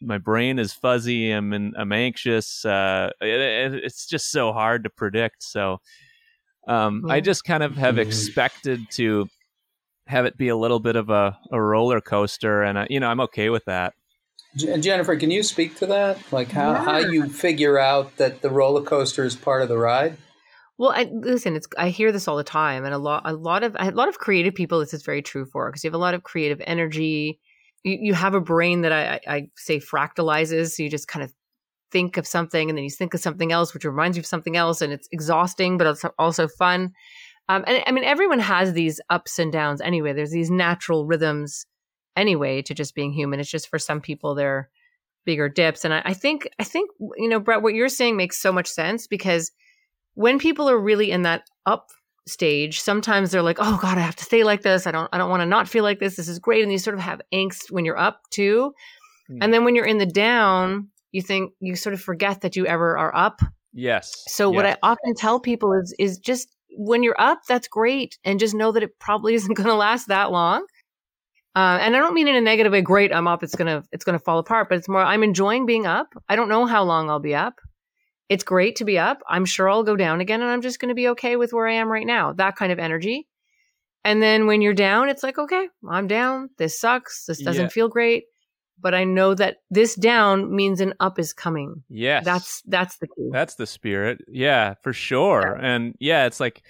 my 0.00 0.18
brain 0.18 0.58
is 0.58 0.72
fuzzy, 0.72 1.30
I'm 1.30 1.52
in, 1.52 1.74
I'm 1.76 1.92
anxious. 1.92 2.64
Uh, 2.64 3.10
it, 3.20 3.40
it- 3.74 3.84
it's 3.84 4.06
just 4.06 4.30
so 4.32 4.52
hard 4.52 4.84
to 4.84 4.90
predict. 4.90 5.42
So, 5.44 5.78
um, 6.68 7.04
I 7.08 7.20
just 7.20 7.44
kind 7.44 7.62
of 7.62 7.76
have 7.76 7.96
Mhm. 7.96 7.98
expected 7.98 8.80
to 8.92 9.28
have 10.08 10.24
it 10.26 10.36
be 10.36 10.48
a 10.48 10.56
little 10.56 10.80
bit 10.80 10.96
of 10.96 11.10
a, 11.10 11.38
a 11.52 11.60
roller 11.60 12.00
coaster, 12.00 12.62
and 12.62 12.78
uh, 12.78 12.86
you 12.90 13.00
know, 13.00 13.08
I'm 13.08 13.20
okay 13.20 13.50
with 13.50 13.64
that. 13.66 13.94
Jennifer, 14.56 15.16
can 15.16 15.30
you 15.30 15.42
speak 15.42 15.76
to 15.76 15.86
that? 15.86 16.18
Like 16.32 16.50
how, 16.50 16.74
how 16.74 16.98
you 16.98 17.28
figure 17.28 17.78
out 17.78 18.16
that 18.16 18.42
the 18.42 18.50
roller 18.50 18.82
coaster 18.82 19.24
is 19.24 19.34
part 19.34 19.62
of 19.62 19.68
the 19.68 19.78
ride? 19.78 20.16
Well, 20.78 20.90
I, 20.90 21.04
listen, 21.12 21.54
it's 21.56 21.66
I 21.78 21.90
hear 21.90 22.12
this 22.12 22.26
all 22.26 22.36
the 22.36 22.44
time, 22.44 22.84
and 22.84 22.92
a 22.92 22.98
lot, 22.98 23.22
a 23.24 23.32
lot 23.32 23.62
of, 23.62 23.76
a 23.78 23.90
lot 23.92 24.08
of 24.08 24.18
creative 24.18 24.54
people. 24.54 24.80
This 24.80 24.94
is 24.94 25.04
very 25.04 25.22
true 25.22 25.46
for 25.46 25.70
because 25.70 25.84
you 25.84 25.88
have 25.88 25.94
a 25.94 25.98
lot 25.98 26.14
of 26.14 26.22
creative 26.22 26.60
energy. 26.66 27.40
You, 27.84 27.98
you 28.00 28.14
have 28.14 28.34
a 28.34 28.40
brain 28.40 28.82
that 28.82 28.92
I, 28.92 29.20
I, 29.26 29.34
I 29.34 29.48
say 29.56 29.78
fractalizes. 29.78 30.72
So 30.72 30.82
you 30.82 30.90
just 30.90 31.08
kind 31.08 31.22
of 31.22 31.32
think 31.90 32.16
of 32.16 32.26
something, 32.26 32.68
and 32.68 32.76
then 32.76 32.84
you 32.84 32.90
think 32.90 33.14
of 33.14 33.20
something 33.20 33.52
else, 33.52 33.72
which 33.72 33.84
reminds 33.84 34.16
you 34.16 34.22
of 34.22 34.26
something 34.26 34.56
else, 34.56 34.82
and 34.82 34.92
it's 34.92 35.08
exhausting, 35.12 35.78
but 35.78 35.86
it's 35.86 36.04
also 36.18 36.48
fun. 36.48 36.92
Um, 37.48 37.64
and 37.66 37.82
I 37.86 37.92
mean, 37.92 38.04
everyone 38.04 38.38
has 38.38 38.72
these 38.72 39.00
ups 39.10 39.38
and 39.38 39.52
downs 39.52 39.80
anyway. 39.80 40.12
There's 40.12 40.30
these 40.30 40.50
natural 40.50 41.06
rhythms 41.06 41.66
anyway 42.16 42.62
to 42.62 42.74
just 42.74 42.94
being 42.94 43.12
human. 43.12 43.40
It's 43.40 43.50
just 43.50 43.68
for 43.68 43.78
some 43.78 44.00
people 44.00 44.34
they're 44.34 44.68
bigger 45.24 45.48
dips, 45.48 45.84
and 45.84 45.94
I, 45.94 46.02
I 46.04 46.14
think, 46.14 46.48
I 46.58 46.64
think 46.64 46.90
you 47.16 47.28
know, 47.28 47.40
Brett, 47.40 47.62
what 47.62 47.74
you're 47.74 47.88
saying 47.88 48.16
makes 48.16 48.40
so 48.40 48.52
much 48.52 48.66
sense 48.66 49.06
because 49.06 49.52
when 50.14 50.38
people 50.38 50.68
are 50.68 50.78
really 50.78 51.10
in 51.10 51.22
that 51.22 51.44
up 51.66 51.90
stage 52.28 52.80
sometimes 52.80 53.32
they're 53.32 53.42
like 53.42 53.58
oh 53.60 53.76
god 53.82 53.98
i 53.98 54.00
have 54.00 54.14
to 54.14 54.24
stay 54.24 54.44
like 54.44 54.62
this. 54.62 54.86
I 54.86 54.92
don't 54.92 55.08
i 55.12 55.18
don't 55.18 55.30
want 55.30 55.40
to 55.40 55.46
not 55.46 55.68
feel 55.68 55.82
like 55.82 55.98
this. 55.98 56.16
This 56.16 56.28
is 56.28 56.38
great. 56.38 56.62
And 56.62 56.70
you 56.70 56.78
sort 56.78 56.94
of 56.94 57.00
have 57.00 57.20
angst 57.32 57.70
when 57.70 57.84
you're 57.84 57.98
up 57.98 58.22
too. 58.30 58.72
Hmm. 59.28 59.38
and 59.40 59.54
then 59.54 59.64
when 59.64 59.74
you're 59.74 59.86
in 59.86 59.98
the 59.98 60.06
down 60.06 60.88
you 61.10 61.22
think 61.22 61.52
you 61.60 61.76
sort 61.76 61.94
of 61.94 62.00
forget 62.00 62.40
that 62.40 62.56
you 62.56 62.66
ever 62.66 62.96
are 62.96 63.14
up. 63.14 63.40
Yes. 63.72 64.24
so 64.28 64.50
what 64.50 64.66
i 64.66 64.76
often 64.82 65.14
tell 65.14 65.40
people 65.40 65.72
is 65.72 65.94
is 65.98 66.18
just 66.18 66.48
when 66.76 67.02
you're 67.02 67.20
up 67.20 67.40
that's 67.48 67.68
great. 67.68 68.18
And 68.24 68.38
just 68.38 68.54
know 68.54 68.72
that 68.72 68.82
it 68.82 68.98
probably 68.98 69.34
isn't 69.38 69.54
going 69.54 69.68
to 69.68 69.74
last 69.74 70.08
that 70.08 70.30
long 70.30 70.64
uh, 71.56 71.78
and 71.80 71.94
i 71.96 71.98
don't 71.98 72.14
mean 72.14 72.28
in 72.28 72.34
a 72.36 72.40
negative 72.40 72.72
way 72.72 72.80
great 72.82 73.12
i'm 73.12 73.26
up 73.28 73.42
it's 73.42 73.54
gonna 73.54 73.82
it's 73.92 74.04
gonna 74.04 74.18
fall 74.18 74.38
apart 74.38 74.68
but 74.68 74.78
it's 74.78 74.88
more 74.88 75.00
i'm 75.00 75.22
enjoying 75.22 75.66
being 75.66 75.86
up 75.86 76.08
i 76.28 76.36
don't 76.36 76.48
know 76.48 76.66
how 76.66 76.82
long 76.82 77.10
i'll 77.10 77.20
be 77.20 77.34
up 77.34 77.60
it's 78.28 78.44
great 78.44 78.76
to 78.76 78.86
be 78.86 78.98
up. 78.98 79.18
I'm 79.28 79.44
sure 79.44 79.68
I'll 79.68 79.82
go 79.82 79.94
down 79.94 80.22
again 80.22 80.40
and 80.40 80.50
I'm 80.50 80.62
just 80.62 80.78
going 80.78 80.88
to 80.88 80.94
be 80.94 81.08
okay 81.08 81.36
with 81.36 81.52
where 81.52 81.68
I 81.68 81.74
am 81.74 81.92
right 81.92 82.06
now. 82.06 82.32
That 82.32 82.56
kind 82.56 82.72
of 82.72 82.78
energy. 82.78 83.28
And 84.04 84.22
then 84.22 84.46
when 84.46 84.62
you're 84.62 84.72
down, 84.72 85.10
it's 85.10 85.22
like, 85.22 85.36
okay, 85.38 85.68
I'm 85.90 86.06
down. 86.06 86.48
This 86.56 86.80
sucks. 86.80 87.26
This 87.26 87.42
doesn't 87.42 87.64
Yeah. 87.64 87.68
feel 87.68 87.88
great. 87.88 88.24
But 88.80 88.94
I 88.94 89.04
know 89.04 89.34
that 89.34 89.58
this 89.70 89.94
down 89.94 90.54
means 90.54 90.80
an 90.80 90.94
up 90.98 91.18
is 91.18 91.34
coming. 91.34 91.82
Yes. 91.90 92.24
That's 92.24 92.62
that's 92.66 92.96
the 92.98 93.06
key. 93.06 93.28
That's 93.30 93.56
the 93.56 93.66
spirit. 93.66 94.22
Yeah, 94.28 94.74
for 94.82 94.94
sure. 94.94 95.54
And 95.60 95.94
yeah, 96.00 96.24
it's 96.24 96.40
like 96.40 96.62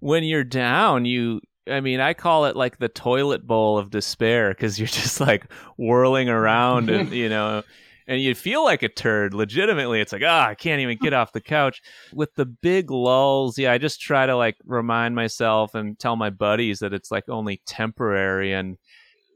when 0.00 0.24
you're 0.24 0.44
down, 0.44 1.04
you 1.04 1.42
I 1.68 1.80
mean, 1.80 2.00
I 2.00 2.14
call 2.14 2.46
it 2.46 2.56
like 2.56 2.78
the 2.78 2.88
toilet 2.88 3.46
bowl 3.46 3.78
of 3.78 3.90
despair 3.90 4.52
cuz 4.54 4.78
you're 4.78 4.88
just 4.88 5.20
like 5.20 5.50
whirling 5.76 6.28
around 6.28 6.90
and 6.90 7.10
you 7.12 7.28
know 7.28 7.62
and 8.08 8.20
you 8.20 8.34
feel 8.34 8.64
like 8.64 8.82
a 8.82 8.88
turd 8.88 9.32
legitimately. 9.32 10.00
It's 10.00 10.12
like 10.12 10.22
ah 10.24 10.48
i 10.48 10.54
can't 10.54 10.80
even 10.80 10.98
get 10.98 11.12
off 11.12 11.32
the 11.32 11.40
couch. 11.40 11.80
With 12.12 12.34
the 12.34 12.46
big 12.46 12.90
lulls 12.90 13.58
yeah 13.58 13.72
i 13.72 13.78
just 13.78 14.00
try 14.00 14.26
to 14.26 14.36
like 14.36 14.56
remind 14.64 15.14
myself 15.14 15.74
and 15.74 15.98
tell 15.98 16.16
my 16.16 16.30
buddies 16.30 16.80
that 16.80 16.92
it's 16.92 17.10
like 17.10 17.28
only 17.28 17.62
temporary. 17.66 18.52
And 18.52 18.76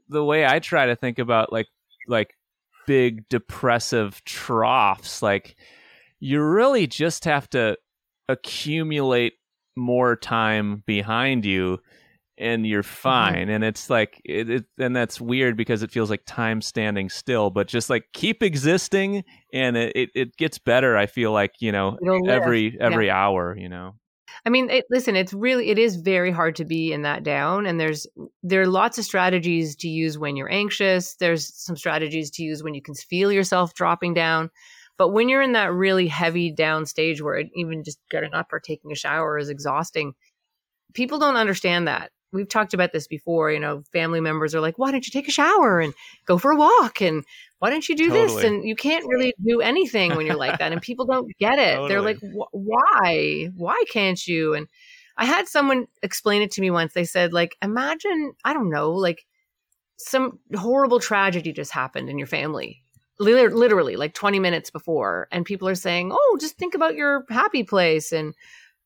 the 0.09 0.23
way 0.23 0.45
i 0.45 0.59
try 0.59 0.85
to 0.85 0.95
think 0.95 1.19
about 1.19 1.51
like 1.51 1.67
like 2.07 2.33
big 2.85 3.27
depressive 3.27 4.23
troughs 4.23 5.21
like 5.21 5.57
you 6.21 6.41
really 6.41 6.87
just 6.87 7.25
have 7.25 7.49
to 7.49 7.77
accumulate 8.29 9.33
more 9.75 10.15
time 10.15 10.83
behind 10.85 11.45
you 11.45 11.79
and 12.37 12.65
you're 12.65 12.83
mm-hmm. 12.83 12.89
fine 12.89 13.49
and 13.49 13.63
it's 13.63 13.89
like 13.89 14.21
it, 14.23 14.49
it 14.49 14.65
and 14.77 14.95
that's 14.95 15.19
weird 15.19 15.57
because 15.57 15.83
it 15.83 15.91
feels 15.91 16.09
like 16.09 16.23
time 16.25 16.61
standing 16.61 17.09
still 17.09 17.49
but 17.49 17.67
just 17.67 17.89
like 17.89 18.05
keep 18.13 18.43
existing 18.43 19.23
and 19.53 19.77
it, 19.77 19.91
it, 19.95 20.09
it 20.15 20.37
gets 20.37 20.57
better 20.57 20.97
i 20.97 21.05
feel 21.05 21.31
like 21.31 21.53
you 21.59 21.71
know 21.71 21.97
It'll 22.01 22.21
live. 22.21 22.41
every 22.41 22.77
every 22.79 23.09
hour 23.09 23.55
you 23.57 23.69
know 23.69 23.95
I 24.45 24.49
mean, 24.49 24.69
it, 24.69 24.85
listen, 24.89 25.15
it's 25.15 25.33
really 25.33 25.69
it 25.69 25.79
is 25.79 25.95
very 25.95 26.31
hard 26.31 26.55
to 26.57 26.65
be 26.65 26.93
in 26.93 27.01
that 27.01 27.23
down, 27.23 27.65
and 27.65 27.79
there's 27.79 28.05
there 28.43 28.61
are 28.61 28.67
lots 28.67 28.97
of 28.97 29.03
strategies 29.03 29.75
to 29.77 29.89
use 29.89 30.17
when 30.17 30.35
you're 30.35 30.51
anxious. 30.51 31.15
There's 31.15 31.53
some 31.55 31.75
strategies 31.75 32.29
to 32.31 32.43
use 32.43 32.61
when 32.61 32.73
you 32.73 32.81
can 32.81 32.93
feel 32.93 33.31
yourself 33.31 33.73
dropping 33.73 34.13
down, 34.13 34.51
but 34.97 35.09
when 35.09 35.29
you're 35.29 35.41
in 35.41 35.53
that 35.53 35.73
really 35.73 36.07
heavy 36.07 36.51
down 36.51 36.85
stage 36.85 37.21
where 37.21 37.35
it, 37.35 37.47
even 37.55 37.83
just 37.83 37.99
getting 38.09 38.33
up 38.33 38.51
or 38.51 38.59
taking 38.59 38.91
a 38.91 38.95
shower 38.95 39.37
is 39.37 39.49
exhausting, 39.49 40.13
people 40.93 41.19
don't 41.19 41.35
understand 41.35 41.87
that. 41.87 42.11
We've 42.33 42.49
talked 42.49 42.73
about 42.73 42.91
this 42.91 43.07
before. 43.07 43.51
You 43.51 43.59
know, 43.59 43.83
family 43.91 44.19
members 44.21 44.53
are 44.53 44.61
like, 44.61 44.77
"Why 44.77 44.91
don't 44.91 45.05
you 45.05 45.11
take 45.11 45.27
a 45.27 45.31
shower 45.31 45.79
and 45.79 45.93
go 46.25 46.37
for 46.37 46.51
a 46.51 46.57
walk?" 46.57 47.01
and 47.01 47.23
why 47.59 47.71
don't 47.71 47.89
you 47.89 47.95
do 47.95 48.11
this? 48.11 48.43
And 48.43 48.63
you 48.63 48.75
can't 48.75 49.05
really 49.07 49.33
do 49.43 49.61
anything 49.61 50.15
when 50.15 50.27
you're 50.27 50.35
like 50.35 50.59
that. 50.59 50.71
And 50.71 50.81
people 50.81 51.05
don't 51.05 51.31
get 51.39 51.57
it. 51.57 51.87
They're 51.87 52.03
like, 52.03 52.19
why? 52.21 53.49
Why 53.55 53.83
can't 53.91 54.27
you? 54.27 54.53
And 54.53 54.67
I 55.17 55.25
had 55.25 55.47
someone 55.47 55.87
explain 56.03 56.43
it 56.43 56.51
to 56.51 56.61
me 56.61 56.69
once. 56.69 56.93
They 56.93 57.03
said, 57.03 57.33
like, 57.33 57.57
imagine, 57.63 58.33
I 58.45 58.53
don't 58.53 58.69
know, 58.69 58.91
like 58.91 59.25
some 59.97 60.37
horrible 60.55 60.99
tragedy 60.99 61.51
just 61.51 61.71
happened 61.71 62.09
in 62.09 62.19
your 62.19 62.27
family. 62.27 62.83
Literally, 63.17 63.95
like 63.95 64.13
20 64.13 64.37
minutes 64.37 64.69
before. 64.69 65.27
And 65.31 65.43
people 65.43 65.67
are 65.67 65.73
saying, 65.73 66.11
oh, 66.13 66.37
just 66.39 66.59
think 66.59 66.75
about 66.75 66.93
your 66.93 67.25
happy 67.31 67.63
place 67.63 68.11
and, 68.11 68.35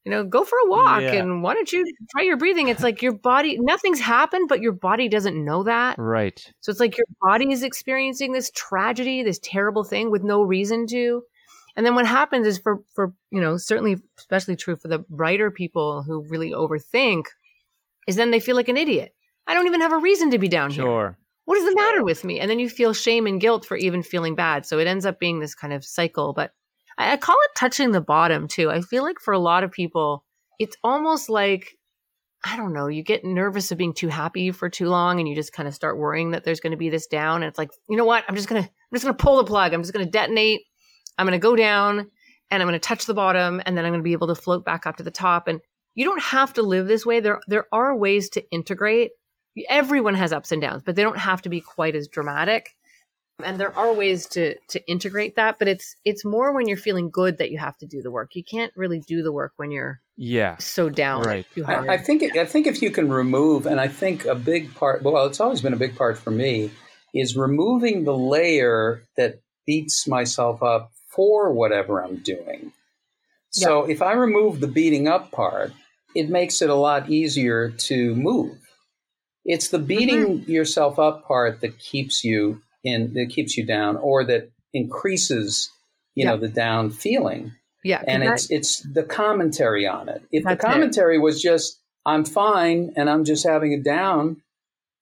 you 0.06 0.12
know, 0.12 0.24
go 0.24 0.44
for 0.44 0.58
a 0.58 0.70
walk. 0.70 1.02
Yeah. 1.02 1.14
And 1.14 1.44
why 1.44 1.54
don't 1.54 1.72
you 1.72 1.86
try 2.12 2.24
your 2.24 2.38
breathing? 2.38 2.70
It's 2.70 2.84
like 2.84 3.02
your 3.02 3.14
body, 3.14 3.58
nothing's 3.60 4.00
happened, 4.00 4.50
but 4.50 4.62
your 4.62 4.72
body 4.72 5.08
doesn't 5.08 5.44
know 5.44 5.64
that. 5.64 5.98
right 6.00 6.52
So 6.62 6.72
it's 6.72 6.80
like 6.80 6.98
your 6.98 7.06
body 7.22 7.52
is 7.52 7.64
experiencing 7.64 8.32
this 8.32 8.52
tragedy, 8.56 9.24
this 9.24 9.40
terrible 9.44 9.84
thing 9.84 10.10
with 10.10 10.24
no 10.24 10.42
reason 10.42 10.88
to. 10.88 11.24
And 11.76 11.86
then 11.86 11.96
what 11.96 12.06
happens 12.06 12.48
is 12.48 12.58
for 12.58 12.82
for 12.94 13.14
you 13.32 13.40
know 13.40 13.58
certainly 13.58 13.98
especially 14.18 14.56
true 14.56 14.76
for 14.76 14.88
the 14.88 15.00
brighter 15.10 15.52
people 15.52 16.04
who 16.04 16.28
really 16.28 16.52
overthink, 16.52 17.26
is 18.08 18.16
then 18.16 18.32
they 18.32 18.40
feel 18.40 18.56
like 18.56 18.70
an 18.70 18.78
idiot. 18.78 19.14
I 19.48 19.54
don't 19.54 19.68
even 19.68 19.82
have 19.82 19.94
a 19.94 19.98
reason 19.98 20.32
to 20.32 20.38
be 20.38 20.48
down 20.48 20.72
here. 20.72 20.84
sure 20.84 21.18
What 21.46 21.58
is 21.58 21.66
the 21.66 21.76
matter 21.76 22.04
with 22.04 22.24
me? 22.24 22.40
And 22.40 22.50
then 22.50 22.60
you 22.60 22.70
feel 22.70 22.94
shame 22.94 23.26
and 23.26 23.40
guilt 23.40 23.66
for 23.66 23.78
even 23.78 24.04
feeling 24.04 24.36
bad. 24.36 24.66
So 24.66 24.80
it 24.80 24.88
ends 24.88 25.06
up 25.06 25.20
being 25.20 25.40
this 25.40 25.56
kind 25.56 25.74
of 25.74 25.86
cycle. 25.86 26.34
But 26.34 26.52
I, 27.10 27.18
call 27.18 27.36
it 27.36 27.52
touching 27.58 27.92
the 27.92 28.02
bottom 28.02 28.48
too. 28.48 28.70
I 28.70 28.82
feel 28.82 29.04
like 29.04 29.20
for 29.20 29.34
a 29.34 29.40
lot 29.40 29.64
of 29.64 29.72
people, 29.72 30.24
it's 30.60 30.76
almost 30.84 31.30
like 31.30 31.78
I 32.44 32.58
don't 32.58 32.74
know, 32.74 32.88
you 32.88 33.04
get 33.04 33.24
nervous 33.24 33.72
of 33.72 33.78
being 33.78 33.94
too 33.94 34.08
happy 34.08 34.50
for 34.52 34.68
too 34.68 34.90
long 34.90 35.20
and 35.20 35.30
you 35.30 35.36
just 35.36 35.54
kind 35.54 35.68
of 35.68 35.76
start 35.76 36.00
worrying 36.00 36.32
that 36.32 36.44
there's 36.44 36.60
going 36.60 36.72
to 36.72 36.78
be 36.78 36.90
this 36.90 37.06
down 37.06 37.44
and 37.44 37.50
it's 37.50 37.58
like, 37.60 37.70
you 37.88 37.96
know 37.96 38.06
what? 38.06 38.24
I'm 38.28 38.36
just 38.36 38.48
going 38.48 38.64
to 38.64 38.68
I'm 38.68 38.96
just 38.96 39.06
going 39.06 39.16
to 39.16 39.24
pull 39.24 39.38
the 39.38 39.44
plug. 39.44 39.74
I'm 39.74 39.84
just 39.84 39.94
going 39.94 40.06
to 40.06 40.12
detonate. 40.12 40.62
I'm 41.18 41.28
going 41.28 41.40
to 41.40 41.44
go 41.44 41.56
down 41.56 42.10
and 42.50 42.62
I'm 42.62 42.68
going 42.68 42.74
to 42.74 42.80
touch 42.80 43.06
the 43.06 43.14
bottom 43.14 43.62
and 43.66 43.78
then 43.78 43.86
I'm 43.86 43.92
going 43.92 44.02
to 44.02 44.04
be 44.04 44.14
able 44.14 44.28
to 44.28 44.36
float 44.36 44.66
back 44.66 44.88
up 44.88 44.98
to 44.98 45.04
the 45.04 45.12
top 45.12 45.48
and 45.48 45.62
you 45.94 46.06
don't 46.06 46.22
have 46.22 46.54
to 46.54 46.64
live 46.64 46.88
this 46.88 47.06
way. 47.06 47.20
There 47.20 47.42
there 47.48 47.68
are 47.72 47.96
ways 47.96 48.30
to 48.32 48.50
integrate. 48.50 49.12
Everyone 49.70 50.16
has 50.16 50.34
ups 50.34 50.52
and 50.52 50.62
downs, 50.62 50.82
but 50.84 50.96
they 50.96 51.04
don't 51.04 51.18
have 51.18 51.42
to 51.44 51.50
be 51.50 51.62
quite 51.62 51.96
as 51.96 52.08
dramatic. 52.08 52.76
And 53.44 53.60
there 53.60 53.78
are 53.78 53.94
ways 53.94 54.28
to 54.28 54.56
to 54.70 54.86
integrate 54.88 55.36
that, 55.36 55.60
but 55.60 55.68
it's 55.68 55.96
it's 56.06 56.26
more 56.26 56.54
when 56.54 56.68
you're 56.68 56.78
feeling 56.78 57.10
good 57.10 57.38
that 57.38 57.52
you 57.52 57.58
have 57.60 57.78
to 57.80 57.86
do 57.86 58.02
the 58.02 58.12
work. 58.12 58.36
You 58.36 58.44
can't 58.44 58.72
really 58.76 59.00
do 59.00 59.24
the 59.24 59.32
work 59.32 59.54
when 59.58 59.72
you're 59.72 60.02
yeah 60.18 60.58
so 60.58 60.90
down. 60.90 61.24
Right. 61.24 61.46
Too 61.54 61.64
hard. 61.64 61.90
I, 61.90 61.94
I 61.94 61.98
think 61.98 62.24
I 62.36 62.46
think 62.46 62.68
if 62.68 62.82
you 62.82 62.92
can 62.92 63.10
remove, 63.10 63.66
and 63.66 63.80
I 63.80 63.88
think 63.88 64.26
a 64.26 64.36
big 64.36 64.74
part. 64.76 65.04
Well, 65.04 65.26
it's 65.26 65.40
always 65.40 65.62
been 65.62 65.74
a 65.74 65.78
big 65.78 65.96
part 65.96 66.18
for 66.18 66.32
me 66.32 66.72
is 67.14 67.36
removing 67.36 68.04
the 68.04 68.18
layer 68.18 69.04
that 69.18 69.42
beats 69.66 70.08
myself 70.08 70.64
up 70.64 70.92
for 71.10 71.52
whatever 71.52 72.04
I'm 72.04 72.18
doing. 72.18 72.72
So 73.52 73.84
if 73.84 74.02
I 74.02 74.14
remove 74.14 74.62
the 74.62 74.68
beating 74.68 75.10
up 75.10 75.32
part, 75.32 75.74
it 76.16 76.30
makes 76.30 76.62
it 76.62 76.70
a 76.70 76.76
lot 76.76 77.10
easier 77.10 77.70
to 77.70 78.16
move. 78.16 78.58
It's 79.44 79.70
the 79.70 79.78
mm-hmm. 79.78 79.88
beating 79.88 80.44
yourself 80.44 81.00
up 81.00 81.26
part 81.26 81.62
that 81.62 81.80
keeps 81.80 82.24
you 82.24 82.62
in 82.84 83.14
that 83.14 83.30
keeps 83.30 83.58
you 83.58 83.66
down 83.66 83.98
or 83.98 84.24
that 84.26 84.50
increases 84.74 85.70
you 86.16 86.26
know 86.26 86.38
the 86.38 86.48
down 86.48 86.90
feeling 86.90 87.52
Yeah. 87.84 88.04
and 88.08 88.24
it's 88.24 88.50
it's 88.52 88.82
the 88.94 89.04
commentary 89.04 89.88
on 89.88 90.10
it. 90.10 90.22
If 90.32 90.44
the 90.44 90.52
it. 90.52 90.60
commentary 90.60 91.18
was 91.20 91.42
just 91.42 91.80
I'm 92.06 92.26
fine 92.26 92.94
and 92.96 93.10
I'm 93.10 93.24
just 93.26 93.46
having 93.46 93.72
it 93.74 93.84
down 93.84 94.42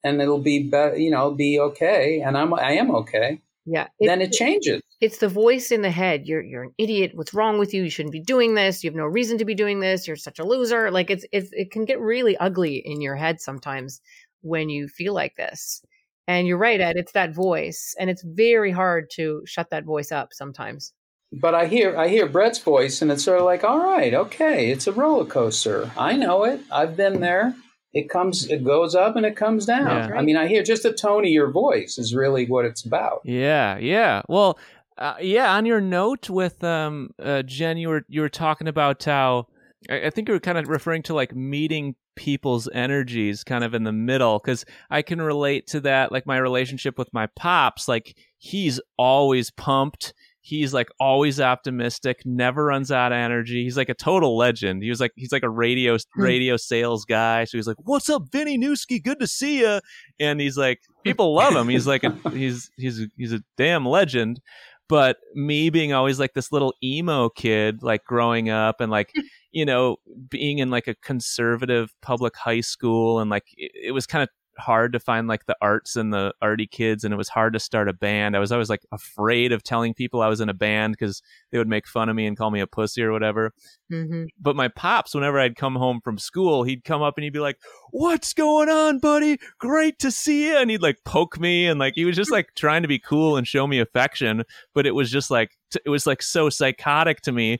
and 0.03 0.21
it'll 0.21 0.39
be 0.41 0.63
better, 0.63 0.97
you 0.97 1.11
know, 1.11 1.31
be 1.31 1.59
okay 1.59 2.21
and 2.21 2.37
I'm 2.37 2.53
I 2.53 2.73
am 2.73 2.91
okay, 2.95 3.41
yeah. 3.65 3.87
then 3.99 4.21
it 4.21 4.31
changes. 4.33 4.81
it's 5.01 5.17
the 5.19 5.27
voice 5.29 5.71
in 5.71 5.81
the 5.81 5.91
head. 5.91 6.27
You're 6.27 6.41
you're 6.43 6.63
an 6.63 6.73
idiot. 6.77 7.11
What's 7.15 7.33
wrong 7.33 7.57
with 7.59 7.73
you? 7.73 7.83
You 7.83 7.89
shouldn't 7.89 8.13
be 8.13 8.21
doing 8.21 8.55
this. 8.55 8.83
You 8.83 8.89
have 8.89 8.97
no 8.97 9.05
reason 9.05 9.37
to 9.39 9.45
be 9.45 9.55
doing 9.55 9.79
this. 9.79 10.07
You're 10.07 10.15
such 10.17 10.39
a 10.39 10.45
loser. 10.45 10.91
Like 10.91 11.09
it's 11.09 11.25
it's 11.31 11.49
it 11.53 11.71
can 11.71 11.85
get 11.85 11.99
really 11.99 12.35
ugly 12.37 12.77
in 12.85 13.01
your 13.01 13.15
head 13.15 13.39
sometimes 13.41 14.01
when 14.41 14.69
you 14.69 14.87
feel 14.87 15.13
like 15.13 15.35
this. 15.35 15.81
And 16.29 16.45
you're 16.45 16.59
right, 16.59 16.79
Ed. 16.79 16.95
It's 16.95 17.13
that 17.13 17.33
voice, 17.33 17.95
and 17.99 18.07
it's 18.07 18.21
very 18.23 18.69
hard 18.69 19.09
to 19.15 19.41
shut 19.47 19.71
that 19.71 19.83
voice 19.83 20.11
up 20.11 20.29
sometimes. 20.31 20.93
But 21.33 21.55
I 21.55 21.65
hear 21.65 21.97
I 21.97 22.07
hear 22.07 22.27
Brett's 22.27 22.59
voice 22.59 23.01
and 23.01 23.11
it's 23.11 23.23
sort 23.23 23.39
of 23.39 23.45
like, 23.45 23.63
all 23.63 23.79
right, 23.79 24.13
okay, 24.13 24.69
it's 24.69 24.85
a 24.85 24.91
roller 24.91 25.25
coaster. 25.25 25.89
I 25.97 26.15
know 26.15 26.43
it. 26.43 26.61
I've 26.71 26.95
been 26.95 27.19
there. 27.21 27.55
It 27.93 28.09
comes 28.09 28.45
it 28.47 28.63
goes 28.63 28.93
up 28.93 29.15
and 29.15 29.25
it 29.25 29.35
comes 29.35 29.65
down. 29.65 29.87
Yeah. 29.87 30.15
I 30.15 30.21
mean, 30.21 30.37
I 30.37 30.47
hear 30.47 30.61
just 30.61 30.83
the 30.83 30.93
tone 30.93 31.25
of 31.25 31.31
your 31.31 31.49
voice 31.49 31.97
is 31.97 32.13
really 32.13 32.45
what 32.45 32.65
it's 32.65 32.85
about. 32.85 33.21
Yeah, 33.25 33.79
yeah. 33.79 34.21
Well, 34.29 34.59
uh, 34.99 35.15
yeah. 35.19 35.55
On 35.55 35.65
your 35.65 35.81
note 35.81 36.29
with 36.29 36.63
um, 36.63 37.09
uh, 37.19 37.41
Jen, 37.41 37.77
you 37.77 37.89
were 37.89 38.05
you 38.07 38.21
were 38.21 38.29
talking 38.29 38.67
about 38.67 39.03
how 39.03 39.47
I, 39.89 40.05
I 40.05 40.09
think 40.11 40.27
you 40.27 40.33
were 40.35 40.39
kind 40.39 40.59
of 40.59 40.67
referring 40.67 41.01
to 41.03 41.15
like 41.15 41.35
meeting 41.35 41.95
people's 42.19 42.67
energies 42.73 43.45
kind 43.45 43.63
of 43.63 43.73
in 43.73 43.85
the 43.85 43.93
middle 43.93 44.39
because 44.39 44.65
I 44.89 45.01
can 45.01 45.21
relate 45.21 45.67
to 45.67 45.79
that. 45.79 46.11
Like 46.11 46.27
my 46.27 46.37
relationship 46.37 46.97
with 46.97 47.07
my 47.13 47.27
pops, 47.37 47.87
like 47.87 48.13
he's 48.37 48.81
always 48.97 49.51
pumped. 49.51 50.13
He's 50.41 50.73
like 50.73 50.89
always 50.99 51.39
optimistic, 51.39 52.21
never 52.25 52.65
runs 52.65 52.91
out 52.91 53.13
of 53.13 53.15
energy. 53.15 53.63
He's 53.63 53.77
like 53.77 53.87
a 53.87 53.93
total 53.93 54.35
legend. 54.35 54.83
He 54.83 54.89
was 54.89 54.99
like 54.99 55.11
he's 55.15 55.31
like 55.31 55.43
a 55.43 55.49
radio 55.49 55.95
hmm. 55.95 56.21
radio 56.21 56.57
sales 56.57 57.05
guy. 57.05 57.45
So 57.45 57.57
he's 57.57 57.67
like, 57.67 57.77
"What's 57.79 58.09
up, 58.09 58.23
Vinny 58.31 58.57
Newski? 58.57 59.01
Good 59.01 59.19
to 59.19 59.27
see 59.27 59.61
you." 59.61 59.79
And 60.19 60.41
he's 60.41 60.57
like, 60.57 60.79
people 61.03 61.33
love 61.33 61.55
him. 61.55 61.69
He's 61.69 61.87
like 61.87 62.03
a 62.03 62.11
he's 62.31 62.69
he's 62.77 63.07
he's 63.17 63.33
a 63.33 63.41
damn 63.57 63.85
legend. 63.85 64.41
But 64.89 65.17
me 65.35 65.69
being 65.69 65.93
always 65.93 66.19
like 66.19 66.33
this 66.33 66.51
little 66.51 66.73
emo 66.83 67.29
kid, 67.29 67.83
like 67.83 68.03
growing 68.03 68.49
up 68.49 68.81
and 68.81 68.91
like 68.91 69.13
you 69.51 69.65
know 69.65 69.97
being 70.29 70.59
in 70.59 70.69
like 70.69 70.87
a 70.87 70.95
conservative 70.95 71.93
public 72.01 72.35
high 72.35 72.61
school 72.61 73.19
and 73.19 73.29
like 73.29 73.45
it, 73.55 73.71
it 73.75 73.91
was 73.91 74.05
kind 74.05 74.23
of 74.23 74.29
hard 74.59 74.93
to 74.93 74.99
find 74.99 75.27
like 75.27 75.45
the 75.45 75.55
arts 75.61 75.95
and 75.95 76.13
the 76.13 76.33
arty 76.41 76.67
kids 76.67 77.03
and 77.03 77.13
it 77.13 77.17
was 77.17 77.29
hard 77.29 77.53
to 77.53 77.59
start 77.59 77.89
a 77.89 77.93
band. 77.93 78.35
I 78.35 78.39
was 78.39 78.51
always 78.51 78.69
like 78.69 78.85
afraid 78.91 79.51
of 79.51 79.63
telling 79.63 79.93
people 79.93 80.21
i 80.21 80.27
was 80.27 80.41
in 80.41 80.49
a 80.49 80.53
band 80.53 80.93
because 80.93 81.21
they 81.51 81.57
would 81.57 81.67
make 81.67 81.87
fun 81.87 82.09
of 82.09 82.15
me 82.15 82.25
and 82.25 82.37
call 82.37 82.51
me 82.51 82.59
a 82.59 82.67
pussy 82.67 83.01
or 83.01 83.11
whatever. 83.11 83.51
Mm-hmm. 83.91 84.25
but 84.39 84.55
my 84.55 84.67
pops 84.67 85.15
whenever 85.15 85.39
i'd 85.39 85.55
come 85.55 85.75
home 85.75 85.99
from 86.03 86.19
school 86.19 86.61
he'd 86.61 86.83
come 86.83 87.01
up 87.01 87.17
and 87.17 87.23
he'd 87.23 87.33
be 87.33 87.39
like 87.39 87.57
what's 87.89 88.33
going 88.33 88.69
on 88.69 88.99
buddy? 88.99 89.39
Great 89.59 89.97
to 89.99 90.11
see 90.11 90.49
you 90.49 90.57
and 90.57 90.69
he'd 90.69 90.83
like 90.83 90.97
poke 91.05 91.39
me 91.39 91.65
and 91.65 91.79
like 91.79 91.93
he 91.95 92.05
was 92.05 92.15
just 92.15 92.31
like 92.31 92.49
trying 92.55 92.83
to 92.83 92.87
be 92.87 92.99
cool 92.99 93.35
and 93.35 93.47
show 93.47 93.65
me 93.65 93.79
affection 93.79 94.43
but 94.75 94.85
it 94.85 94.93
was 94.93 95.09
just 95.09 95.31
like 95.31 95.57
t- 95.71 95.79
it 95.85 95.89
was 95.89 96.05
like 96.05 96.21
so 96.21 96.49
psychotic 96.49 97.21
to 97.21 97.31
me 97.31 97.57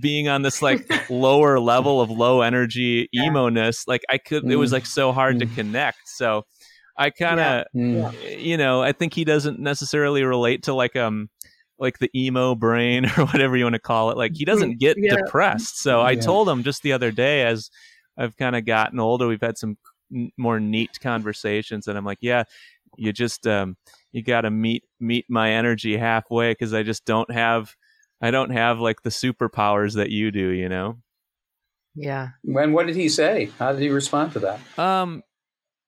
being 0.00 0.28
on 0.28 0.42
this 0.42 0.62
like 0.62 0.88
lower 1.10 1.58
level 1.60 2.00
of 2.00 2.10
low 2.10 2.40
energy 2.42 3.08
emo 3.14 3.48
ness 3.48 3.86
like 3.86 4.02
i 4.10 4.18
could 4.18 4.44
it 4.50 4.56
was 4.56 4.70
Mm. 4.70 4.74
like 4.74 4.86
so 4.86 5.12
hard 5.12 5.38
to 5.38 5.46
Mm. 5.46 5.54
connect 5.54 6.08
so 6.08 6.44
i 6.98 7.10
kind 7.10 7.38
of 7.40 7.64
Mm. 7.74 8.38
you 8.40 8.56
know 8.56 8.82
i 8.82 8.92
think 8.92 9.14
he 9.14 9.24
doesn't 9.24 9.60
necessarily 9.60 10.24
relate 10.24 10.64
to 10.64 10.74
like 10.74 10.96
um 10.96 11.30
like 11.78 11.98
the 11.98 12.10
emo 12.16 12.54
brain 12.54 13.04
or 13.18 13.26
whatever 13.26 13.56
you 13.56 13.64
want 13.64 13.74
to 13.74 13.80
call 13.80 14.10
it 14.10 14.16
like 14.16 14.32
he 14.34 14.44
doesn't 14.44 14.78
get 14.80 14.96
Yeah. 14.98 15.14
depressed 15.16 15.78
so 15.80 16.00
i 16.00 16.12
Yeah. 16.12 16.20
told 16.20 16.48
him 16.48 16.62
just 16.64 16.82
the 16.82 16.92
other 16.92 17.12
day 17.12 17.44
as 17.44 17.70
i've 18.18 18.36
kind 18.36 18.56
of 18.56 18.64
gotten 18.64 18.98
older 18.98 19.28
we've 19.28 19.40
had 19.40 19.56
some 19.58 19.76
more 20.36 20.58
neat 20.60 20.98
conversations 21.00 21.86
and 21.86 21.96
i'm 21.96 22.04
like 22.04 22.18
yeah 22.20 22.42
you 22.98 23.12
just 23.12 23.46
um, 23.46 23.76
you 24.12 24.22
got 24.22 24.42
to 24.42 24.50
meet 24.50 24.82
meet 25.00 25.26
my 25.28 25.50
energy 25.50 25.98
halfway 25.98 26.52
because 26.52 26.72
I 26.72 26.82
just 26.82 27.04
don't 27.04 27.30
have 27.30 27.74
I 28.20 28.30
don't 28.30 28.50
have 28.50 28.78
like 28.80 29.02
the 29.02 29.10
superpowers 29.10 29.94
that 29.96 30.10
you 30.10 30.30
do. 30.30 30.48
You 30.48 30.68
know. 30.68 30.98
Yeah. 31.94 32.28
When 32.42 32.72
what 32.72 32.86
did 32.86 32.96
he 32.96 33.08
say? 33.08 33.50
How 33.58 33.72
did 33.72 33.80
he 33.80 33.88
respond 33.90 34.32
to 34.32 34.40
that? 34.40 34.60
Um. 34.78 35.22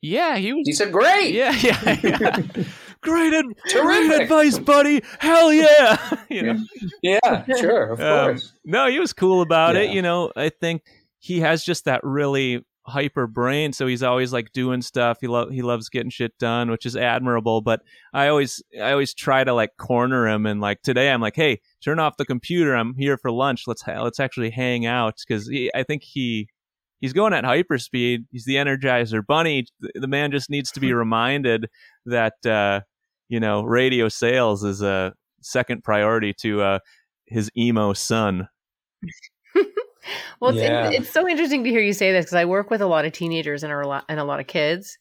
Yeah, 0.00 0.36
he 0.36 0.52
was. 0.52 0.62
He 0.64 0.72
said, 0.74 0.92
"Great." 0.92 1.34
Yeah, 1.34 1.50
yeah, 1.60 1.96
yeah. 2.04 2.36
great, 3.02 3.34
ad- 3.34 3.44
great 3.46 3.54
Terrific. 3.68 4.22
advice, 4.22 4.56
buddy. 4.58 5.02
Hell 5.18 5.52
yeah. 5.52 6.14
you 6.30 6.42
know. 6.42 6.64
Yeah, 7.02 7.44
sure, 7.58 7.90
of 7.94 8.00
Um, 8.00 8.24
course. 8.30 8.52
no, 8.64 8.88
he 8.88 9.00
was 9.00 9.12
cool 9.12 9.42
about 9.42 9.74
it. 9.74 9.90
You 9.90 10.00
know, 10.02 10.30
I 10.36 10.50
think 10.50 10.82
he 11.18 11.40
has 11.40 11.64
just 11.64 11.86
that 11.86 12.02
really 12.04 12.64
hyper 12.86 13.26
brain, 13.26 13.72
so 13.72 13.88
he's 13.88 14.04
always 14.04 14.32
like 14.32 14.52
doing 14.52 14.82
stuff. 14.82 15.18
He 15.20 15.26
lo- 15.26 15.50
he 15.50 15.62
loves 15.62 15.88
getting 15.88 16.10
shit 16.10 16.38
done, 16.38 16.70
which 16.70 16.86
is 16.86 16.94
admirable. 16.96 17.60
But 17.60 17.82
I 18.14 18.28
always 18.28 18.62
I 18.80 18.92
always 18.92 19.14
try 19.14 19.42
to 19.42 19.52
like 19.52 19.76
corner 19.78 20.28
him, 20.28 20.46
and 20.46 20.60
like 20.60 20.80
today 20.82 21.10
I'm 21.10 21.20
like, 21.20 21.34
hey, 21.34 21.60
turn 21.84 21.98
off 21.98 22.16
the 22.16 22.24
computer. 22.24 22.74
I'm 22.74 22.94
here 22.96 23.16
for 23.16 23.30
lunch. 23.30 23.64
Let's 23.66 23.82
ha- 23.82 24.02
let's 24.02 24.20
actually 24.20 24.50
hang 24.50 24.86
out 24.86 25.14
because 25.26 25.50
I 25.74 25.82
think 25.82 26.02
he. 26.04 26.48
He's 27.00 27.12
going 27.12 27.32
at 27.32 27.44
hyperspeed. 27.44 28.24
He's 28.32 28.44
the 28.44 28.56
Energizer 28.56 29.24
Bunny. 29.24 29.66
The- 29.78 29.92
The 30.00 30.08
man 30.08 30.32
just 30.32 30.50
needs 30.50 30.72
to 30.72 30.80
be 30.80 30.92
reminded 31.04 31.68
that 32.06 32.44
uh, 32.44 32.80
you 33.28 33.38
know 33.40 33.62
radio 33.62 34.08
sales 34.08 34.64
is 34.64 34.82
a 34.82 35.12
second 35.40 35.84
priority 35.84 36.34
to 36.40 36.60
uh, 36.62 36.78
his 37.26 37.50
emo 37.56 37.92
son. 37.92 38.48
Well, 40.40 40.52
it's, 40.52 40.60
Yeah. 40.60 40.90
it's 40.90 41.10
so 41.10 41.28
interesting 41.28 41.64
to 41.64 41.70
hear 41.70 41.80
you 41.80 41.92
say 41.92 42.12
this 42.12 42.26
because 42.26 42.34
I 42.36 42.44
work 42.44 42.70
with 42.70 42.80
a 42.80 42.86
lot 42.86 43.04
of 43.04 43.12
teenagers 43.12 43.62
and 43.62 43.72
a 43.72 43.86
lot 43.86 44.04
and 44.08 44.18
a 44.18 44.24
lot 44.24 44.40
of 44.40 44.46
kids, 44.46 44.96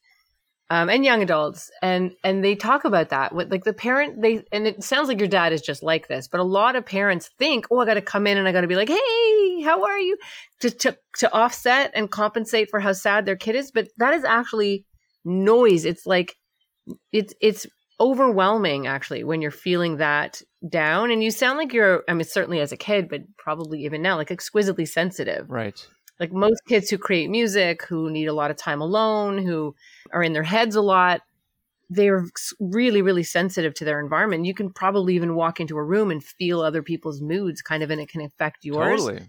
um, 0.69 0.89
and 0.89 1.05
young 1.05 1.21
adults, 1.21 1.71
and 1.81 2.13
and 2.23 2.43
they 2.43 2.55
talk 2.55 2.83
about 2.83 3.09
that. 3.09 3.33
What 3.33 3.49
like 3.49 3.63
the 3.63 3.73
parent 3.73 4.21
they 4.21 4.43
and 4.51 4.67
it 4.67 4.83
sounds 4.83 5.07
like 5.07 5.19
your 5.19 5.29
dad 5.29 5.53
is 5.53 5.61
just 5.61 5.81
like 5.81 6.07
this, 6.07 6.27
but 6.27 6.41
a 6.41 6.43
lot 6.43 6.75
of 6.75 6.85
parents 6.85 7.29
think, 7.39 7.67
oh, 7.71 7.79
I 7.79 7.85
got 7.85 7.93
to 7.93 8.01
come 8.01 8.27
in 8.27 8.37
and 8.37 8.47
I 8.47 8.51
got 8.51 8.61
to 8.61 8.67
be 8.67 8.75
like, 8.75 8.89
hey, 8.89 9.61
how 9.63 9.83
are 9.85 9.99
you, 9.99 10.17
to 10.61 10.69
to 10.69 10.97
to 11.19 11.33
offset 11.33 11.91
and 11.95 12.11
compensate 12.11 12.69
for 12.69 12.79
how 12.79 12.91
sad 12.91 13.25
their 13.25 13.37
kid 13.37 13.55
is, 13.55 13.71
but 13.71 13.87
that 13.97 14.13
is 14.13 14.25
actually 14.25 14.85
noise. 15.23 15.85
It's 15.85 16.05
like 16.05 16.35
it's 17.11 17.33
it's 17.41 17.65
overwhelming 17.99 18.87
actually 18.87 19.23
when 19.23 19.41
you're 19.41 19.51
feeling 19.51 19.97
that 19.97 20.41
down 20.69 21.09
and 21.09 21.23
you 21.23 21.31
sound 21.31 21.57
like 21.57 21.73
you're 21.73 22.03
i 22.07 22.13
mean 22.13 22.23
certainly 22.23 22.59
as 22.59 22.71
a 22.71 22.77
kid 22.77 23.09
but 23.09 23.21
probably 23.37 23.83
even 23.83 24.03
now 24.03 24.15
like 24.15 24.29
exquisitely 24.29 24.85
sensitive 24.85 25.49
Right. 25.49 25.87
Like 26.19 26.31
most 26.31 26.61
kids 26.67 26.89
who 26.89 26.97
create 26.97 27.29
music 27.29 27.83
who 27.85 28.09
need 28.09 28.25
a 28.27 28.33
lot 28.33 28.51
of 28.51 28.57
time 28.57 28.81
alone 28.81 29.37
who 29.37 29.75
are 30.11 30.23
in 30.23 30.33
their 30.33 30.43
heads 30.43 30.75
a 30.75 30.81
lot 30.81 31.21
they're 31.89 32.25
really 32.59 33.01
really 33.01 33.23
sensitive 33.23 33.73
to 33.73 33.85
their 33.85 33.99
environment 33.99 34.45
you 34.45 34.53
can 34.53 34.71
probably 34.71 35.15
even 35.15 35.35
walk 35.35 35.59
into 35.59 35.77
a 35.77 35.83
room 35.83 36.11
and 36.11 36.23
feel 36.23 36.61
other 36.61 36.83
people's 36.83 37.21
moods 37.21 37.61
kind 37.61 37.83
of 37.83 37.89
and 37.91 38.01
it 38.01 38.09
can 38.09 38.21
affect 38.21 38.65
yours 38.65 39.01
Totally. 39.01 39.27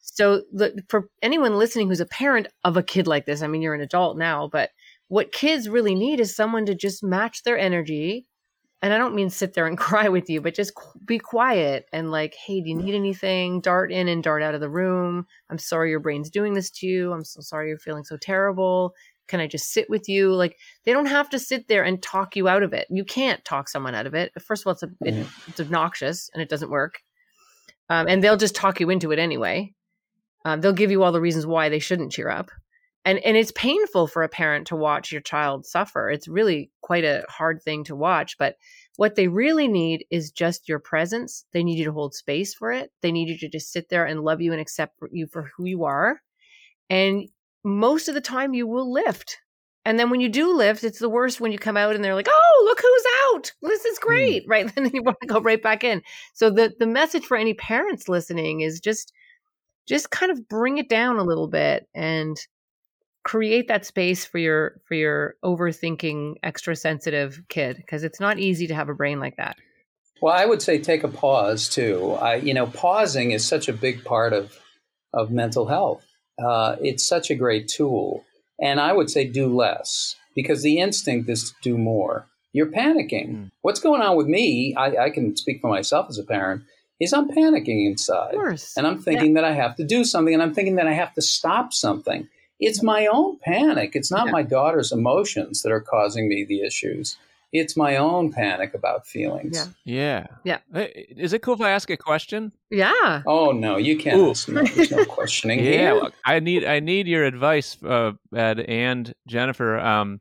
so 0.00 0.42
the, 0.52 0.82
for 0.88 1.08
anyone 1.22 1.58
listening 1.58 1.88
who's 1.88 2.00
a 2.00 2.06
parent 2.06 2.46
of 2.62 2.76
a 2.76 2.82
kid 2.82 3.06
like 3.06 3.24
this, 3.24 3.40
I 3.40 3.46
mean, 3.46 3.62
you're 3.62 3.74
an 3.74 3.80
adult 3.80 4.18
now, 4.18 4.48
but 4.52 4.70
what 5.08 5.32
kids 5.32 5.68
really 5.68 5.94
need 5.94 6.20
is 6.20 6.34
someone 6.34 6.66
to 6.66 6.74
just 6.74 7.02
match 7.02 7.42
their 7.42 7.58
energy. 7.58 8.26
And 8.84 8.92
I 8.92 8.98
don't 8.98 9.14
mean 9.14 9.30
sit 9.30 9.54
there 9.54 9.66
and 9.66 9.78
cry 9.88 10.10
with 10.10 10.28
you, 10.28 10.42
but 10.42 10.54
just 10.54 10.74
qu- 10.74 10.98
be 11.06 11.18
quiet 11.18 11.86
and 11.90 12.10
like, 12.10 12.34
hey, 12.34 12.60
do 12.60 12.68
you 12.68 12.76
need 12.76 12.94
anything? 12.94 13.62
Dart 13.62 13.90
in 13.90 14.08
and 14.08 14.22
dart 14.22 14.42
out 14.42 14.54
of 14.54 14.60
the 14.60 14.68
room. 14.68 15.26
I'm 15.48 15.56
sorry 15.56 15.88
your 15.88 16.00
brain's 16.00 16.28
doing 16.28 16.52
this 16.52 16.70
to 16.72 16.86
you. 16.86 17.10
I'm 17.10 17.24
so 17.24 17.40
sorry 17.40 17.70
you're 17.70 17.78
feeling 17.78 18.04
so 18.04 18.18
terrible. 18.18 18.92
Can 19.26 19.40
I 19.40 19.46
just 19.46 19.72
sit 19.72 19.88
with 19.88 20.06
you? 20.06 20.34
Like, 20.34 20.58
they 20.84 20.92
don't 20.92 21.06
have 21.06 21.30
to 21.30 21.38
sit 21.38 21.66
there 21.66 21.82
and 21.82 22.02
talk 22.02 22.36
you 22.36 22.46
out 22.46 22.62
of 22.62 22.74
it. 22.74 22.86
You 22.90 23.06
can't 23.06 23.42
talk 23.42 23.70
someone 23.70 23.94
out 23.94 24.06
of 24.06 24.12
it. 24.12 24.32
First 24.42 24.64
of 24.64 24.66
all, 24.66 24.72
it's, 24.74 24.82
a, 24.82 24.90
it, 25.00 25.26
it's 25.46 25.60
obnoxious 25.60 26.28
and 26.34 26.42
it 26.42 26.50
doesn't 26.50 26.70
work. 26.70 26.96
Um, 27.88 28.06
and 28.06 28.22
they'll 28.22 28.36
just 28.36 28.54
talk 28.54 28.80
you 28.80 28.90
into 28.90 29.12
it 29.12 29.18
anyway. 29.18 29.72
Um, 30.44 30.60
they'll 30.60 30.74
give 30.74 30.90
you 30.90 31.02
all 31.04 31.12
the 31.12 31.22
reasons 31.22 31.46
why 31.46 31.70
they 31.70 31.78
shouldn't 31.78 32.12
cheer 32.12 32.28
up. 32.28 32.50
And 33.04 33.18
and 33.18 33.36
it's 33.36 33.52
painful 33.52 34.06
for 34.06 34.22
a 34.22 34.28
parent 34.28 34.66
to 34.68 34.76
watch 34.76 35.12
your 35.12 35.20
child 35.20 35.66
suffer. 35.66 36.10
It's 36.10 36.26
really 36.26 36.70
quite 36.80 37.04
a 37.04 37.24
hard 37.28 37.62
thing 37.62 37.84
to 37.84 37.96
watch, 37.96 38.36
but 38.38 38.56
what 38.96 39.14
they 39.16 39.28
really 39.28 39.68
need 39.68 40.06
is 40.10 40.30
just 40.30 40.68
your 40.68 40.78
presence. 40.78 41.44
They 41.52 41.64
need 41.64 41.78
you 41.78 41.84
to 41.84 41.92
hold 41.92 42.14
space 42.14 42.54
for 42.54 42.72
it. 42.72 42.90
They 43.02 43.12
need 43.12 43.28
you 43.28 43.38
to 43.38 43.48
just 43.48 43.72
sit 43.72 43.88
there 43.88 44.06
and 44.06 44.20
love 44.20 44.40
you 44.40 44.52
and 44.52 44.60
accept 44.60 44.98
you 45.10 45.26
for 45.26 45.50
who 45.56 45.66
you 45.66 45.84
are. 45.84 46.20
And 46.88 47.28
most 47.64 48.08
of 48.08 48.14
the 48.14 48.20
time 48.20 48.54
you 48.54 48.66
will 48.66 48.90
lift. 48.90 49.38
And 49.86 49.98
then 49.98 50.08
when 50.08 50.20
you 50.20 50.30
do 50.30 50.54
lift, 50.56 50.82
it's 50.82 50.98
the 50.98 51.10
worst 51.10 51.40
when 51.40 51.52
you 51.52 51.58
come 51.58 51.76
out 51.76 51.94
and 51.94 52.02
they're 52.02 52.14
like, 52.14 52.28
"Oh, 52.30 52.62
look 52.64 52.80
who's 52.80 53.04
out! 53.34 53.52
This 53.62 53.84
is 53.84 53.98
hmm. 53.98 54.06
great!" 54.06 54.44
Right? 54.48 54.74
Then 54.74 54.90
you 54.94 55.02
want 55.02 55.18
to 55.20 55.26
go 55.26 55.40
right 55.40 55.62
back 55.62 55.84
in. 55.84 56.02
So 56.32 56.50
the 56.50 56.72
the 56.78 56.86
message 56.86 57.26
for 57.26 57.36
any 57.36 57.54
parents 57.54 58.08
listening 58.08 58.60
is 58.60 58.80
just 58.80 59.12
just 59.86 60.10
kind 60.10 60.32
of 60.32 60.48
bring 60.48 60.78
it 60.78 60.88
down 60.88 61.18
a 61.18 61.24
little 61.24 61.48
bit 61.48 61.86
and 61.94 62.38
create 63.24 63.68
that 63.68 63.84
space 63.84 64.24
for 64.24 64.38
your 64.38 64.80
for 64.86 64.94
your 64.94 65.34
overthinking 65.44 66.34
extra 66.42 66.76
sensitive 66.76 67.42
kid 67.48 67.76
because 67.76 68.04
it's 68.04 68.20
not 68.20 68.38
easy 68.38 68.66
to 68.66 68.74
have 68.74 68.88
a 68.88 68.94
brain 68.94 69.18
like 69.18 69.36
that 69.36 69.56
Well, 70.20 70.34
I 70.34 70.46
would 70.46 70.62
say 70.62 70.78
take 70.78 71.04
a 71.04 71.08
pause 71.08 71.68
too. 71.68 72.12
I, 72.12 72.36
you 72.36 72.54
know, 72.54 72.66
pausing 72.66 73.32
is 73.32 73.46
such 73.46 73.68
a 73.68 73.72
big 73.72 74.04
part 74.04 74.32
of 74.32 74.58
of 75.12 75.30
mental 75.30 75.66
health. 75.66 76.04
Uh, 76.42 76.76
it's 76.80 77.06
such 77.06 77.30
a 77.30 77.34
great 77.34 77.68
tool, 77.68 78.24
and 78.60 78.80
I 78.80 78.92
would 78.92 79.10
say 79.10 79.26
do 79.26 79.54
less 79.54 80.16
because 80.34 80.62
the 80.62 80.78
instinct 80.78 81.28
is 81.28 81.50
to 81.50 81.54
do 81.62 81.78
more. 81.78 82.26
You're 82.52 82.72
panicking. 82.72 83.28
Mm. 83.28 83.50
What's 83.62 83.80
going 83.80 84.02
on 84.02 84.16
with 84.16 84.26
me? 84.26 84.74
I, 84.76 84.96
I 84.96 85.10
can 85.10 85.36
speak 85.36 85.60
for 85.60 85.68
myself 85.68 86.06
as 86.08 86.18
a 86.18 86.24
parent. 86.24 86.62
Is 87.00 87.12
I'm 87.12 87.28
panicking 87.28 87.86
inside, 87.86 88.34
of 88.34 88.40
course 88.40 88.76
and 88.76 88.86
I'm 88.86 89.00
thinking 89.02 89.34
that 89.34 89.44
I 89.44 89.52
have 89.52 89.76
to 89.76 89.84
do 89.84 90.04
something, 90.04 90.32
and 90.32 90.42
I'm 90.42 90.54
thinking 90.54 90.76
that 90.76 90.86
I 90.86 90.92
have 90.92 91.14
to 91.14 91.22
stop 91.22 91.72
something. 91.72 92.28
It's 92.60 92.82
my 92.82 93.06
own 93.06 93.38
panic. 93.38 93.92
It's 93.94 94.10
not 94.10 94.26
Yeah. 94.26 94.32
my 94.32 94.42
daughter's 94.42 94.92
emotions 94.92 95.62
that 95.62 95.72
are 95.72 95.80
causing 95.80 96.28
me 96.28 96.44
the 96.44 96.60
issues. 96.62 97.16
It's 97.52 97.76
my 97.76 97.96
own 97.96 98.32
panic 98.32 98.74
about 98.74 99.06
feelings. 99.06 99.56
Yeah. 99.84 100.26
Yeah. 100.42 100.58
Yeah. 100.72 100.80
Hey, 100.80 101.06
Is 101.16 101.32
it 101.32 101.42
cool 101.42 101.54
if 101.54 101.60
I 101.60 101.70
ask 101.70 101.88
a 101.90 101.96
question? 101.96 102.50
yeah 102.70 103.22
Oh 103.26 103.52
no, 103.52 103.76
you 103.76 103.96
can't. 103.96 104.18
Ooh. 104.18 104.30
ask- 104.30 104.48
No, 104.48 104.62
there's 104.64 104.90
no 104.90 105.04
questioning 105.04 105.58
Yeah. 105.64 105.70
here. 105.70 105.94
well, 105.94 106.10
I 106.24 106.40
need 106.40 106.64
I 106.64 106.80
need 106.80 107.06
your 107.06 107.24
advice, 107.24 107.76
uh, 107.84 108.12
Ed 108.34 108.60
and 108.60 109.14
Jennifer, 109.28 109.78
um, 109.78 110.20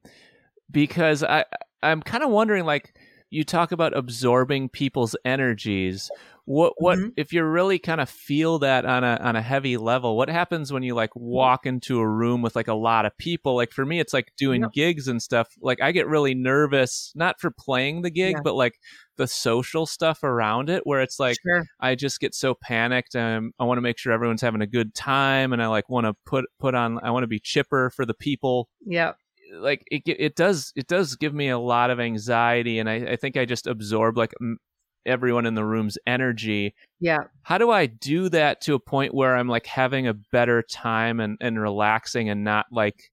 because 0.70 1.24
I 1.24 1.46
I'm 1.82 2.02
kind 2.02 2.24
of 2.24 2.30
wondering, 2.30 2.66
like 2.66 2.94
you 3.30 3.44
talk 3.44 3.72
about 3.72 3.98
absorbing 3.98 4.70
people's 4.70 5.16
energies. 5.26 6.10
What 6.46 6.74
what 6.78 7.00
Mhm. 7.00 7.14
if 7.16 7.32
you 7.32 7.44
really 7.46 7.80
kind 7.80 8.02
of 8.02 8.10
feel 8.10 8.60
that 8.60 8.86
on 8.86 9.04
a 9.06 9.18
on 9.22 9.36
a 9.38 9.42
heavy 9.42 9.78
level? 9.78 10.18
What 10.18 10.30
happens 10.30 10.74
when 10.74 10.84
you 10.84 10.94
like 10.94 11.12
walk 11.16 11.66
into 11.66 12.00
a 12.00 12.08
room 12.08 12.42
with 12.42 12.54
like 12.56 12.68
a 12.68 12.74
lot 12.74 13.06
of 13.06 13.18
people? 13.18 13.56
Like 13.56 13.72
for 13.72 13.86
me, 13.86 14.00
it's 14.02 14.14
like 14.14 14.34
doing 14.38 14.62
Yeah. 14.64 14.68
gigs 14.74 15.08
and 15.08 15.22
stuff. 15.22 15.48
Like 15.62 15.82
I 15.82 15.94
get 15.94 16.06
really 16.08 16.34
nervous, 16.36 17.14
not 17.16 17.40
for 17.40 17.50
playing 17.58 18.02
the 18.02 18.10
gig, 18.10 18.34
Yeah. 18.34 18.42
but 18.44 18.56
like 18.56 18.74
the 19.16 19.26
social 19.28 19.86
stuff 19.86 20.22
around 20.24 20.70
it, 20.70 20.82
where 20.86 21.02
it's 21.02 21.20
like. 21.20 21.38
sure 21.42 21.64
I 21.80 21.96
just 21.96 22.20
get 22.20 22.34
so 22.36 22.56
panicked. 22.56 23.16
Um, 23.16 23.52
I 23.60 23.64
want 23.64 23.78
to 23.78 23.82
make 23.82 23.98
sure 23.98 24.12
everyone's 24.12 24.42
having 24.42 24.62
a 24.62 24.68
good 24.68 24.94
time, 24.96 25.54
and 25.54 25.62
I 25.64 25.68
like 25.68 25.88
want 25.90 26.08
to 26.08 26.14
put 26.26 26.46
put 26.60 26.76
on. 26.76 27.00
I 27.04 27.12
want 27.12 27.24
to 27.24 27.28
be 27.28 27.40
chipper 27.40 27.90
for 27.96 28.06
the 28.06 28.14
people. 28.14 28.68
yeah 28.86 29.14
Like 29.56 29.84
it, 29.92 30.02
it 30.08 30.36
does. 30.36 30.74
It 30.76 30.88
does 30.88 31.16
give 31.16 31.34
me 31.34 31.48
a 31.50 31.60
lot 31.60 31.90
of 31.90 32.00
anxiety, 32.02 32.80
and 32.80 32.90
I, 32.90 32.96
I 33.14 33.16
think 33.16 33.38
I 33.38 33.46
just 33.46 33.66
absorb 33.68 34.18
like 34.18 34.34
m- 34.42 34.58
everyone 35.06 35.46
in 35.46 35.56
the 35.56 35.66
room's 35.66 35.98
energy. 36.08 36.74
yeah 37.00 37.24
How 37.44 37.58
do 37.58 37.72
I 37.72 37.86
do 37.88 38.30
that 38.30 38.62
to 38.62 38.74
a 38.76 38.80
point 38.80 39.14
where 39.14 39.36
I'm 39.36 39.48
like 39.48 39.66
having 39.66 40.08
a 40.08 40.14
better 40.14 40.62
time 40.64 41.20
and 41.20 41.38
and 41.42 41.60
relaxing, 41.60 42.30
and 42.30 42.44
not 42.44 42.66
like 42.72 43.12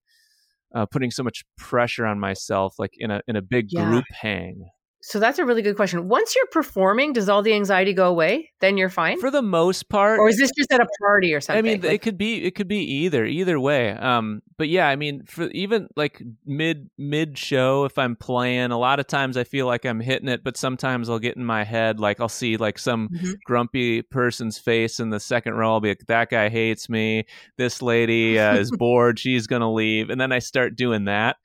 uh, 0.74 0.86
putting 0.86 1.10
so 1.10 1.22
much 1.22 1.44
pressure 1.56 2.06
on 2.06 2.20
myself, 2.20 2.78
like 2.78 2.92
in 2.98 3.10
a 3.10 3.20
in 3.26 3.36
a 3.36 3.42
big 3.42 3.68
Yeah. 3.70 3.90
group 3.90 4.04
hang. 4.10 4.68
So 5.02 5.18
that's 5.18 5.38
a 5.38 5.44
really 5.44 5.62
good 5.62 5.76
question 5.76 6.08
once 6.08 6.34
you're 6.36 6.46
performing 6.48 7.12
does 7.12 7.28
all 7.28 7.42
the 7.42 7.54
anxiety 7.54 7.92
go 7.94 8.08
away 8.08 8.50
then 8.60 8.76
you're 8.76 8.90
fine 8.90 9.18
For 9.18 9.30
the 9.30 9.40
most 9.42 9.88
part, 9.88 10.18
or 10.20 10.28
is 10.28 10.36
this 10.36 10.50
just 10.56 10.70
at 10.72 10.80
a 10.80 10.86
party 11.00 11.32
or 11.32 11.40
something 11.40 11.58
I 11.58 11.62
mean, 11.62 11.80
Like- 11.80 11.92
it 11.92 12.02
could 12.02 12.18
be 12.18 12.44
it 12.44 12.54
could 12.54 12.68
be 12.68 12.80
either 12.80 13.24
either 13.24 13.58
way. 13.58 13.90
Um, 13.92 14.42
but 14.58 14.68
yeah, 14.68 14.86
I 14.88 14.96
mean, 14.96 15.22
for 15.24 15.44
even 15.52 15.88
like 15.96 16.22
mid 16.44 16.90
mid 16.98 17.38
show, 17.38 17.86
if 17.86 17.96
I'm 17.96 18.14
playing, 18.14 18.70
a 18.72 18.78
lot 18.78 19.00
of 19.00 19.06
times 19.06 19.38
I 19.38 19.44
feel 19.44 19.66
like 19.66 19.86
I'm 19.86 20.00
hitting 20.00 20.28
it, 20.28 20.44
but 20.44 20.58
sometimes 20.58 21.08
I'll 21.08 21.18
get 21.18 21.36
in 21.38 21.44
my 21.46 21.64
head, 21.64 21.98
like 21.98 22.20
I'll 22.20 22.28
see 22.28 22.58
like 22.58 22.78
some 22.78 23.08
Mhm. 23.08 23.36
grumpy 23.46 24.02
person's 24.02 24.58
face 24.58 25.00
in 25.00 25.08
the 25.08 25.20
second 25.20 25.54
row. 25.54 25.72
I'll 25.72 25.80
be 25.80 25.88
like, 25.88 26.04
that 26.08 26.28
guy 26.28 26.50
hates 26.50 26.90
me. 26.90 27.24
This 27.56 27.80
lady 27.80 28.38
uh, 28.38 28.56
is 28.56 28.70
bored. 28.70 29.18
She's 29.18 29.46
gonna 29.46 29.72
leave, 29.72 30.10
and 30.10 30.20
then 30.20 30.30
I 30.32 30.40
start 30.40 30.76
doing 30.76 31.06
that. 31.06 31.36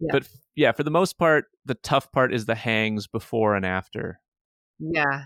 Yeah. 0.00 0.08
But 0.12 0.28
yeah, 0.54 0.72
for 0.72 0.82
the 0.82 0.90
most 0.90 1.18
part, 1.18 1.46
the 1.64 1.74
tough 1.74 2.12
part 2.12 2.32
is 2.32 2.46
the 2.46 2.54
hangs 2.54 3.06
before 3.06 3.54
and 3.54 3.66
after. 3.66 4.20
yeah 4.78 5.24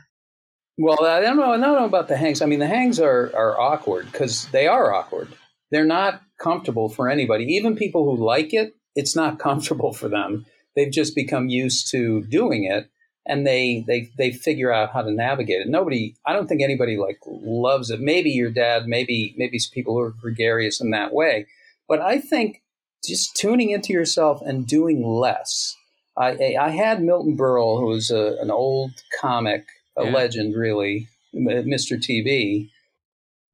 Well, 0.78 1.04
I 1.04 1.20
don't 1.20 1.36
know. 1.36 1.52
I 1.52 1.58
don't 1.58 1.60
know 1.60 1.84
about 1.84 2.08
the 2.08 2.16
hangs. 2.16 2.42
I 2.42 2.46
mean, 2.46 2.58
the 2.58 2.66
hangs 2.66 3.00
are 3.00 3.30
are 3.34 3.60
awkward 3.60 4.10
because 4.10 4.46
they 4.46 4.66
are 4.66 4.92
awkward. 4.92 5.28
They're 5.70 5.84
not 5.84 6.22
comfortable 6.38 6.88
for 6.88 7.08
anybody. 7.08 7.44
Even 7.44 7.76
people 7.76 8.04
who 8.04 8.22
like 8.22 8.52
it, 8.52 8.74
it's 8.94 9.16
not 9.16 9.38
comfortable 9.48 9.92
for 9.92 10.08
them 10.08 10.46
they've 10.76 10.92
just 10.92 11.14
become 11.14 11.48
used 11.48 11.90
to 11.90 12.22
doing 12.22 12.64
it 12.64 12.90
and 13.26 13.46
they 13.46 13.84
they 13.86 14.10
they 14.18 14.32
figure 14.32 14.72
out 14.72 14.92
how 14.92 15.02
to 15.02 15.12
navigate 15.12 15.60
it. 15.60 15.68
Nobody, 15.68 16.16
I 16.26 16.32
don't 16.32 16.48
think 16.48 16.62
anybody 16.62 16.96
like 16.96 17.18
loves 17.26 17.90
it. 17.90 18.00
Maybe 18.00 18.30
your 18.30 18.50
dad, 18.50 18.86
maybe 18.86 19.34
maybe 19.36 19.58
some 19.58 19.72
people 19.72 19.94
who 19.94 20.00
are 20.00 20.10
gregarious 20.10 20.80
in 20.80 20.90
that 20.90 21.12
way, 21.12 21.46
but 21.88 22.00
I 22.00 22.18
think 22.18 22.62
just 23.06 23.36
tuning 23.36 23.70
into 23.70 23.92
yourself 23.92 24.40
and 24.42 24.66
doing 24.66 25.04
less. 25.06 25.76
I 26.16 26.56
I 26.60 26.70
had 26.70 27.02
Milton 27.02 27.36
Berle, 27.36 27.78
who 27.80 27.86
was 27.86 28.10
a, 28.10 28.36
an 28.40 28.50
old 28.50 28.92
comic, 29.20 29.64
a 29.96 30.04
Yeah. 30.04 30.12
legend, 30.12 30.54
really, 30.56 31.08
Mr. 31.34 31.96
Uh, 31.96 32.00
TV. 32.00 32.70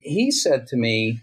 He 0.00 0.30
said 0.30 0.66
to 0.68 0.76
me, 0.76 1.20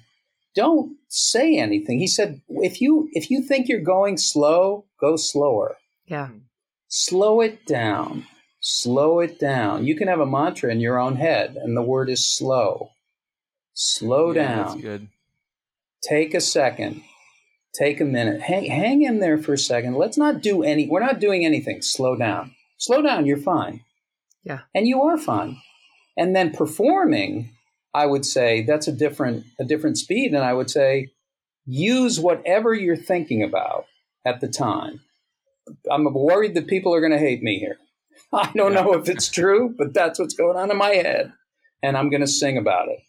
"Don't 0.55 0.97
say 1.09 1.57
anything." 1.57 1.99
He 1.99 2.07
said, 2.07 2.41
"If 2.49 2.81
you 2.81 3.09
if 3.13 3.29
you 3.29 3.41
think 3.41 3.67
you're 3.67 3.79
going 3.81 4.17
slow, 4.17 4.85
go 4.99 5.15
slower." 5.17 5.77
Yeah. 6.07 6.29
slow 6.87 7.41
it 7.41 7.65
down 7.65 8.25
slow 8.61 9.19
it 9.19 9.39
down 9.39 9.85
you 9.85 9.95
can 9.95 10.07
have 10.07 10.19
a 10.19 10.25
mantra 10.25 10.71
in 10.71 10.79
your 10.79 10.99
own 10.99 11.15
head 11.15 11.55
and 11.55 11.75
the 11.75 11.81
word 11.81 12.09
is 12.09 12.27
slow 12.37 12.91
slow 13.73 14.31
Yeah, 14.31 14.55
That's 14.55 14.73
down 14.73 14.81
good. 14.81 15.07
take 16.01 16.33
a 16.35 16.39
second 16.41 17.01
take 17.77 17.99
a 18.01 18.05
minute. 18.05 18.41
Hang, 18.41 18.65
hang 18.65 19.01
in 19.03 19.19
there 19.19 19.37
for 19.37 19.53
a 19.53 19.57
second. 19.57 19.95
Let's 19.95 20.17
not 20.17 20.41
do 20.41 20.63
any 20.63 20.87
we're 20.87 20.99
not 21.05 21.19
doing 21.19 21.45
anything. 21.45 21.81
Slow 21.81 22.15
down. 22.15 22.53
Slow 22.77 23.01
down 23.01 23.25
you're 23.25 23.37
fine. 23.37 23.81
Yeah. 24.43 24.59
and 24.75 24.87
you 24.87 25.01
are 25.01 25.17
fine. 25.17 25.57
And 26.17 26.35
then 26.35 26.51
performing 26.51 27.51
i 27.93 28.05
would 28.05 28.25
say 28.25 28.61
that's 28.63 28.87
a 28.87 28.91
different 28.91 29.45
a 29.59 29.63
different 29.63 29.97
speed 29.97 30.33
and 30.33 30.43
i 30.43 30.53
would 30.53 30.69
say 30.69 31.07
use 31.65 32.19
whatever 32.19 32.73
you're 32.73 32.95
thinking 32.97 33.41
about 33.43 33.85
at 34.25 34.41
the 34.41 34.47
time. 34.47 35.01
I'm 35.91 36.05
worried 36.13 36.53
that 36.55 36.67
people 36.67 36.93
are 36.93 36.99
going 36.99 37.11
to 37.11 37.17
hate 37.27 37.41
me 37.41 37.57
here. 37.59 37.77
I 38.33 38.51
don't 38.55 38.73
Yeah. 38.73 38.81
know 38.83 38.93
if 38.93 39.09
it's 39.09 39.29
true 39.29 39.73
but 39.77 39.93
that's 39.93 40.19
what's 40.19 40.35
going 40.35 40.57
on 40.57 40.69
in 40.71 40.77
my 40.77 40.89
head. 40.91 41.33
And 41.83 41.97
i'm 41.97 42.09
going 42.09 42.21
to 42.21 42.27
sing 42.27 42.57
about 42.57 42.87
it 42.89 42.99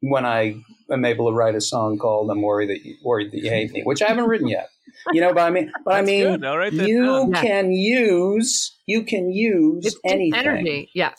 when 0.00 0.24
i 0.24 0.54
am 0.90 1.04
able 1.04 1.28
to 1.30 1.34
write 1.34 1.54
a 1.54 1.60
song 1.60 1.98
called 1.98 2.30
i'm 2.30 2.42
worried 2.42 2.70
that 2.70 2.84
you 2.84 2.96
worried 3.04 3.30
that 3.32 3.38
you 3.38 3.50
hate 3.50 3.70
me 3.72 3.82
which 3.82 4.02
i 4.02 4.08
haven't 4.08 4.26
written 4.26 4.48
yet 4.48 4.68
you 5.12 5.20
know 5.20 5.32
but 5.32 5.42
i 5.42 5.50
mean 5.50 5.70
but 5.84 5.94
i 5.94 5.96
That's 6.02 6.06
mean. 6.06 6.44
I'll 6.44 6.56
write 6.56 6.76
that 6.76 6.88
you 6.88 7.04
down. 7.04 7.32
Can 7.34 7.72
use 7.72 8.76
you 8.86 9.02
can 9.02 9.30
use 9.32 9.86
It's 9.86 9.96
anything 10.04 10.34
energy. 10.40 10.90
Yeah. 10.94 11.12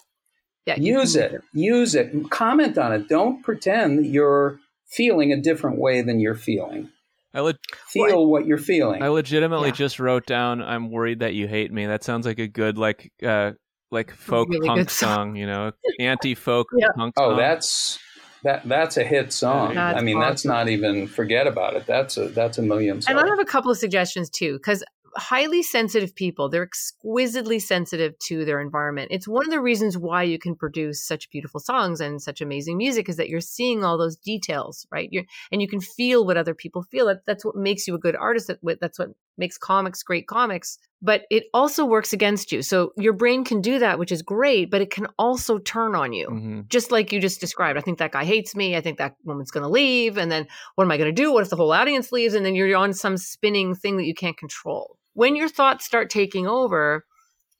Yeah. 0.66 0.76
use 0.78 1.14
can- 1.16 1.36
it 1.36 1.42
use 1.54 1.96
it 1.96 2.12
comment 2.30 2.78
on 2.78 2.92
it 2.94 3.08
don't 3.08 3.42
pretend 3.44 4.00
that 4.00 4.06
you're 4.08 4.60
feeling 4.88 5.32
a 5.32 5.40
different 5.42 5.78
way 5.80 6.02
than 6.02 6.20
you're 6.20 6.36
feeling 6.36 6.90
I, 7.34 7.40
le- 7.40 7.54
feel 7.88 8.28
what 8.28 8.46
you're 8.46 8.58
feeling 8.58 9.02
I 9.02 9.08
legitimately 9.08 9.70
Yeah. 9.70 9.74
just 9.76 10.00
wrote 10.02 10.26
down 10.26 10.62
"I'm 10.62 10.92
worried 10.92 11.20
that 11.20 11.34
you 11.34 11.48
hate 11.48 11.72
me." 11.72 11.86
That 11.86 12.04
sounds 12.04 12.26
like 12.26 12.40
a 12.40 12.48
good 12.48 12.78
like 12.78 13.10
uh 13.24 13.54
like 13.90 14.12
folk 14.12 14.50
Really 14.50 14.68
punk 14.68 14.90
song. 15.04 15.10
song, 15.30 15.36
you 15.38 15.46
know, 15.48 15.72
anti-folk 16.00 16.68
Yeah. 16.78 16.88
punk 16.96 17.14
oh 17.18 17.30
song. 17.30 17.38
that's 17.38 18.00
that 18.44 18.68
that's 18.68 18.98
a 18.98 19.04
hit 19.04 19.32
song 19.32 19.76
That's 19.76 19.98
i 19.98 20.02
mean 20.02 20.20
that's 20.20 20.46
not 20.46 20.70
even 20.70 21.08
forget 21.08 21.48
about 21.48 21.76
it 21.76 21.86
that's 21.86 22.18
a 22.18 22.30
that's 22.30 22.58
a 22.58 22.62
million 22.62 23.02
And 23.08 23.20
I 23.20 23.28
have 23.28 23.40
a 23.40 23.46
couple 23.46 23.72
of 23.72 23.78
suggestions 23.78 24.30
too, 24.30 24.54
because 24.54 24.84
highly 25.16 25.62
sensitive 25.62 26.16
people, 26.16 26.50
they're 26.50 26.64
exquisitely 26.64 27.60
sensitive 27.60 28.18
to 28.20 28.46
their 28.46 28.62
environment. 28.62 29.10
It's 29.12 29.28
one 29.28 29.46
of 29.46 29.52
the 29.52 29.60
reasons 29.60 29.98
why 29.98 30.24
you 30.24 30.40
can 30.40 30.56
produce 30.56 31.06
such 31.06 31.30
beautiful 31.30 31.60
songs 31.60 32.00
and 32.00 32.22
such 32.22 32.42
amazing 32.42 32.78
music 32.78 33.10
is 33.10 33.18
that 33.18 33.30
you're 33.30 33.42
seeing 33.42 33.84
all 33.84 33.98
those 33.98 34.16
details, 34.16 34.88
right? 34.92 35.10
You're, 35.12 35.26
and 35.52 35.62
you 35.62 35.68
can 35.68 35.82
feel 35.82 36.26
what 36.26 36.38
other 36.38 36.54
people 36.54 36.84
feel. 36.84 37.08
That, 37.08 37.26
that's 37.26 37.44
what 37.44 37.56
makes 37.56 37.88
you 37.88 37.96
a 37.96 38.00
good 38.00 38.16
artist. 38.16 38.48
That, 38.48 38.60
that's 38.80 39.00
what 39.00 39.10
makes 39.42 39.58
comics 39.58 40.02
great 40.04 40.28
comics. 40.28 40.78
But 41.04 41.24
it 41.32 41.46
also 41.52 41.84
works 41.84 42.14
against 42.14 42.52
you. 42.52 42.62
So 42.62 42.94
your 42.96 43.14
brain 43.14 43.44
can 43.44 43.60
do 43.60 43.80
that, 43.80 43.98
which 43.98 44.12
is 44.12 44.22
great, 44.22 44.70
but 44.70 44.82
it 44.82 44.92
can 44.92 45.08
also 45.18 45.58
turn 45.58 45.96
on 45.96 46.14
you 46.14 46.28
Mhm. 46.30 46.68
just 46.70 46.92
like 46.92 47.12
you 47.12 47.20
just 47.20 47.42
described. 47.42 47.78
I 47.78 47.82
think 47.82 47.98
that 47.98 48.12
guy 48.12 48.24
hates 48.24 48.56
me. 48.56 48.76
I 48.76 48.82
think 48.82 49.00
that 49.00 49.16
woman's 49.26 49.50
going 49.50 49.64
to 49.64 49.70
leave. 49.70 50.18
And 50.20 50.32
then 50.32 50.48
what 50.76 50.84
am 50.86 50.92
I 50.92 50.98
going 50.98 51.14
to 51.14 51.22
do? 51.24 51.34
What 51.34 51.42
if 51.44 51.50
the 51.50 51.56
whole 51.56 51.74
audience 51.74 52.12
leaves? 52.12 52.36
And 52.36 52.46
then 52.46 52.54
you're 52.56 52.78
on 52.78 52.94
some 52.94 53.18
spinning 53.18 53.74
thing 53.74 53.98
that 53.98 54.06
you 54.06 54.14
can't 54.14 54.38
control. 54.38 54.98
When 55.14 55.36
your 55.36 55.50
thoughts 55.50 55.86
start 55.86 56.12
taking 56.12 56.46
over, 56.48 57.04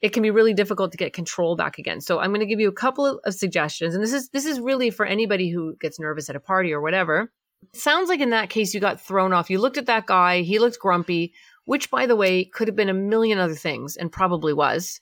it 0.02 0.14
can 0.14 0.22
be 0.24 0.32
really 0.32 0.54
difficult 0.54 0.92
to 0.92 0.98
get 0.98 1.14
control 1.14 1.56
back 1.56 1.80
again. 1.80 2.00
So 2.00 2.20
I'm 2.20 2.30
going 2.32 2.40
to 2.42 2.46
give 2.46 2.60
you 2.60 2.70
a 2.70 2.74
couple 2.86 3.06
of, 3.08 3.20
of 3.26 3.34
suggestions. 3.34 3.96
And 3.96 4.04
this 4.04 4.14
is 4.14 4.30
this 4.30 4.46
is 4.46 4.60
really 4.60 4.90
for 4.92 5.06
anybody 5.06 5.50
who 5.50 5.76
gets 5.82 6.00
nervous 6.00 6.30
at 6.30 6.36
a 6.36 6.40
party 6.40 6.72
or 6.74 6.82
whatever. 6.82 7.32
Sounds 7.74 8.10
like 8.10 8.20
in 8.20 8.32
that 8.32 8.50
case 8.50 8.74
you 8.74 8.80
got 8.80 9.00
thrown 9.00 9.34
off. 9.34 9.50
You 9.50 9.60
looked 9.60 9.78
at 9.78 9.86
that 9.86 10.08
guy, 10.08 10.42
he 10.42 10.58
looked 10.58 10.80
grumpy, 10.80 11.34
which 11.66 11.90
by 11.92 12.06
the 12.06 12.16
way 12.16 12.46
could 12.46 12.68
have 12.68 12.76
been 12.76 12.90
a 12.90 12.94
million 12.94 13.38
other 13.38 13.56
things 13.56 13.98
and 13.98 14.12
probably 14.12 14.54
was. 14.54 15.00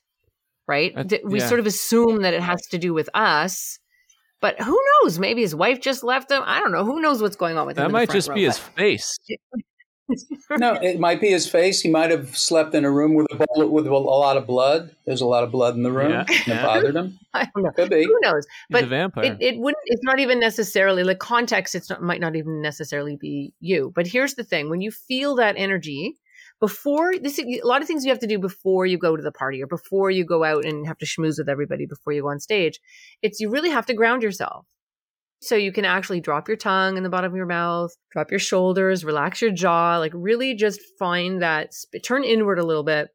Right? 0.68 0.94
Uh, 0.96 1.04
we 1.24 1.40
yeah. 1.40 1.48
sort 1.48 1.60
of 1.60 1.66
assume 1.66 2.22
that 2.22 2.36
it 2.36 2.42
has 2.42 2.62
to 2.68 2.78
do 2.78 2.94
with 2.94 3.10
us. 3.14 3.80
But 4.40 4.62
who 4.62 4.80
knows? 5.04 5.18
Maybe 5.20 5.42
his 5.42 5.56
wife 5.56 5.82
just 5.82 6.04
left 6.04 6.32
him. 6.32 6.44
I 6.46 6.60
don't 6.60 6.72
know. 6.72 6.86
Who 6.86 7.02
knows 7.02 7.22
what's 7.22 7.36
going 7.36 7.58
on 7.58 7.66
with 7.66 7.78
him? 7.78 7.84
That 7.84 7.92
might 7.92 8.10
just 8.10 8.30
row, 8.30 8.36
be 8.36 8.44
his 8.44 8.58
face. 8.60 9.18
no 10.58 10.74
it 10.74 11.00
might 11.00 11.22
be 11.22 11.30
his 11.30 11.48
face 11.48 11.82
he 11.82 11.90
might 11.90 12.10
have 12.10 12.36
slept 12.36 12.74
in 12.74 12.84
a 12.84 12.92
room 12.92 13.14
with 13.14 13.28
a 13.32 13.36
bowl 13.36 13.70
with 13.70 13.86
a 13.86 13.96
lot 13.96 14.38
of 14.38 14.48
blood 14.48 14.90
there's 15.06 15.22
a 15.22 15.26
lot 15.26 15.44
of 15.44 15.52
blood 15.52 15.76
in 15.76 15.84
the 15.84 15.92
room 15.92 16.12
Yeah, 16.12 16.26
and 16.28 16.48
it 16.48 16.64
bothered 16.64 16.96
him 16.96 17.20
I 17.34 17.48
don't 17.54 17.64
know. 17.64 17.72
could 17.72 17.90
be 17.92 18.06
Who 18.06 18.20
knows? 18.22 18.46
He's 18.46 18.72
But 18.72 18.84
a 18.86 18.88
vampire. 18.88 19.24
It, 19.26 19.38
it 19.40 19.60
wouldn't. 19.60 19.84
It's 19.86 20.04
not 20.04 20.20
even 20.20 20.40
necessarily 20.40 21.04
like 21.04 21.20
context. 21.20 21.76
It's 21.76 21.90
not 21.90 22.02
might 22.02 22.20
not 22.20 22.36
even 22.36 22.60
necessarily 22.60 23.18
be 23.18 23.54
you. 23.60 23.92
But 23.94 24.08
here's 24.08 24.34
the 24.34 24.44
thing: 24.44 24.72
when 24.72 24.82
you 24.82 24.90
feel 24.90 25.36
that 25.36 25.54
energy, 25.56 26.16
before 26.60 27.18
this, 27.18 27.40
a 27.40 27.62
lot 27.64 27.82
of 27.82 27.88
things 27.88 28.04
you 28.04 28.12
have 28.12 28.20
to 28.20 28.28
do 28.28 28.40
before 28.40 28.86
you 28.86 28.98
go 28.98 29.16
to 29.16 29.24
the 29.24 29.32
party 29.32 29.62
or 29.64 29.68
before 29.68 30.12
you 30.12 30.26
go 30.26 30.44
out 30.44 30.66
and 30.66 30.86
have 30.86 30.98
to 30.98 31.06
schmooze 31.06 31.38
with 31.38 31.50
everybody 31.50 31.86
before 31.86 32.14
you 32.14 32.22
go 32.22 32.30
on 32.30 32.40
stage. 32.40 32.80
It's 33.22 33.40
you 33.40 33.50
really 33.50 33.70
have 33.70 33.86
to 33.88 33.94
ground 33.94 34.24
yourself. 34.24 34.66
So 35.42 35.56
you 35.56 35.72
can 35.72 35.86
actually 35.86 36.20
drop 36.20 36.50
your 36.50 36.58
tongue 36.58 36.98
in 36.98 37.04
the 37.04 37.10
bottom 37.10 37.32
of 37.32 37.36
your 37.38 37.46
mouth, 37.46 37.96
drop 38.12 38.30
your 38.30 38.42
shoulders, 38.42 39.06
relax 39.06 39.42
your 39.42 39.52
jaw, 39.52 39.98
like 39.98 40.12
really 40.14 40.54
just 40.54 40.82
find 40.98 41.42
that 41.42 41.72
turn 42.04 42.26
inward 42.26 42.60
a 42.60 42.66
little 42.66 42.84
bit 42.84 43.08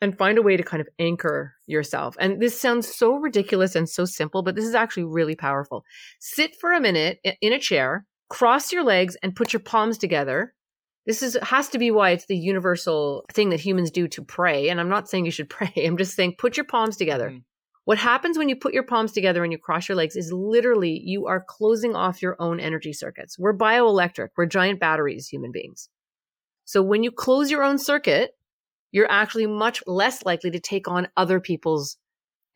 and 0.00 0.18
find 0.18 0.36
a 0.36 0.42
way 0.42 0.56
to 0.56 0.64
kind 0.64 0.80
of 0.80 0.88
anchor 0.98 1.54
yourself. 1.66 2.16
And 2.18 2.42
this 2.42 2.60
sounds 2.60 2.92
so 2.92 3.14
ridiculous 3.14 3.76
and 3.76 3.88
so 3.88 4.04
simple, 4.04 4.42
but 4.42 4.56
this 4.56 4.64
is 4.64 4.74
actually 4.74 5.04
really 5.04 5.36
powerful. 5.36 5.84
Sit 6.18 6.56
for 6.60 6.72
a 6.72 6.80
minute 6.80 7.20
in 7.40 7.52
a 7.52 7.60
chair, 7.60 8.04
cross 8.28 8.72
your 8.72 8.82
legs 8.82 9.16
and 9.22 9.36
put 9.36 9.52
your 9.52 9.60
palms 9.60 9.96
together. 9.96 10.54
This 11.06 11.22
is 11.22 11.36
has 11.42 11.68
to 11.70 11.78
be 11.78 11.90
why 11.90 12.10
it's 12.10 12.26
the 12.26 12.36
universal 12.36 13.24
thing 13.32 13.50
that 13.50 13.60
humans 13.60 13.90
do 13.90 14.08
to 14.08 14.22
pray. 14.22 14.68
And 14.68 14.80
I'm 14.80 14.88
not 14.88 15.08
saying 15.08 15.24
you 15.24 15.30
should 15.30 15.50
pray. 15.50 15.72
I'm 15.76 15.96
just 15.96 16.14
saying 16.14 16.36
put 16.38 16.56
your 16.56 16.66
palms 16.66 16.96
together. 16.96 17.30
Mhm. 17.30 17.42
What 17.84 17.98
happens 17.98 18.38
when 18.38 18.48
you 18.48 18.56
put 18.56 18.72
your 18.72 18.82
palms 18.82 19.12
together 19.12 19.44
and 19.44 19.52
you 19.52 19.58
cross 19.58 19.88
your 19.88 19.96
legs 19.96 20.16
is 20.16 20.32
literally 20.32 20.98
you 21.04 21.26
are 21.26 21.44
closing 21.46 21.94
off 21.94 22.22
your 22.22 22.34
own 22.38 22.58
energy 22.58 22.94
circuits. 22.94 23.38
We're 23.38 23.56
bioelectric. 23.56 24.28
We're 24.36 24.46
giant 24.46 24.80
batteries, 24.80 25.28
human 25.28 25.52
beings. 25.52 25.90
So 26.64 26.82
when 26.82 27.02
you 27.02 27.12
close 27.12 27.50
your 27.50 27.62
own 27.62 27.76
circuit, 27.76 28.30
you're 28.90 29.10
actually 29.10 29.46
much 29.46 29.82
less 29.86 30.24
likely 30.24 30.50
to 30.52 30.60
take 30.60 30.88
on 30.88 31.08
other 31.16 31.40
people's 31.40 31.98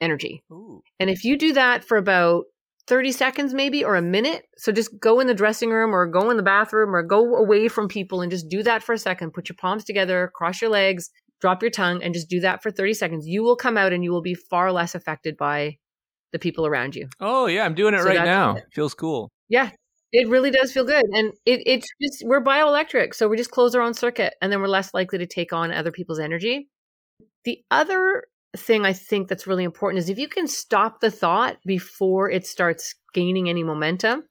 energy. 0.01 0.43
Ooh. 0.51 0.83
And 0.99 1.11
if 1.11 1.25
you 1.25 1.37
do 1.37 1.53
that 1.53 1.85
for 1.85 1.99
about 1.99 2.45
30 2.89 3.13
seconds, 3.13 3.55
maybe, 3.55 3.85
or 3.85 3.97
a 3.97 4.03
minute, 4.03 4.47
so 4.57 4.73
just 4.73 4.99
go 4.99 5.21
in 5.21 5.27
the 5.27 5.35
dressing 5.35 5.71
room 5.71 5.95
or 5.95 6.07
go 6.07 6.31
in 6.31 6.39
the 6.39 6.43
bathroom 6.43 6.97
or 6.97 7.03
go 7.03 7.37
away 7.37 7.69
from 7.69 7.87
people 7.87 8.23
and 8.23 8.33
just 8.33 8.49
do 8.49 8.63
that 8.63 8.83
for 8.83 8.95
a 8.95 8.99
second. 8.99 9.35
Put 9.35 9.49
your 9.49 9.57
palms 9.57 9.85
together, 9.85 10.33
cross 10.35 10.63
your 10.63 10.71
legs, 10.71 11.11
drop 11.41 11.63
your 11.63 11.71
tongue, 11.71 12.03
and 12.03 12.15
just 12.15 12.31
do 12.31 12.41
that 12.41 12.63
for 12.63 12.71
30 12.71 12.95
seconds. 12.95 13.27
You 13.27 13.43
will 13.43 13.57
come 13.57 13.77
out 13.77 13.93
and 13.93 14.03
you 14.03 14.11
will 14.11 14.23
be 14.23 14.35
far 14.35 14.73
less 14.73 14.95
affected 14.95 15.37
by 15.37 15.77
the 16.33 16.39
people 16.39 16.67
around 16.67 16.97
you. 16.97 17.09
Oh 17.21 17.47
yeah, 17.47 17.65
I'm 17.65 17.75
doing 17.75 17.93
it 17.95 18.01
So 18.01 18.07
right 18.07 18.25
now. 18.25 18.57
Feels 18.73 18.95
cool. 18.95 19.31
Yeah, 19.51 19.71
it 20.13 20.29
really 20.29 20.51
does 20.51 20.73
feel 20.73 20.85
good. 20.85 21.05
And 21.13 21.33
it, 21.45 21.61
it's 21.67 21.87
just, 22.01 22.25
we're 22.25 22.43
bioelectric. 22.43 23.15
So 23.15 23.29
we 23.29 23.37
just 23.37 23.51
close 23.51 23.75
our 23.75 23.83
own 23.83 23.95
circuit 23.95 24.35
and 24.41 24.51
then 24.51 24.61
we're 24.61 24.69
less 24.69 24.95
likely 24.95 25.19
to 25.19 25.27
take 25.27 25.53
on 25.53 25.73
other 25.73 25.93
people's 25.93 26.21
energy. 26.21 26.69
The 27.45 27.63
other 27.71 28.25
thing 28.57 28.85
I 28.85 28.93
think 28.93 29.29
that's 29.29 29.47
really 29.47 29.65
important 29.65 30.03
is 30.03 30.09
if 30.09 30.19
you 30.19 30.29
can 30.29 30.47
stop 30.47 31.01
the 31.01 31.11
thought 31.11 31.59
before 31.67 32.31
it 32.31 32.47
starts 32.47 32.95
gaining 33.13 33.49
any 33.49 33.63
momentum. 33.63 34.25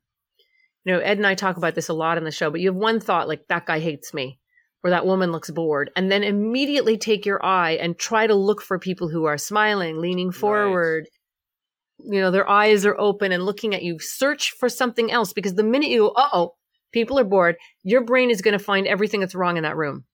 You 0.85 0.93
know, 0.93 0.99
Ed 0.99 1.17
and 1.17 1.27
I 1.27 1.35
talk 1.35 1.57
about 1.57 1.75
this 1.75 1.89
a 1.89 1.93
lot 1.93 2.17
in 2.17 2.23
the 2.23 2.31
show, 2.31 2.49
but 2.49 2.61
you 2.61 2.69
have 2.69 2.75
one 2.75 2.99
thought 2.99 3.27
like, 3.27 3.47
that 3.49 3.65
guy 3.65 3.79
hates 3.79 4.13
me 4.13 4.39
or 4.83 4.89
that 4.91 5.05
woman 5.05 5.31
looks 5.31 5.51
bored. 5.51 5.91
And 5.95 6.09
then 6.09 6.23
immediately 6.23 6.97
take 6.97 7.25
your 7.25 7.43
eye 7.45 7.71
and 7.71 7.97
try 7.97 8.25
to 8.25 8.33
look 8.33 8.61
for 8.61 8.79
people 8.79 9.09
who 9.09 9.25
are 9.25 9.37
smiling, 9.37 9.99
leaning 9.99 10.31
forward, 10.31 11.09
you 11.99 12.21
know, 12.21 12.31
their 12.31 12.49
eyes 12.49 12.85
are 12.85 12.97
open 12.97 13.31
and 13.31 13.43
looking 13.43 13.75
at 13.75 13.83
you. 13.83 13.99
Search 13.99 14.51
for 14.51 14.69
something 14.69 15.11
else 15.11 15.33
because 15.33 15.55
the 15.55 15.63
minute 15.63 15.89
you, 15.89 16.09
uh 16.11 16.29
oh, 16.31 16.55
people 16.93 17.19
are 17.19 17.25
bored, 17.25 17.57
your 17.83 18.03
brain 18.03 18.29
is 18.29 18.41
going 18.41 18.57
to 18.57 18.63
find 18.63 18.87
everything 18.87 19.19
that's 19.19 19.35
wrong 19.35 19.57
in 19.57 19.63
that 19.63 19.75
room. 19.75 20.05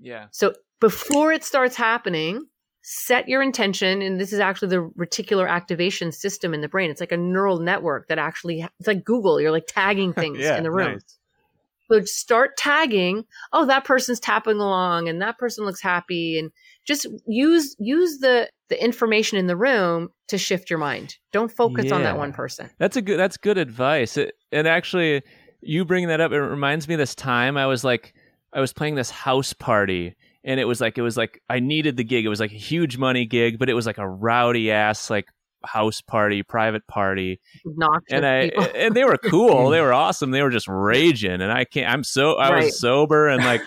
Yeah. 0.00 0.26
So 0.32 0.54
before 0.80 1.32
it 1.32 1.44
starts 1.44 1.76
happening, 1.76 2.46
set 2.82 3.28
your 3.28 3.42
intention. 3.42 4.02
And 4.02 4.20
this 4.20 4.32
is 4.32 4.40
actually 4.40 4.68
the 4.68 4.90
reticular 4.98 5.48
activation 5.48 6.12
system 6.12 6.52
in 6.52 6.60
the 6.60 6.68
brain. 6.68 6.90
It's 6.90 7.00
like 7.00 7.12
a 7.12 7.16
neural 7.16 7.58
network 7.58 8.08
that 8.08 8.18
actually, 8.18 8.66
it's 8.78 8.86
like 8.86 9.04
Google. 9.04 9.40
You're 9.40 9.52
like 9.52 9.66
tagging 9.66 10.12
things 10.14 10.38
yeah. 10.40 10.56
in 10.56 10.62
the 10.62 10.70
room. 10.70 10.92
nice. 10.92 11.18
So 11.90 12.00
start 12.04 12.56
tagging, 12.56 13.24
oh, 13.52 13.66
that 13.66 13.84
person's 13.84 14.18
tapping 14.18 14.56
along 14.56 15.08
and 15.08 15.20
that 15.20 15.36
person 15.36 15.66
looks 15.66 15.82
happy. 15.82 16.38
And 16.38 16.50
just 16.84 17.06
use 17.26 17.76
use 17.78 18.18
the 18.18 18.48
the 18.68 18.82
information 18.82 19.38
in 19.38 19.46
the 19.46 19.56
room 19.56 20.08
to 20.28 20.38
shift 20.38 20.70
your 20.70 20.78
mind. 20.78 21.16
Don't 21.32 21.52
focus 21.52 21.92
on 21.92 22.02
that 22.02 22.16
one 22.16 22.32
person. 22.32 22.70
That's 22.78 22.96
a 22.96 23.02
good. 23.02 23.18
That's 23.18 23.36
good 23.36 23.58
advice. 23.58 24.16
It, 24.16 24.34
and 24.50 24.66
actually, 24.66 25.22
you 25.60 25.84
bringing 25.84 26.08
that 26.08 26.20
up, 26.20 26.32
it 26.32 26.40
reminds 26.40 26.88
me 26.88 26.94
of 26.94 26.98
this 26.98 27.14
time 27.14 27.58
I 27.58 27.66
was 27.66 27.84
like, 27.84 28.14
I 28.52 28.60
was 28.60 28.72
playing 28.72 28.94
this 28.94 29.10
house 29.10 29.52
party, 29.52 30.16
and 30.44 30.58
it 30.60 30.64
was 30.64 30.80
like, 30.80 30.98
it 30.98 31.02
was 31.02 31.16
like 31.16 31.40
I 31.48 31.60
needed 31.60 31.96
the 31.96 32.04
gig. 32.04 32.24
It 32.24 32.28
was 32.28 32.40
like 32.40 32.52
a 32.52 32.56
huge 32.56 32.98
money 32.98 33.26
gig, 33.26 33.58
but 33.58 33.68
it 33.68 33.74
was 33.74 33.86
like 33.86 33.98
a 33.98 34.08
rowdy 34.08 34.70
ass 34.70 35.08
like 35.10 35.26
house 35.64 36.00
party, 36.00 36.42
private 36.42 36.84
party, 36.88 37.40
Knock 37.64 38.02
and 38.10 38.26
I 38.26 38.50
people. 38.50 38.66
and 38.74 38.94
they 38.94 39.04
were 39.04 39.16
cool. 39.18 39.70
they 39.70 39.80
were 39.80 39.92
awesome. 39.92 40.30
They 40.32 40.42
were 40.42 40.50
just 40.50 40.66
raging, 40.68 41.40
and 41.40 41.52
I 41.52 41.64
can't. 41.64 41.88
I'm 41.92 42.04
so 42.04 42.34
I 42.34 42.50
Right. 42.50 42.64
was 42.64 42.80
sober 42.80 43.28
and 43.28 43.44
like 43.44 43.62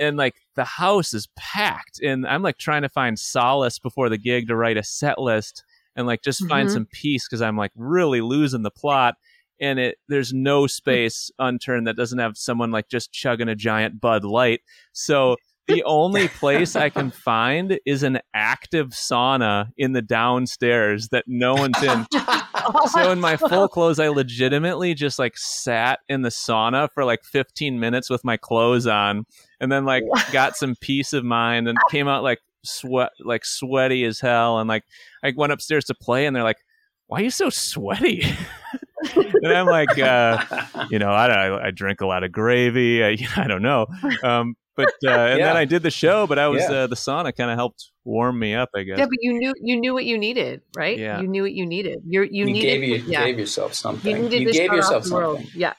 and 0.00 0.16
like 0.16 0.34
the 0.56 0.64
house 0.64 1.14
is 1.14 1.28
packed, 1.36 2.00
and 2.02 2.26
I'm 2.26 2.42
like 2.42 2.58
trying 2.58 2.82
to 2.82 2.88
find 2.88 3.18
solace 3.18 3.78
before 3.78 4.08
the 4.08 4.18
gig 4.18 4.48
to 4.48 4.56
write 4.56 4.76
a 4.76 4.82
set 4.82 5.18
list 5.20 5.62
and 5.96 6.06
like 6.06 6.22
just 6.22 6.46
find 6.48 6.68
Mhm. 6.68 6.72
some 6.72 6.86
peace 6.92 7.26
because 7.28 7.42
I'm 7.42 7.56
like 7.56 7.72
really 7.76 8.20
losing 8.20 8.62
the 8.62 8.70
plot. 8.70 9.14
And 9.60 9.78
it 9.78 9.98
there's 10.08 10.32
no 10.32 10.66
space 10.66 11.30
unturned 11.38 11.86
that 11.86 11.94
doesn't 11.96 12.18
have 12.18 12.36
someone 12.38 12.70
like 12.70 12.88
just 12.88 13.12
chugging 13.12 13.48
a 13.48 13.54
giant 13.54 14.00
Bud 14.00 14.24
Light. 14.24 14.60
So 14.92 15.36
the 15.74 15.82
only 15.86 16.28
place 16.28 16.76
I 16.76 16.90
can 16.90 17.10
find 17.10 17.78
is 17.86 18.02
an 18.02 18.20
active 18.34 18.88
sauna 18.88 19.70
in 19.76 19.92
the 19.92 20.02
downstairs 20.02 21.08
that 21.08 21.24
no 21.26 21.54
one's 21.54 21.82
in 21.82 22.06
so 22.92 23.10
in 23.10 23.20
my 23.20 23.36
full 23.36 23.68
clothes, 23.68 23.98
I 23.98 24.08
legitimately 24.08 24.94
just 24.94 25.18
like 25.18 25.36
sat 25.36 26.00
in 26.08 26.22
the 26.22 26.28
sauna 26.28 26.88
for 26.92 27.04
like 27.04 27.24
15 27.24 27.78
minutes 27.78 28.10
with 28.10 28.24
my 28.24 28.36
clothes 28.36 28.86
on, 28.86 29.24
and 29.60 29.70
then 29.70 29.84
like 29.84 30.04
got 30.32 30.56
some 30.56 30.74
peace 30.80 31.12
of 31.12 31.24
mind, 31.24 31.68
and 31.68 31.78
came 31.90 32.08
out 32.08 32.22
like 32.22 32.40
sweat, 32.64 33.10
like 33.20 33.44
sweaty 33.44 34.04
as 34.04 34.20
hell, 34.20 34.58
and 34.58 34.68
like 34.68 34.84
I 35.22 35.32
went 35.36 35.52
upstairs 35.52 35.84
to 35.86 35.94
play, 35.94 36.26
and 36.26 36.34
they're 36.34 36.44
like, 36.44 36.64
"Why 37.06 37.20
are 37.20 37.24
you 37.24 37.30
so 37.30 37.50
sweaty?" 37.50 38.24
and 39.16 39.52
I'm 39.52 39.66
like, 39.66 39.98
uh, 39.98 40.44
you 40.90 40.98
know, 40.98 41.10
I 41.10 41.26
I, 41.26 41.66
I 41.66 41.70
drink 41.70 42.00
a 42.00 42.06
lot 42.06 42.24
of 42.24 42.32
gravy. 42.32 43.04
I, 43.04 43.16
I 43.36 43.46
don't 43.46 43.62
know, 43.62 43.86
um, 44.22 44.56
but 44.76 44.86
uh, 45.06 45.10
and 45.10 45.38
Yeah. 45.40 45.46
then 45.46 45.56
I 45.56 45.64
did 45.64 45.82
the 45.82 45.90
show, 45.90 46.26
but 46.26 46.38
I 46.38 46.48
was 46.48 46.62
Yeah. 46.62 46.72
uh, 46.82 46.86
the 46.86 46.96
sauna 46.96 47.34
kind 47.36 47.50
of 47.50 47.56
helped 47.56 47.90
warm 48.04 48.38
me 48.38 48.54
up, 48.54 48.70
I 48.74 48.82
guess. 48.82 48.98
yeah, 48.98 49.04
but 49.06 49.18
you 49.20 49.32
knew 49.32 49.52
you 49.60 49.76
knew 49.80 49.92
what 49.94 50.04
you 50.04 50.16
needed, 50.18 50.62
right? 50.76 50.98
Yeah. 50.98 51.20
You 51.20 51.28
knew 51.28 51.42
what 51.42 51.52
you 51.52 51.66
needed. 51.66 52.00
You're, 52.06 52.24
you, 52.24 52.46
you, 52.46 52.52
needed 52.52 52.66
gave 52.80 52.82
you 52.84 52.96
yeah. 53.06 53.24
gave 53.26 53.38
yourself 53.38 53.74
something. 53.74 54.16
you 54.16 54.22
needed 54.28 54.40
you 54.42 54.52
gave 54.52 54.72
yourself 54.72 55.04
off 55.04 55.08
the 55.08 55.14
world. 55.14 55.36
something. 55.38 55.60
Yeah. 55.60 55.74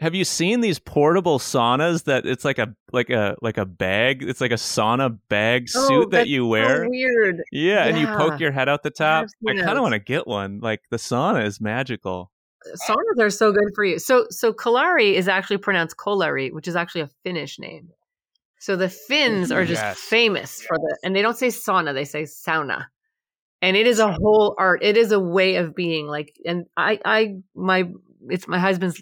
Have 0.00 0.14
you 0.14 0.24
seen 0.26 0.60
these 0.60 0.78
portable 0.78 1.38
saunas 1.38 2.04
that 2.04 2.26
it's 2.26 2.44
like 2.44 2.58
a 2.58 2.74
like 2.92 3.08
a 3.08 3.34
like 3.40 3.56
a 3.56 3.64
bag? 3.64 4.22
It's 4.22 4.42
like 4.42 4.50
a 4.50 4.56
sauna 4.56 5.18
bag 5.30 5.68
Oh, 5.74 5.88
suit 5.88 6.10
that 6.10 6.18
that's 6.18 6.28
you 6.28 6.42
so 6.42 6.48
wear. 6.48 6.86
weird. 6.88 7.42
yeah, 7.50 7.84
and 7.86 7.96
you 7.98 8.06
poke 8.06 8.38
your 8.38 8.52
head 8.52 8.68
out 8.68 8.82
the 8.82 8.90
top. 8.90 9.26
I 9.48 9.54
kind 9.54 9.70
of 9.78 9.80
want 9.82 9.94
to 9.94 9.98
get 9.98 10.26
one. 10.26 10.60
Like 10.60 10.82
the 10.90 10.98
sauna 10.98 11.46
is 11.46 11.62
magical. 11.62 12.30
saunas 12.86 13.18
are 13.20 13.30
so 13.30 13.52
good 13.52 13.70
for 13.74 13.84
you. 13.84 13.98
So 13.98 14.26
so 14.28 14.52
kolari 14.52 15.14
is 15.14 15.28
actually 15.28 15.56
pronounced 15.58 15.96
Kolari, 15.96 16.52
which 16.52 16.68
is 16.68 16.76
actually 16.76 17.00
a 17.00 17.08
Finnish 17.24 17.58
name. 17.58 17.88
So 18.66 18.74
the 18.74 18.88
Finns 18.88 19.52
are 19.52 19.64
just 19.64 19.80
Yes. 19.80 20.00
famous 20.00 20.60
for 20.60 20.76
the 20.76 20.98
and 21.04 21.14
they 21.14 21.22
don't 21.22 21.36
say 21.36 21.46
sauna, 21.50 21.94
they 21.94 22.04
say 22.04 22.24
sauna. 22.24 22.86
And 23.62 23.76
it 23.76 23.86
is 23.86 24.00
a 24.00 24.12
whole 24.12 24.56
art. 24.58 24.82
It 24.82 24.96
is 24.96 25.12
a 25.12 25.20
way 25.20 25.54
of 25.54 25.76
being 25.76 26.08
like 26.08 26.34
and 26.44 26.66
I 26.76 26.98
I 27.04 27.36
my 27.54 27.88
it's 28.28 28.48
my 28.48 28.58
husband's 28.58 29.00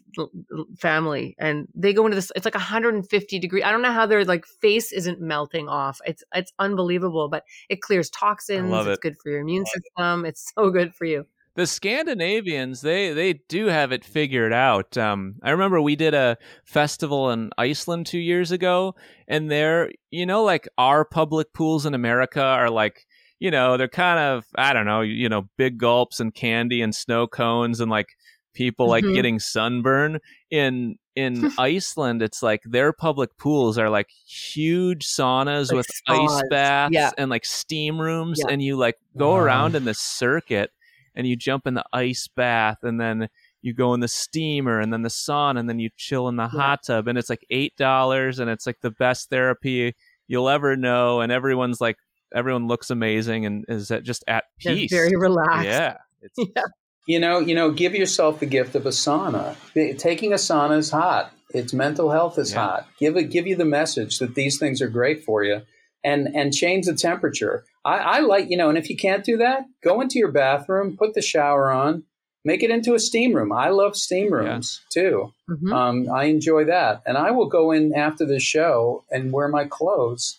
family 0.79 1.35
and 1.39 1.67
they 1.75 1.95
go 1.95 2.05
into 2.05 2.15
this 2.15 2.31
it's 2.37 2.45
like 2.45 2.55
150 2.55 3.39
degree. 3.39 3.63
I 3.63 3.73
don't 3.73 3.81
know 3.81 3.91
how 3.93 4.05
their 4.05 4.27
like 4.27 4.45
face 4.61 4.93
isn't 4.93 5.23
melting 5.23 5.71
off. 5.71 5.99
It's 6.05 6.23
it's 6.35 6.53
unbelievable, 6.59 7.31
but 7.31 7.45
it 7.71 7.81
clears 7.81 8.11
toxins. 8.11 8.71
love 8.71 8.87
it's 8.87 8.99
good 8.99 9.17
for 9.23 9.31
your 9.31 9.41
immune 9.41 9.65
system. 9.65 10.27
It's 10.27 10.53
so 10.55 10.69
good 10.69 10.95
for 10.95 11.07
you. 11.07 11.25
The 11.57 11.67
Scandinavians, 11.67 12.81
they 12.81 13.13
they 13.13 13.35
do 13.49 13.67
have 13.67 13.93
it 13.93 14.05
figured 14.05 14.53
out. 14.53 14.99
Um, 14.99 15.37
I 15.43 15.51
remember 15.51 15.81
we 15.81 15.95
did 15.97 16.13
a 16.13 16.37
festival 16.65 17.31
in 17.31 17.51
Iceland 17.57 18.07
two 18.07 18.19
years 18.19 18.51
ago, 18.51 18.97
and 19.29 19.51
there, 19.51 19.93
you 20.11 20.27
know, 20.27 20.43
like 20.43 20.69
our 20.79 21.05
public 21.05 21.53
pools 21.53 21.87
in 21.87 21.95
America 21.95 22.43
are 22.43 22.71
like, 22.71 23.07
you 23.39 23.53
know, 23.53 23.77
they're 23.77 23.87
kind 23.89 24.19
of, 24.19 24.45
I 24.57 24.73
don't 24.73 24.87
know, 24.87 25.03
you 25.03 25.29
know, 25.29 25.49
big 25.57 25.79
gulps 25.79 26.19
and 26.19 26.35
candy 26.35 26.83
and 26.83 26.93
snow 26.95 27.27
cones 27.29 27.79
and 27.79 27.89
like 27.91 28.09
people 28.53 28.89
like 28.89 29.05
Mhm. 29.05 29.15
getting 29.15 29.39
sunburn. 29.39 30.19
In 30.51 30.97
in 31.15 31.53
Iceland, 31.59 32.21
it's 32.21 32.43
like 32.43 32.63
their 32.65 32.93
public 32.93 33.37
pools 33.39 33.79
are 33.79 33.91
like 33.91 34.11
huge 34.27 35.07
saunas 35.07 35.69
Like 35.71 35.77
with 35.77 35.91
ice 36.09 36.43
baths 36.51 36.93
Yeah. 36.93 37.13
and 37.17 37.31
like 37.31 37.45
steam 37.45 38.01
rooms, 38.01 38.41
Yeah. 38.45 38.53
and 38.53 38.61
you 38.61 38.77
like 38.77 38.97
go 39.17 39.31
Wow. 39.35 39.37
around 39.39 39.77
in 39.77 39.85
this 39.85 40.01
circuit 40.01 40.73
and 41.15 41.27
you 41.27 41.37
jump 41.37 41.67
in 41.67 41.75
the 41.75 41.85
ice 41.93 42.29
bath 42.29 42.79
and 42.83 43.01
then 43.01 43.29
you 43.63 43.73
go 43.73 43.95
in 43.95 44.01
the 44.01 44.09
steamer 44.09 44.81
and 44.81 44.93
then 44.93 45.03
the 45.03 45.09
sauna 45.09 45.59
and 45.61 45.69
then 45.69 45.79
you 45.79 45.91
chill 45.97 46.29
in 46.29 46.37
the 46.37 46.43
Yeah. 46.53 46.61
hot 46.61 46.83
tub 46.85 47.09
and 47.09 47.17
it's 47.19 47.31
like 47.31 47.45
eight 47.51 47.77
dollars 47.77 48.39
and 48.39 48.51
it's 48.51 48.67
like 48.67 48.81
the 48.83 48.91
best 48.91 49.31
therapy 49.31 49.95
you'll 50.27 50.49
ever 50.49 50.77
know 50.77 51.21
and 51.21 51.31
everyone's 51.33 51.81
like 51.81 51.97
everyone 52.35 52.67
looks 52.67 52.91
amazing 52.91 53.47
and 53.47 53.65
is 53.69 53.91
at, 53.91 54.03
just 54.03 54.25
at 54.27 54.45
They're 54.63 54.75
peace 54.75 54.91
very 54.91 55.17
relaxed. 55.17 55.65
yeah 55.67 55.97
it's, 56.23 56.39
yeah. 56.55 56.63
You 57.07 57.21
know, 57.21 57.39
you 57.39 57.55
know, 57.55 57.71
give 57.71 57.95
yourself 57.95 58.41
the 58.41 58.47
gift 58.47 58.75
of 58.75 58.87
a 58.87 58.89
sauna. 58.89 59.55
Taking 59.99 60.33
a 60.33 60.37
sauna 60.37 60.79
is 60.79 60.91
hot. 60.91 61.33
It's 61.51 61.75
mental 61.75 62.11
health 62.11 62.39
is 62.39 62.53
Yeah. 62.53 62.61
hot. 62.61 62.89
Give 62.99 63.15
it, 63.19 63.25
give 63.25 63.47
you 63.47 63.57
the 63.57 63.67
message 63.67 64.19
that 64.21 64.35
these 64.35 64.59
things 64.59 64.81
are 64.81 64.89
great 64.89 65.23
for 65.23 65.45
you, 65.45 65.61
and 66.03 66.35
and 66.35 66.51
change 66.55 66.87
the 66.87 66.95
temperature. 66.95 67.67
I, 67.85 67.97
I 67.99 68.19
like, 68.21 68.49
you 68.51 68.57
know, 68.57 68.69
and 68.69 68.79
if 68.79 68.89
you 68.89 68.97
can't 68.97 69.25
do 69.25 69.37
that, 69.39 69.65
go 69.83 70.01
into 70.01 70.19
your 70.19 70.31
bathroom, 70.33 70.97
put 70.97 71.15
the 71.15 71.23
shower 71.23 71.71
on, 71.71 72.05
make 72.45 72.63
it 72.63 72.71
into 72.71 72.95
a 72.95 72.99
steam 72.99 73.35
room. 73.35 73.53
I 73.53 73.69
love 73.69 73.97
steam 73.97 74.33
rooms 74.33 74.81
too. 74.91 75.33
Mhm. 75.51 75.73
Um, 75.73 76.09
I 76.13 76.25
enjoy 76.25 76.65
that, 76.65 77.03
and 77.07 77.17
I 77.19 77.31
will 77.31 77.47
go 77.47 77.71
in 77.73 77.95
after 77.95 78.25
the 78.25 78.41
show 78.41 79.05
and 79.11 79.33
wear 79.33 79.49
my 79.49 79.65
clothes, 79.67 80.39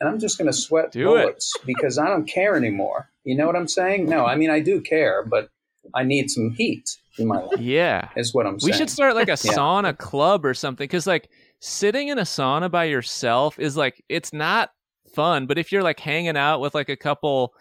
and 0.00 0.08
I'm 0.08 0.18
just 0.18 0.38
going 0.38 0.46
to 0.46 0.52
sweat 0.52 0.92
Do 0.92 1.00
it. 1.16 1.20
bullets 1.22 1.58
because 1.66 1.98
I 1.98 2.08
don't 2.08 2.26
care 2.26 2.56
anymore. 2.56 3.08
You 3.24 3.36
know 3.36 3.46
what 3.46 3.56
I'm 3.56 3.68
saying? 3.68 4.08
No, 4.08 4.24
I 4.24 4.36
mean 4.36 4.50
I 4.50 4.60
do 4.60 4.80
care, 4.80 5.22
but 5.24 5.50
I 5.94 6.02
need 6.04 6.30
some 6.30 6.50
heat 6.56 6.96
in 7.18 7.26
my 7.26 7.40
life. 7.40 7.58
yeah 7.58 8.08
Is 8.16 8.32
what 8.34 8.46
I'm 8.46 8.58
saying. 8.60 8.72
we 8.72 8.76
should 8.76 8.90
start 8.90 9.14
like 9.14 9.28
a 9.28 9.32
Yeah. 9.42 9.56
sauna 9.56 9.96
club 9.96 10.44
or 10.44 10.54
something 10.54 10.84
because 10.84 11.06
like 11.06 11.28
sitting 11.60 12.08
in 12.08 12.18
a 12.18 12.22
sauna 12.22 12.70
by 12.70 12.84
yourself 12.84 13.58
is 13.58 13.76
like 13.76 14.02
it's 14.08 14.32
not 14.32 14.70
fun 15.16 15.46
but 15.46 15.58
if 15.58 15.72
you're 15.72 15.82
like 15.90 16.00
hanging 16.00 16.36
out 16.36 16.60
with 16.60 16.74
like 16.74 16.90
a 16.90 16.96
couple 17.08 17.52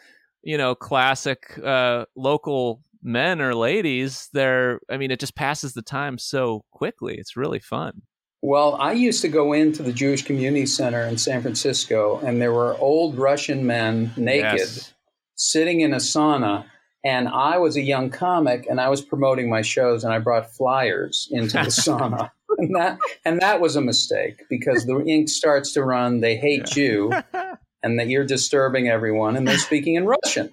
you 0.43 0.57
know 0.57 0.75
classic 0.75 1.39
uh 1.63 2.05
local 2.15 2.81
men 3.01 3.41
or 3.41 3.53
ladies 3.55 4.29
they're 4.33 4.79
i 4.91 4.97
mean 4.97 5.11
it 5.11 5.19
just 5.19 5.35
passes 5.35 5.73
the 5.73 5.81
time 5.81 6.17
so 6.17 6.63
quickly 6.71 7.15
it's 7.17 7.37
really 7.37 7.59
fun 7.59 7.93
Well, 8.41 8.75
I 8.89 8.93
used 8.93 9.21
to 9.21 9.27
go 9.39 9.53
into 9.53 9.81
the 9.81 9.93
Jewish 9.93 10.23
Community 10.29 10.67
Center 10.67 11.03
in 11.09 11.17
San 11.17 11.41
Francisco, 11.41 12.19
and 12.25 12.39
there 12.39 12.53
were 12.53 12.77
old 12.77 13.17
Russian 13.17 13.65
men 13.65 14.13
naked 14.17 14.69
Yes. 14.69 14.93
sitting 15.35 15.81
in 15.81 15.93
a 15.93 16.01
sauna. 16.13 16.65
And 17.03 17.27
I 17.27 17.57
was 17.57 17.75
a 17.77 17.81
young 17.81 18.09
comic, 18.11 18.67
and 18.69 18.79
I 18.79 18.89
was 18.89 19.01
promoting 19.01 19.47
my 19.49 19.63
shows, 19.63 20.03
and 20.03 20.13
I 20.13 20.19
brought 20.19 20.53
flyers 20.59 21.27
into 21.31 21.57
the 21.57 21.73
sauna, 21.85 22.29
and 22.59 22.75
that 22.75 22.97
and 23.25 23.39
that 23.41 23.61
was 23.61 23.75
a 23.75 23.81
mistake 23.81 24.37
because 24.49 24.85
the 24.85 24.97
ink 25.05 25.29
starts 25.29 25.73
to 25.73 25.81
run. 25.83 26.21
They 26.21 26.35
hate 26.35 26.75
you, 26.75 27.13
and 27.85 27.99
that 27.99 28.09
you're 28.09 28.25
disturbing 28.25 28.89
everyone, 28.89 29.37
and 29.37 29.47
they're 29.47 29.59
speaking 29.59 29.93
in 29.93 30.05
Russian. 30.05 30.49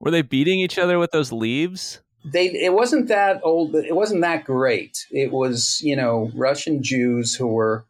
were 0.00 0.12
they 0.12 0.22
beating 0.22 0.60
each 0.60 0.78
other 0.78 0.98
with 0.98 1.10
those 1.10 1.32
leaves? 1.32 2.00
They 2.24 2.46
it 2.46 2.72
wasn't 2.72 3.08
that 3.08 3.40
old 3.42 3.74
it 3.74 3.96
wasn't 3.96 4.20
that 4.20 4.44
great. 4.44 5.06
It 5.10 5.32
was 5.32 5.80
you 5.82 5.96
know 5.96 6.30
russian 6.34 6.80
jews 6.82 7.34
who 7.34 7.48
were 7.48 7.84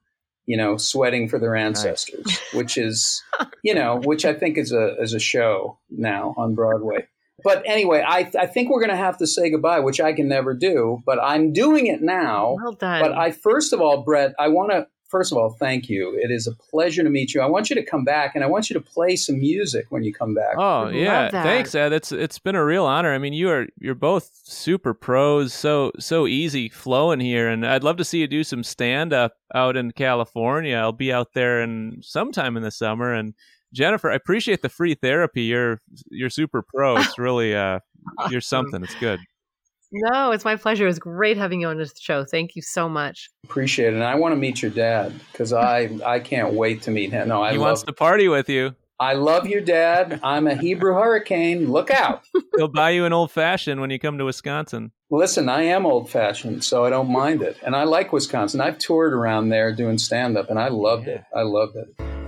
you 0.47 0.57
know 0.57 0.79
sweating 0.79 1.29
for 1.29 1.39
their 1.39 1.55
ancestors 1.55 2.41
which 2.55 2.79
is 2.79 3.23
you 3.62 3.75
know 3.75 4.01
which 4.05 4.25
i 4.25 4.33
think 4.33 4.57
is 4.57 4.73
a 4.73 4.97
is 5.01 5.12
a 5.12 5.20
show 5.20 5.79
now 5.91 6.35
on 6.39 6.55
broadway. 6.55 7.07
But 7.45 7.62
anyway 7.66 8.03
i 8.07 8.31
i 8.41 8.47
think 8.47 8.70
we're 8.70 8.81
going 8.81 8.91
to 8.91 8.97
have 8.97 9.18
to 9.18 9.27
say 9.27 9.51
goodbye 9.51 9.81
which 9.81 10.01
i 10.01 10.14
can 10.14 10.29
never 10.29 10.55
do 10.55 11.03
but 11.05 11.18
i'm 11.23 11.53
doing 11.53 11.87
it 11.87 12.01
now. 12.01 12.57
Well 12.59 12.73
done. 12.73 13.03
but 13.03 13.12
i 13.12 13.33
first 13.33 13.73
of 13.75 13.81
all 13.83 14.03
brett 14.03 14.35
i 14.39 14.49
want 14.49 14.70
to 14.70 14.87
first 15.12 15.30
of 15.30 15.38
all 15.38 15.50
thank 15.50 15.88
you 15.88 16.18
it 16.20 16.32
is 16.32 16.48
a 16.48 16.52
pleasure 16.70 17.04
to 17.04 17.10
meet 17.10 17.34
you 17.34 17.40
i 17.40 17.46
want 17.46 17.70
you 17.70 17.76
to 17.76 17.84
come 17.84 18.04
back 18.04 18.34
and 18.34 18.42
i 18.42 18.46
want 18.46 18.68
you 18.68 18.74
to 18.74 18.80
play 18.80 19.14
some 19.14 19.38
music 19.38 19.86
when 19.90 20.02
you 20.02 20.12
come 20.12 20.34
back 20.34 20.56
Oh 20.62 20.84
Love 20.84 20.94
yeah, 20.94 21.30
thanks, 21.30 21.74
Ed. 21.74 21.92
It's 21.92 22.12
it's 22.12 22.38
been 22.38 22.54
a 22.54 22.64
real 22.64 22.84
honor. 22.84 23.12
I 23.12 23.18
mean, 23.18 23.32
you 23.32 23.50
are 23.50 23.66
you're 23.78 23.94
both 23.94 24.30
super 24.44 24.94
pros, 24.94 25.52
so 25.52 25.92
so 25.98 26.26
easy 26.26 26.68
flowing 26.68 27.20
here, 27.20 27.48
and 27.48 27.66
I'd 27.66 27.84
love 27.84 27.96
to 27.98 28.04
see 28.04 28.20
you 28.20 28.26
do 28.26 28.44
some 28.44 28.62
stand 28.62 29.12
up 29.12 29.34
out 29.54 29.76
in 29.76 29.92
California. 29.92 30.76
I'll 30.76 30.92
be 30.92 31.12
out 31.12 31.32
there 31.34 31.62
in 31.62 31.98
sometime 32.02 32.56
in 32.56 32.62
the 32.62 32.70
summer. 32.70 33.12
And 33.12 33.34
Jennifer, 33.72 34.10
I 34.10 34.14
appreciate 34.14 34.62
the 34.62 34.68
free 34.68 34.94
therapy. 34.94 35.42
You're 35.42 35.80
you're 36.10 36.30
super 36.30 36.62
pro. 36.62 36.96
It's 36.98 37.18
really 37.18 37.54
uh, 37.54 37.80
you're 38.30 38.40
something. 38.40 38.82
It's 38.82 38.94
good. 38.96 39.20
No, 39.93 40.32
it's 40.32 40.45
my 40.45 40.57
pleasure. 40.57 40.88
It's 40.88 40.99
great 40.99 41.36
having 41.36 41.61
you 41.61 41.68
on 41.68 41.78
this 41.78 41.93
show. 41.99 42.24
Thank 42.24 42.57
you 42.57 42.62
so 42.62 42.88
much. 42.88 43.28
appreciate 43.45 43.88
it 43.88 43.95
and 43.95 44.05
i 44.05 44.14
want 44.14 44.32
to 44.32 44.36
meet 44.36 44.62
your 44.62 44.70
dad 44.70 45.12
because 45.30 45.53
i 45.53 45.88
i 46.07 46.18
can't 46.18 46.55
wait 46.55 46.82
to 46.82 46.90
meet 46.90 47.11
him 47.11 47.28
no 47.28 47.43
i 47.43 47.53
he 47.53 47.59
love 47.59 47.66
wants 47.66 47.82
to 47.82 47.93
party 47.93 48.28
with 48.28 48.49
you. 48.49 48.74
I 49.01 49.14
love 49.14 49.49
your 49.49 49.61
dad. 49.61 50.20
I'm 50.22 50.47
a 50.47 50.55
Hebrew 50.55 50.95
hurricane. 50.95 51.72
Look 51.72 51.90
out. 51.90 52.22
He'll 52.57 52.68
buy 52.68 52.90
you 52.90 53.05
an 53.05 53.12
old 53.12 53.32
fashioned 53.32 53.80
when 53.80 53.90
you 53.90 53.99
come 53.99 54.16
to 54.18 54.24
Wisconsin. 54.24 54.93
Listen, 55.11 55.49
I 55.49 55.62
am 55.62 55.84
old 55.86 56.09
fashioned, 56.09 56.62
so 56.62 56.84
I 56.84 56.90
don't 56.90 57.11
mind 57.11 57.43
it. 57.43 57.57
And 57.64 57.74
I 57.74 57.82
like 57.82 58.12
Wisconsin. 58.12 58.61
I've 58.61 58.78
toured 58.78 59.12
around 59.12 59.49
there 59.49 59.74
doing 59.74 59.99
stand 59.99 60.38
up, 60.38 60.51
and 60.51 60.59
I 60.59 60.68
loved 60.68 61.09
it. 61.09 61.24
I 61.34 61.43
loved 61.43 61.74
it. 61.74 62.22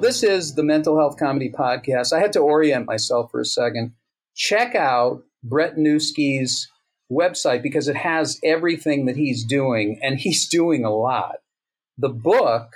This 0.00 0.22
is 0.22 0.54
the 0.54 0.62
Mental 0.62 0.96
Health 0.96 1.18
Comedy 1.18 1.50
Podcast. 1.50 2.14
I 2.14 2.20
had 2.20 2.32
to 2.32 2.38
orient 2.38 2.86
myself 2.86 3.30
for 3.30 3.38
a 3.38 3.44
second. 3.44 3.92
Check 4.34 4.74
out 4.74 5.24
Brett 5.44 5.76
Newski's 5.76 6.70
website 7.12 7.62
because 7.62 7.86
it 7.86 7.96
has 7.96 8.40
everything 8.42 9.04
that 9.04 9.16
he's 9.16 9.44
doing, 9.44 10.00
and 10.02 10.18
he's 10.18 10.48
doing 10.48 10.86
a 10.86 10.90
lot. 10.90 11.40
The 11.98 12.08
book, 12.08 12.72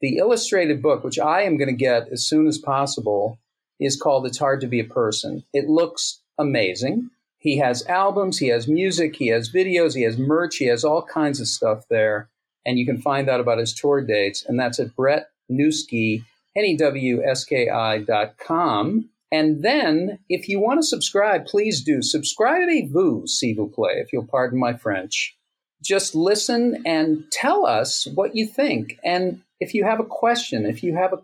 the 0.00 0.18
illustrated 0.18 0.80
book, 0.80 1.02
which 1.02 1.18
I 1.18 1.42
am 1.42 1.56
going 1.56 1.70
to 1.70 1.74
get 1.74 2.06
as 2.12 2.24
soon 2.24 2.46
as 2.46 2.56
possible, 2.56 3.40
is 3.80 4.00
called 4.00 4.24
It's 4.24 4.38
Hard 4.38 4.60
to 4.60 4.68
Be 4.68 4.78
a 4.78 4.84
Person. 4.84 5.42
It 5.52 5.68
looks 5.68 6.20
amazing. 6.38 7.10
He 7.38 7.58
has 7.58 7.84
albums, 7.88 8.38
he 8.38 8.46
has 8.46 8.68
music, 8.68 9.16
he 9.16 9.26
has 9.28 9.52
videos, 9.52 9.96
he 9.96 10.02
has 10.02 10.18
merch, 10.18 10.58
he 10.58 10.66
has 10.66 10.84
all 10.84 11.02
kinds 11.02 11.40
of 11.40 11.48
stuff 11.48 11.88
there. 11.90 12.28
And 12.64 12.78
you 12.78 12.86
can 12.86 13.02
find 13.02 13.28
out 13.28 13.40
about 13.40 13.58
his 13.58 13.74
tour 13.74 14.00
dates. 14.02 14.44
And 14.46 14.60
that's 14.60 14.78
at 14.78 14.94
Brett 14.94 15.30
Newski, 15.50 16.22
N-E-W-S-K-I 16.56 17.98
dot 17.98 18.38
com. 18.38 19.08
And 19.32 19.62
then, 19.62 20.18
if 20.28 20.48
you 20.48 20.58
want 20.60 20.80
to 20.80 20.86
subscribe, 20.86 21.46
please 21.46 21.82
do. 21.82 22.02
subscribe. 22.02 22.68
Subscribez-vous, 22.68 23.28
s'il 23.28 23.54
vous 23.56 23.68
plaît, 23.68 24.02
if 24.02 24.12
you'll 24.12 24.26
pardon 24.26 24.58
my 24.58 24.74
French. 24.74 25.36
Just 25.82 26.14
listen 26.14 26.82
and 26.84 27.24
tell 27.30 27.64
us 27.64 28.06
what 28.14 28.34
you 28.34 28.46
think. 28.46 28.98
And 29.04 29.42
if 29.60 29.72
you 29.74 29.84
have 29.84 30.00
a 30.00 30.04
question, 30.04 30.66
if 30.66 30.82
you 30.82 30.94
have 30.96 31.12
a 31.12 31.22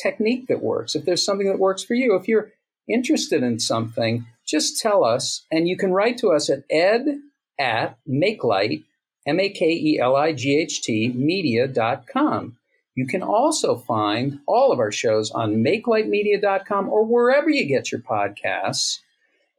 technique 0.00 0.46
that 0.46 0.62
works, 0.62 0.94
if 0.94 1.04
there's 1.04 1.24
something 1.24 1.48
that 1.48 1.58
works 1.58 1.82
for 1.82 1.94
you, 1.94 2.14
if 2.14 2.28
you're 2.28 2.52
interested 2.88 3.42
in 3.42 3.58
something, 3.58 4.26
just 4.46 4.80
tell 4.80 5.04
us. 5.04 5.44
And 5.50 5.68
you 5.68 5.76
can 5.76 5.92
write 5.92 6.18
to 6.18 6.28
us 6.28 6.48
at 6.48 6.62
ed 6.70 7.18
at 7.58 7.98
makelight, 8.08 8.84
M 9.26 9.40
A 9.40 9.48
K 9.48 9.66
E 9.70 9.98
L 10.00 10.16
I 10.16 10.32
G 10.32 10.56
H 10.56 10.82
T, 10.82 11.08
media.com. 11.08 12.57
You 12.98 13.06
can 13.06 13.22
also 13.22 13.76
find 13.76 14.40
all 14.48 14.72
of 14.72 14.80
our 14.80 14.90
shows 14.90 15.30
on 15.30 15.62
makelightmedia.com 15.62 16.88
or 16.88 17.04
wherever 17.04 17.48
you 17.48 17.64
get 17.64 17.92
your 17.92 18.00
podcasts. 18.00 18.98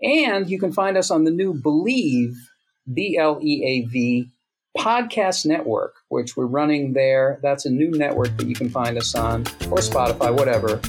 And 0.04 0.50
you 0.50 0.60
can 0.60 0.74
find 0.74 0.98
us 0.98 1.10
on 1.10 1.24
the 1.24 1.32
new 1.32 1.54
Bleav, 1.54 2.36
B 2.94 3.18
L 3.18 3.40
E 3.42 3.64
A 3.64 3.88
V, 3.88 4.30
podcast 4.78 5.46
network, 5.46 5.96
which 6.10 6.36
we're 6.36 6.48
running 6.48 6.92
there. 6.92 7.40
That's 7.42 7.66
a 7.66 7.70
new 7.70 7.92
network 7.92 8.36
that 8.36 8.46
you 8.46 8.56
can 8.56 8.70
find 8.70 8.98
us 8.98 9.16
on, 9.16 9.44
or 9.72 9.78
Spotify, 9.78 10.38
whatever. 10.38 10.82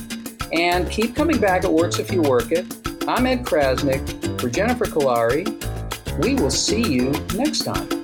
And 0.52 0.90
keep 0.90 1.14
coming 1.14 1.38
back. 1.38 1.62
It 1.62 1.70
works 1.70 2.00
if 2.00 2.10
you 2.10 2.20
work 2.20 2.50
it. 2.50 2.66
I'm 3.06 3.26
Ed 3.26 3.44
Crasnick 3.44 4.40
for 4.40 4.48
Jennifer 4.48 4.86
Kolari. 4.86 5.46
We 6.20 6.34
will 6.34 6.50
see 6.50 6.82
you 6.82 7.12
next 7.36 7.60
time. 7.60 7.99